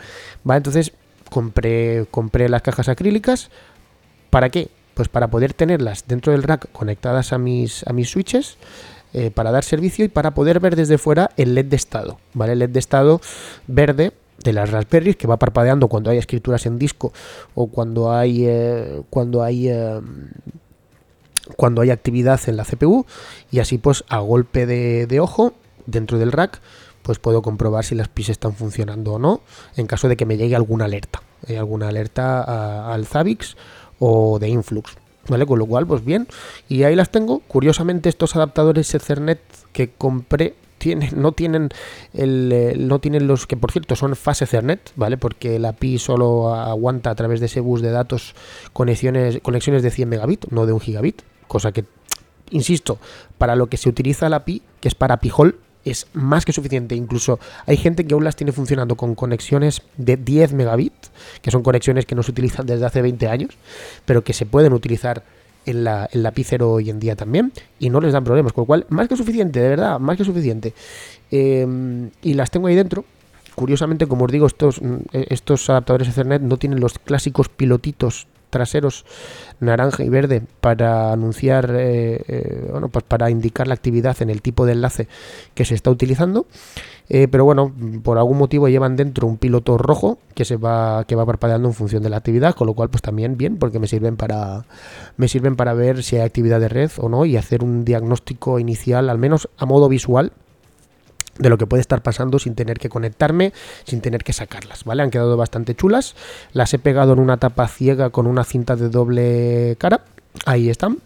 ¿Va? 0.49 0.57
Entonces 0.57 0.93
compré, 1.31 2.07
compré 2.11 2.49
las 2.49 2.63
cajas 2.63 2.89
acrílicas. 2.89 3.51
¿Para 4.31 4.51
qué? 4.51 4.69
Pues 4.95 5.09
para 5.09 5.29
poder 5.29 5.53
tenerlas 5.53 6.05
dentro 6.07 6.33
del 6.33 6.43
rack 6.43 6.71
conectadas 6.73 7.33
a 7.33 7.39
mis, 7.39 7.87
a 7.87 7.93
mis 7.93 8.11
switches. 8.11 8.57
Eh, 9.13 9.31
para 9.31 9.51
dar 9.51 9.65
servicio 9.65 10.05
y 10.05 10.09
para 10.09 10.35
poder 10.35 10.61
ver 10.61 10.77
desde 10.77 10.99
fuera 10.99 11.31
el 11.39 11.55
LED 11.55 11.67
de 11.67 11.77
estado, 11.77 12.19
¿vale? 12.35 12.53
El 12.53 12.59
LED 12.59 12.71
de 12.71 12.79
estado 12.81 13.21
verde 13.67 14.13
de 14.43 14.53
las 14.53 14.71
Raspberries 14.71 15.17
que 15.17 15.27
va 15.27 15.39
parpadeando 15.39 15.89
cuando 15.89 16.11
hay 16.11 16.19
escrituras 16.19 16.67
en 16.67 16.79
disco 16.79 17.13
o 17.55 17.69
cuando 17.69 18.13
hay 18.13 18.45
eh, 18.47 19.03
cuando 19.09 19.43
hay 19.43 19.69
eh, 19.69 20.01
cuando 21.57 21.83
hay 21.83 21.91
actividad 21.91 22.41
en 22.47 22.57
la 22.57 22.65
CPU 22.65 23.07
y 23.51 23.61
así 23.61 23.79
pues 23.79 24.05
a 24.09 24.19
golpe 24.19 24.67
de, 24.67 25.21
ojo 25.21 25.55
dentro 25.87 26.19
del 26.19 26.33
rack 26.33 26.61
pues 27.07 27.21
puedo 27.21 27.41
comprobar 27.41 27.85
si 27.85 27.95
las 27.95 28.09
PIS 28.09 28.31
están 28.31 28.53
funcionando 28.53 29.13
o 29.13 29.19
no 29.21 29.41
en 29.77 29.87
caso 29.87 30.09
de 30.09 30.17
que 30.17 30.27
me 30.27 30.37
llegue 30.37 30.57
alguna 30.57 30.87
alerta, 30.87 31.23
eh, 31.47 31.57
alguna 31.57 31.87
alerta 31.87 32.93
al 32.93 33.07
Zavix 33.07 33.57
o 34.01 34.41
de 34.41 34.49
Influx. 34.49 34.97
¿Vale? 35.29 35.47
Con 35.47 35.59
lo 35.59 35.67
cual, 35.67 35.87
pues 35.87 36.05
bien. 36.05 36.29
Y 36.69 36.85
ahí 36.85 36.95
las 36.95 37.11
tengo. 37.11 37.41
Curiosamente, 37.49 38.09
estos 38.09 38.37
adaptadores 38.37 38.95
Ethernet 38.95 39.41
que 39.73 39.91
compré 39.91 40.55
tienen, 40.79 41.21
no 41.21 41.33
tienen 41.33 41.71
el, 42.13 42.51
eh, 42.53 42.75
no 42.77 43.01
tienen 43.01 43.27
los 43.27 43.47
que 43.47 43.57
por 43.57 43.73
cierto 43.73 43.97
son 43.97 44.15
fase 44.15 44.45
Ethernet, 44.45 44.93
¿vale? 44.97 45.17
Porque 45.17 45.61
la 45.61 45.71
API 45.71 45.99
solo 45.99 46.55
aguanta 46.55 47.11
a 47.11 47.15
través 47.15 47.39
de 47.39 47.47
ese 47.47 47.61
bus 47.61 47.83
de 47.83 47.91
datos 47.91 48.35
conexiones, 48.73 49.41
conexiones 49.43 49.85
de 49.85 49.91
100 49.91 50.09
megabit, 50.09 50.47
no 50.51 50.67
de 50.67 50.73
un 50.73 50.81
gigabit, 50.81 51.23
cosa 51.47 51.71
que 51.73 51.85
insisto, 52.51 52.99
para 53.39 53.57
lo 53.57 53.69
que 53.69 53.77
se 53.77 53.89
utiliza 53.89 54.29
la 54.29 54.37
API, 54.37 54.63
que 54.81 54.89
es 54.89 54.95
para 54.95 55.19
Pijol, 55.19 55.59
es 55.87 56.09
más 56.13 56.45
que 56.45 56.53
suficiente. 56.53 56.95
Incluso 56.95 57.39
hay 57.65 57.77
gente 57.77 58.05
que 58.05 58.15
aún 58.15 58.25
las 58.25 58.37
tiene 58.37 58.53
funcionando 58.53 58.97
con 58.97 59.15
conexiones 59.15 59.83
de 59.97 60.17
10 60.17 60.53
megabit, 60.53 60.93
que 61.41 61.51
son 61.51 61.63
conexiones 61.63 62.05
que 62.05 62.15
no 62.15 62.23
se 62.23 62.33
utilizan 62.33 62.67
desde 62.67 62.85
hace 62.85 63.01
20 63.01 63.29
años, 63.29 63.57
pero 64.05 64.23
que 64.23 64.33
se 64.33 64.47
pueden 64.47 64.73
utilizar 64.73 65.23
en 65.65 65.85
la, 65.85 66.09
en 66.13 66.63
hoy 66.63 66.91
en 66.91 67.01
día 67.01 67.17
también 67.17 67.53
y 67.79 67.91
no 67.91 68.01
les 68.01 68.13
dan 68.13 68.25
problemas, 68.25 68.53
con 68.53 68.63
lo 68.63 68.67
cual, 68.67 68.87
más 68.89 69.09
que 69.09 69.17
suficiente, 69.17 69.61
de 69.61 69.69
verdad, 69.69 69.99
más 69.99 70.17
que 70.17 70.25
suficiente. 70.25 70.75
Em, 71.31 72.11
y 72.23 72.35
las 72.35 72.51
tengo 72.51 72.67
ahí 72.67 72.75
dentro. 72.75 73.05
Curiosamente, 73.55 74.07
como 74.07 74.27
os 74.27 74.33
digo, 74.33 74.47
estos, 74.47 74.81
estos 75.13 75.71
adaptadores 75.71 76.09
Ethernet 76.09 76.43
no 76.43 76.59
tienen 76.59 76.79
los 76.79 76.99
clásicos 76.99 77.49
pilotitos 77.49 78.27
traseros 78.51 79.05
naranja 79.61 80.05
y 80.05 80.09
verde 80.09 80.43
para 80.61 81.13
anunciar, 81.13 81.75
eh, 81.77 82.23
eh, 82.29 82.69
bueno, 82.71 82.89
pues 82.89 83.05
para 83.05 83.31
indicar 83.31 83.67
la 83.67 83.75
actividad 83.75 84.21
en 84.21 84.31
el 84.31 84.43
tipo 84.43 84.67
de 84.67 84.73
enlace 84.73 85.09
que 85.55 85.65
se 85.65 85.75
está 85.75 85.91
utilizando. 85.91 86.47
Eh, 87.09 87.29
pero 87.29 87.45
bueno, 87.45 87.73
por 88.03 88.19
algún 88.19 88.37
motivo 88.39 88.69
llevan 88.69 88.97
dentro 88.97 89.29
un 89.29 89.37
piloto 89.37 89.79
rojo 89.79 90.19
que 90.35 90.45
se 90.45 90.57
va, 90.57 91.05
que 91.05 91.15
va 91.15 91.25
parpadeando 91.25 91.69
en 91.69 91.75
función 91.75 92.03
de 92.03 92.11
la 92.11 92.17
actividad, 92.17 92.55
con 92.55 92.67
lo 92.67 92.75
cual 92.75 92.91
pues 92.91 93.01
también 93.01 93.37
bien, 93.37 93.59
porque 93.59 93.79
me 93.79 93.87
sirven 93.87 94.17
para 94.17 94.65
me 95.17 95.29
sirven 95.29 95.55
para 95.55 95.73
ver 95.73 96.03
si 96.03 96.17
hay 96.17 96.23
actividad 96.23 96.59
de 96.59 96.69
red 96.69 96.91
o 96.99 97.09
no 97.09 97.25
y 97.25 97.37
hacer 97.37 97.63
un 97.63 97.85
diagnóstico 97.85 98.59
inicial, 98.59 99.09
al 99.09 99.19
menos 99.19 99.49
a 99.57 99.67
modo 99.67 99.89
visual, 99.89 100.33
de 101.39 101.49
lo 101.49 101.59
que 101.59 101.67
puede 101.67 101.81
estar 101.81 102.03
pasando 102.03 102.39
sin 102.39 102.55
tener 102.55 102.79
que 102.79 102.89
conectarme, 102.89 103.53
sin 103.85 104.01
tener 104.01 104.25
que 104.25 104.33
sacarlas, 104.33 104.85
¿vale? 104.85 105.03
Han 105.03 105.11
quedado 105.11 105.37
bastante 105.37 105.75
chulas. 105.75 106.15
Las 106.53 106.73
he 106.75 106.79
pegado 106.79 107.13
en 107.13 107.19
una 107.19 107.37
tapa 107.37 107.69
ciega 107.69 108.11
con 108.11 108.27
una 108.27 108.45
cinta 108.45 108.77
de 108.77 108.89
doble 108.89 109.77
cara. 109.79 110.03
Ahí 110.45 110.69
están. 110.69 110.99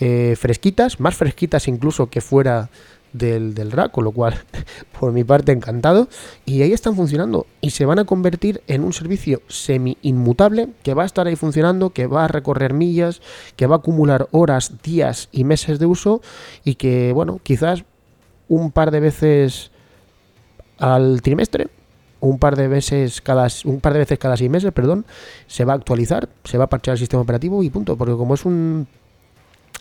Eh, 0.00 0.36
fresquitas, 0.38 1.00
más 1.00 1.16
fresquitas 1.16 1.66
incluso 1.66 2.08
que 2.08 2.20
fuera 2.20 2.70
del, 3.12 3.54
del 3.54 3.72
rack, 3.72 3.90
con 3.90 4.04
lo 4.04 4.12
cual, 4.12 4.34
por 5.00 5.12
mi 5.12 5.24
parte, 5.24 5.52
encantado. 5.52 6.08
Y 6.44 6.62
ahí 6.62 6.72
están 6.72 6.94
funcionando 6.94 7.46
y 7.60 7.70
se 7.70 7.84
van 7.84 7.98
a 7.98 8.04
convertir 8.04 8.62
en 8.66 8.84
un 8.84 8.92
servicio 8.92 9.42
semi-inmutable 9.48 10.68
que 10.82 10.94
va 10.94 11.02
a 11.02 11.06
estar 11.06 11.26
ahí 11.26 11.36
funcionando, 11.36 11.90
que 11.90 12.06
va 12.06 12.24
a 12.24 12.28
recorrer 12.28 12.74
millas, 12.74 13.20
que 13.56 13.66
va 13.66 13.76
a 13.76 13.78
acumular 13.78 14.28
horas, 14.30 14.82
días 14.82 15.28
y 15.32 15.44
meses 15.44 15.78
de 15.78 15.86
uso 15.86 16.20
y 16.64 16.76
que, 16.76 17.12
bueno, 17.12 17.40
quizás 17.42 17.84
un 18.48 18.72
par 18.72 18.90
de 18.90 19.00
veces 19.00 19.70
al 20.78 21.22
trimestre, 21.22 21.68
un 22.20 22.38
par 22.38 22.56
de 22.56 22.68
veces 22.68 23.20
cada 23.20 23.48
un 23.64 23.80
par 23.80 23.92
de 23.92 24.00
veces 24.00 24.18
cada 24.18 24.36
seis 24.36 24.50
meses, 24.50 24.72
perdón, 24.72 25.04
se 25.46 25.64
va 25.64 25.72
a 25.74 25.76
actualizar, 25.76 26.28
se 26.44 26.58
va 26.58 26.64
a 26.64 26.68
parchear 26.68 26.94
el 26.94 26.98
sistema 26.98 27.22
operativo 27.22 27.62
y 27.62 27.70
punto, 27.70 27.96
porque 27.96 28.14
como 28.14 28.34
es 28.34 28.44
un 28.44 28.86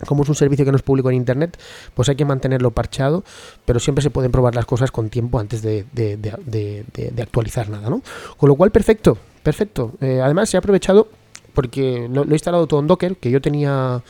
como 0.05 0.23
es 0.23 0.29
un 0.29 0.35
servicio 0.35 0.63
que 0.63 0.71
no 0.71 0.77
es 0.77 0.83
público 0.83 1.09
en 1.09 1.15
internet, 1.15 1.57
pues 1.95 2.07
hay 2.09 2.15
que 2.15 2.25
mantenerlo 2.25 2.69
parchado, 2.69 3.23
pero 3.65 3.79
siempre 3.79 4.03
se 4.03 4.11
pueden 4.11 4.31
probar 4.31 4.53
las 4.53 4.65
cosas 4.65 4.91
con 4.91 5.09
tiempo 5.09 5.39
antes 5.39 5.63
de, 5.63 5.85
de, 5.91 7.21
actualizar 7.21 7.69
nada, 7.69 7.89
¿no? 7.89 8.03
Con 8.37 8.49
lo 8.49 8.55
cual, 8.55 8.69
perfecto, 8.69 9.17
perfecto. 9.41 9.93
Eh, 10.01 10.21
además, 10.21 10.49
se 10.49 10.57
ha 10.57 10.59
aprovechado 10.59 11.07
porque 11.55 12.07
lo, 12.11 12.25
lo, 12.25 12.31
he 12.31 12.35
instalado 12.35 12.67
todo 12.67 12.79
en 12.79 12.85
Docker, 12.85 13.15
que 13.15 13.31
yo 13.31 13.41
tenía, 13.41 14.03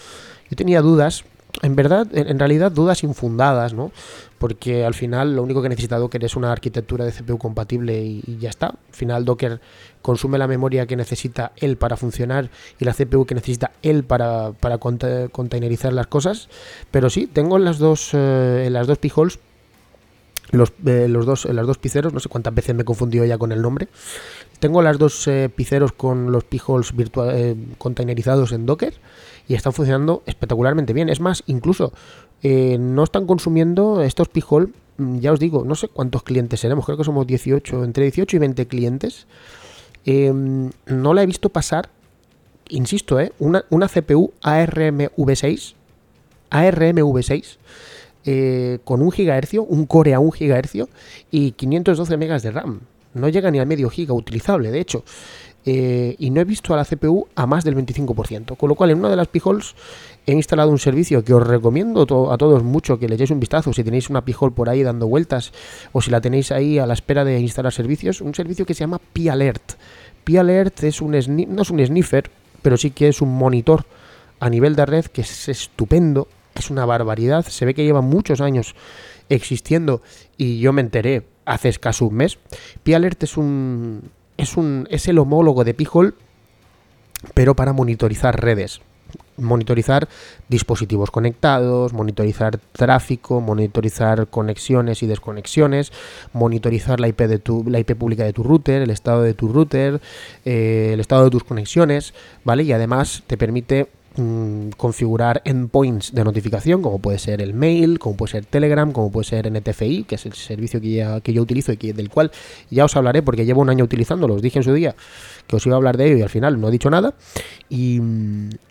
yo 0.49 0.55
tenía 0.57 0.81
dudas 0.81 1.23
en 1.61 1.75
verdad, 1.75 2.07
en, 2.13 2.37
realidad 2.39 2.71
dudas 2.71 3.03
infundadas, 3.03 3.73
¿no? 3.73 3.91
Porque 4.37 4.85
al 4.85 4.93
final 4.93 5.35
lo 5.35 5.43
único 5.43 5.61
que 5.61 5.69
necesita 5.69 5.97
Docker 5.97 6.23
es 6.23 6.35
una 6.35 6.51
arquitectura 6.51 7.05
de 7.05 7.11
CPU 7.11 7.37
compatible 7.37 7.99
y, 8.01 8.37
ya 8.39 8.49
está. 8.49 8.67
Al 8.67 8.77
final 8.91 9.25
Docker 9.25 9.59
consume 10.01 10.37
la 10.37 10.47
memoria 10.47 10.85
que 10.85 10.95
necesita 10.95 11.51
él 11.57 11.77
para 11.77 11.97
funcionar 11.97 12.49
y 12.79 12.85
la 12.85 12.93
CPU 12.93 13.25
que 13.25 13.35
necesita 13.35 13.71
él 13.81 14.03
para, 14.03 14.51
para 14.53 14.77
containerizar 14.77 15.93
las 15.93 16.07
cosas. 16.07 16.49
Pero 16.91 17.09
sí, 17.09 17.27
tengo 17.27 17.57
en 17.57 17.65
las 17.65 17.79
dos, 17.79 18.11
eh, 18.13 18.69
las 18.71 18.87
dos 18.87 18.99
piholes 18.99 19.39
los, 20.51 20.71
eh, 20.85 21.07
los 21.09 21.25
dos, 21.25 21.45
las 21.45 21.67
dos 21.67 21.77
piceros, 21.77 22.13
no 22.13 22.21
sé 22.21 22.29
cuántas 22.29 22.55
veces 22.55 22.73
me 22.73 22.83
he 22.83 22.85
confundido 22.85 23.25
ya 23.25 23.37
con 23.37 23.51
el 23.51 23.61
nombre. 23.61 23.89
Tengo 24.59 24.81
las 24.81 24.97
dos 24.97 25.27
eh, 25.27 25.49
piceros 25.53 25.91
con 25.91 26.31
los 26.31 26.43
piholes 26.45 26.95
virtual, 26.95 27.57
containerizados 27.77 28.53
en 28.53 28.65
Docker 28.65 28.93
y 29.47 29.55
están 29.55 29.73
funcionando 29.73 30.23
espectacularmente 30.25 30.93
bien. 30.93 31.09
Es 31.09 31.19
más, 31.19 31.43
incluso 31.47 31.93
eh, 32.43 32.77
no 32.79 33.03
están 33.03 33.25
consumiendo 33.25 34.01
estos 34.01 34.29
Pijol, 34.29 34.73
mm, 34.97 35.19
ya 35.19 35.31
os 35.31 35.39
digo, 35.39 35.63
no 35.65 35.75
sé 35.75 35.87
cuántos 35.87 36.23
clientes 36.23 36.59
seremos, 36.59 36.85
creo 36.85 36.97
que 36.97 37.03
somos 37.03 37.25
18, 37.25 37.83
entre 37.83 38.03
18 38.05 38.35
y 38.35 38.39
20 38.39 38.67
clientes. 38.67 39.27
Em, 40.05 40.71
no 40.85 41.13
la 41.13 41.23
he 41.23 41.25
visto 41.25 41.49
pasar, 41.49 41.89
insisto, 42.69 43.19
eh, 43.19 43.33
una, 43.39 43.65
una 43.69 43.87
CPU 43.87 44.31
ARMv6, 44.41 45.73
ARMv6, 46.49 47.57
eh, 48.25 48.79
con 48.83 49.01
un 49.01 49.11
gigahercio, 49.11 49.63
un 49.63 49.85
core 49.85 50.13
a 50.13 50.19
un 50.19 50.31
gigahercio 50.31 50.89
y 51.31 51.51
512 51.51 52.17
megas 52.17 52.43
de 52.43 52.51
RAM. 52.51 52.81
No 53.13 53.29
llega 53.29 53.49
ni 53.51 53.59
al 53.59 53.67
medio 53.67 53.89
giga 53.89 54.13
utilizable, 54.13 54.69
de 54.69 54.79
hecho. 54.79 55.03
Eh, 55.69 56.15
y 56.17 56.29
no 56.29 56.39
he 56.39 56.45
visto 56.45 56.73
a 56.73 56.77
la 56.77 56.85
CPU 56.85 57.27
a 57.35 57.45
más 57.45 57.65
del 57.65 57.75
25%. 57.75 58.55
Con 58.55 58.69
lo 58.69 58.75
cual, 58.75 58.91
en 58.91 58.99
una 58.99 59.09
de 59.09 59.17
las 59.17 59.27
pijols 59.27 59.75
he 60.25 60.31
instalado 60.31 60.71
un 60.71 60.79
servicio 60.79 61.25
que 61.25 61.33
os 61.33 61.45
recomiendo 61.45 62.03
a 62.31 62.37
todos 62.37 62.63
mucho 62.63 62.97
que 62.97 63.09
le 63.09 63.15
echéis 63.15 63.31
un 63.31 63.41
vistazo 63.41 63.73
si 63.73 63.83
tenéis 63.83 64.09
una 64.09 64.23
pijol 64.23 64.53
por 64.53 64.69
ahí 64.69 64.81
dando 64.81 65.07
vueltas 65.07 65.51
o 65.91 66.01
si 66.01 66.09
la 66.09 66.21
tenéis 66.21 66.53
ahí 66.53 66.79
a 66.79 66.85
la 66.85 66.93
espera 66.93 67.25
de 67.25 67.41
instalar 67.41 67.73
servicios. 67.73 68.21
Un 68.21 68.33
servicio 68.33 68.65
que 68.65 68.73
se 68.73 68.79
llama 68.79 69.01
P-Alert. 69.11 69.73
P-Alert 70.23 70.83
es 70.85 71.01
un 71.01 71.11
no 71.11 71.61
es 71.61 71.69
un 71.69 71.85
sniffer, 71.85 72.31
pero 72.61 72.77
sí 72.77 72.91
que 72.91 73.09
es 73.09 73.21
un 73.21 73.37
monitor 73.37 73.83
a 74.39 74.49
nivel 74.49 74.73
de 74.73 74.85
red 74.85 75.05
que 75.07 75.19
es 75.19 75.49
estupendo, 75.49 76.29
es 76.55 76.69
una 76.69 76.85
barbaridad. 76.85 77.45
Se 77.45 77.65
ve 77.65 77.73
que 77.73 77.83
lleva 77.83 77.99
muchos 77.99 78.39
años 78.39 78.73
existiendo 79.27 80.01
y 80.37 80.59
yo 80.59 80.71
me 80.71 80.79
enteré 80.79 81.23
hace 81.43 81.67
escaso 81.67 82.05
un 82.05 82.15
mes. 82.15 82.37
P-Alert 82.83 83.23
es 83.23 83.35
un 83.35 84.11
es, 84.37 84.57
un, 84.57 84.87
es 84.89 85.07
el 85.07 85.19
homólogo 85.19 85.63
de 85.63 85.73
Pijol, 85.73 86.15
pero 87.33 87.55
para 87.55 87.73
monitorizar 87.73 88.39
redes. 88.39 88.81
Monitorizar 89.37 90.09
dispositivos 90.49 91.11
conectados, 91.11 91.93
monitorizar 91.93 92.57
tráfico, 92.71 93.39
monitorizar 93.39 94.27
conexiones 94.27 95.03
y 95.03 95.07
desconexiones, 95.07 95.93
monitorizar 96.33 96.99
la 96.99 97.07
IP, 97.07 97.21
de 97.21 97.39
tu, 97.39 97.63
la 97.67 97.79
IP 97.79 97.95
pública 97.95 98.23
de 98.23 98.33
tu 98.33 98.43
router, 98.43 98.81
el 98.81 98.89
estado 98.89 99.21
de 99.21 99.33
tu 99.33 99.47
router, 99.47 100.01
eh, 100.43 100.91
el 100.93 100.99
estado 100.99 101.25
de 101.25 101.29
tus 101.29 101.43
conexiones, 101.43 102.13
¿vale? 102.43 102.63
Y 102.63 102.73
además 102.73 103.23
te 103.27 103.37
permite 103.37 103.87
Mm, 104.17 104.69
configurar 104.77 105.43
endpoints 105.45 106.11
de 106.11 106.23
notificación, 106.23 106.81
como 106.81 106.97
puede 106.97 107.19
ser 107.19 107.39
el 107.39 107.53
mail, 107.53 107.99
como 107.99 108.17
puede 108.17 108.31
ser 108.31 108.45
Telegram, 108.45 108.91
como 108.91 109.11
puede 109.11 109.25
ser 109.25 109.51
NTFI, 109.51 110.05
que 110.05 110.15
es 110.15 110.25
el 110.25 110.33
servicio 110.33 110.81
que, 110.81 111.21
que 111.21 111.33
yo 111.33 111.43
utilizo 111.43 111.71
y 111.71 111.77
que, 111.77 111.93
del 111.93 112.09
cual 112.09 112.31
ya 112.71 112.85
os 112.85 112.95
hablaré 112.95 113.21
porque 113.21 113.45
llevo 113.45 113.61
un 113.61 113.69
año 113.69 113.83
utilizándolo. 113.83 114.33
Os 114.33 114.41
dije 114.41 114.57
en 114.57 114.63
su 114.63 114.73
día 114.73 114.95
que 115.45 115.55
os 115.55 115.65
iba 115.67 115.75
a 115.75 115.77
hablar 115.77 115.97
de 115.97 116.07
ello 116.07 116.17
y 116.17 116.21
al 116.23 116.29
final 116.29 116.59
no 116.59 116.69
he 116.69 116.71
dicho 116.71 116.89
nada. 116.89 117.13
Y, 117.69 118.01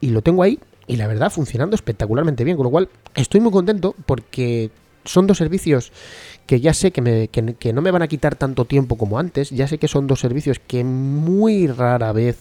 lo 0.02 0.22
tengo 0.22 0.42
ahí 0.42 0.58
y 0.88 0.96
la 0.96 1.06
verdad 1.06 1.30
funcionando 1.30 1.76
espectacularmente 1.76 2.42
bien, 2.42 2.56
con 2.56 2.64
lo 2.64 2.70
cual 2.70 2.88
estoy 3.14 3.40
muy 3.40 3.52
contento 3.52 3.94
porque 4.04 4.70
son 5.04 5.28
dos 5.28 5.38
servicios 5.38 5.92
que 6.46 6.60
ya 6.60 6.74
sé 6.74 6.90
que, 6.90 7.02
me, 7.02 7.28
que 7.28 7.72
no 7.72 7.82
me 7.82 7.92
van 7.92 8.02
a 8.02 8.08
quitar 8.08 8.34
tanto 8.34 8.64
tiempo 8.64 8.96
como 8.96 9.18
antes, 9.18 9.50
ya 9.50 9.68
sé 9.68 9.78
que 9.78 9.86
son 9.86 10.08
dos 10.08 10.18
servicios 10.18 10.58
que 10.58 10.82
muy 10.82 11.68
rara 11.68 12.10
vez 12.12 12.38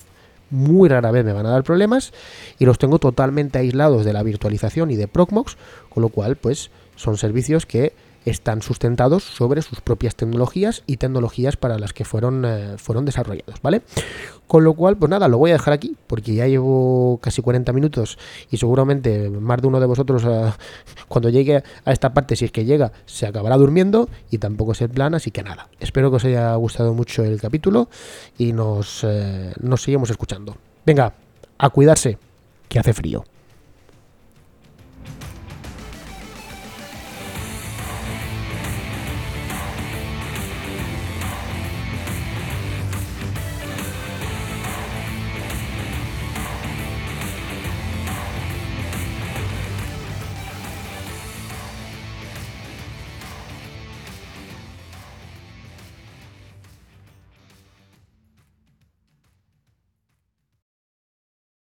muy 0.49 0.89
rara 0.89 1.11
vez 1.11 1.25
me 1.25 1.33
van 1.33 1.45
a 1.45 1.51
dar 1.51 1.63
problemas 1.63 2.13
y 2.59 2.65
los 2.65 2.77
tengo 2.77 2.99
totalmente 2.99 3.59
aislados 3.59 4.05
de 4.05 4.13
la 4.13 4.23
virtualización 4.23 4.91
y 4.91 4.95
de 4.95 5.07
Procmox, 5.07 5.57
con 5.89 6.01
lo 6.01 6.09
cual 6.09 6.35
pues 6.35 6.71
son 6.95 7.17
servicios 7.17 7.65
que 7.65 7.93
están 8.25 8.61
sustentados 8.61 9.23
sobre 9.23 9.61
sus 9.61 9.81
propias 9.81 10.15
tecnologías 10.15 10.83
y 10.87 10.97
tecnologías 10.97 11.57
para 11.57 11.77
las 11.77 11.93
que 11.93 12.05
fueron, 12.05 12.43
eh, 12.45 12.75
fueron 12.77 13.05
desarrollados, 13.05 13.61
¿vale? 13.61 13.81
Con 14.47 14.63
lo 14.63 14.73
cual, 14.73 14.97
pues 14.97 15.09
nada, 15.09 15.27
lo 15.27 15.37
voy 15.37 15.51
a 15.51 15.53
dejar 15.53 15.73
aquí, 15.73 15.95
porque 16.07 16.33
ya 16.33 16.47
llevo 16.47 17.19
casi 17.21 17.41
40 17.41 17.71
minutos 17.73 18.17
y 18.51 18.57
seguramente 18.57 19.29
más 19.29 19.61
de 19.61 19.67
uno 19.67 19.79
de 19.79 19.85
vosotros, 19.85 20.23
eh, 20.25 20.51
cuando 21.07 21.29
llegue 21.29 21.63
a 21.85 21.91
esta 21.91 22.13
parte, 22.13 22.35
si 22.35 22.45
es 22.45 22.51
que 22.51 22.65
llega, 22.65 22.91
se 23.05 23.27
acabará 23.27 23.57
durmiendo 23.57 24.09
y 24.31 24.39
tampoco 24.39 24.73
es 24.73 24.81
el 24.81 24.89
plan, 24.89 25.13
así 25.15 25.31
que 25.31 25.43
nada. 25.43 25.69
Espero 25.79 26.09
que 26.09 26.17
os 26.17 26.25
haya 26.25 26.53
gustado 26.55 26.93
mucho 26.93 27.23
el 27.23 27.39
capítulo 27.39 27.89
y 28.37 28.53
nos, 28.53 29.03
eh, 29.03 29.53
nos 29.61 29.81
seguimos 29.83 30.09
escuchando. 30.09 30.57
Venga, 30.85 31.13
a 31.57 31.69
cuidarse, 31.69 32.17
que 32.67 32.79
hace 32.79 32.93
frío. 32.93 33.23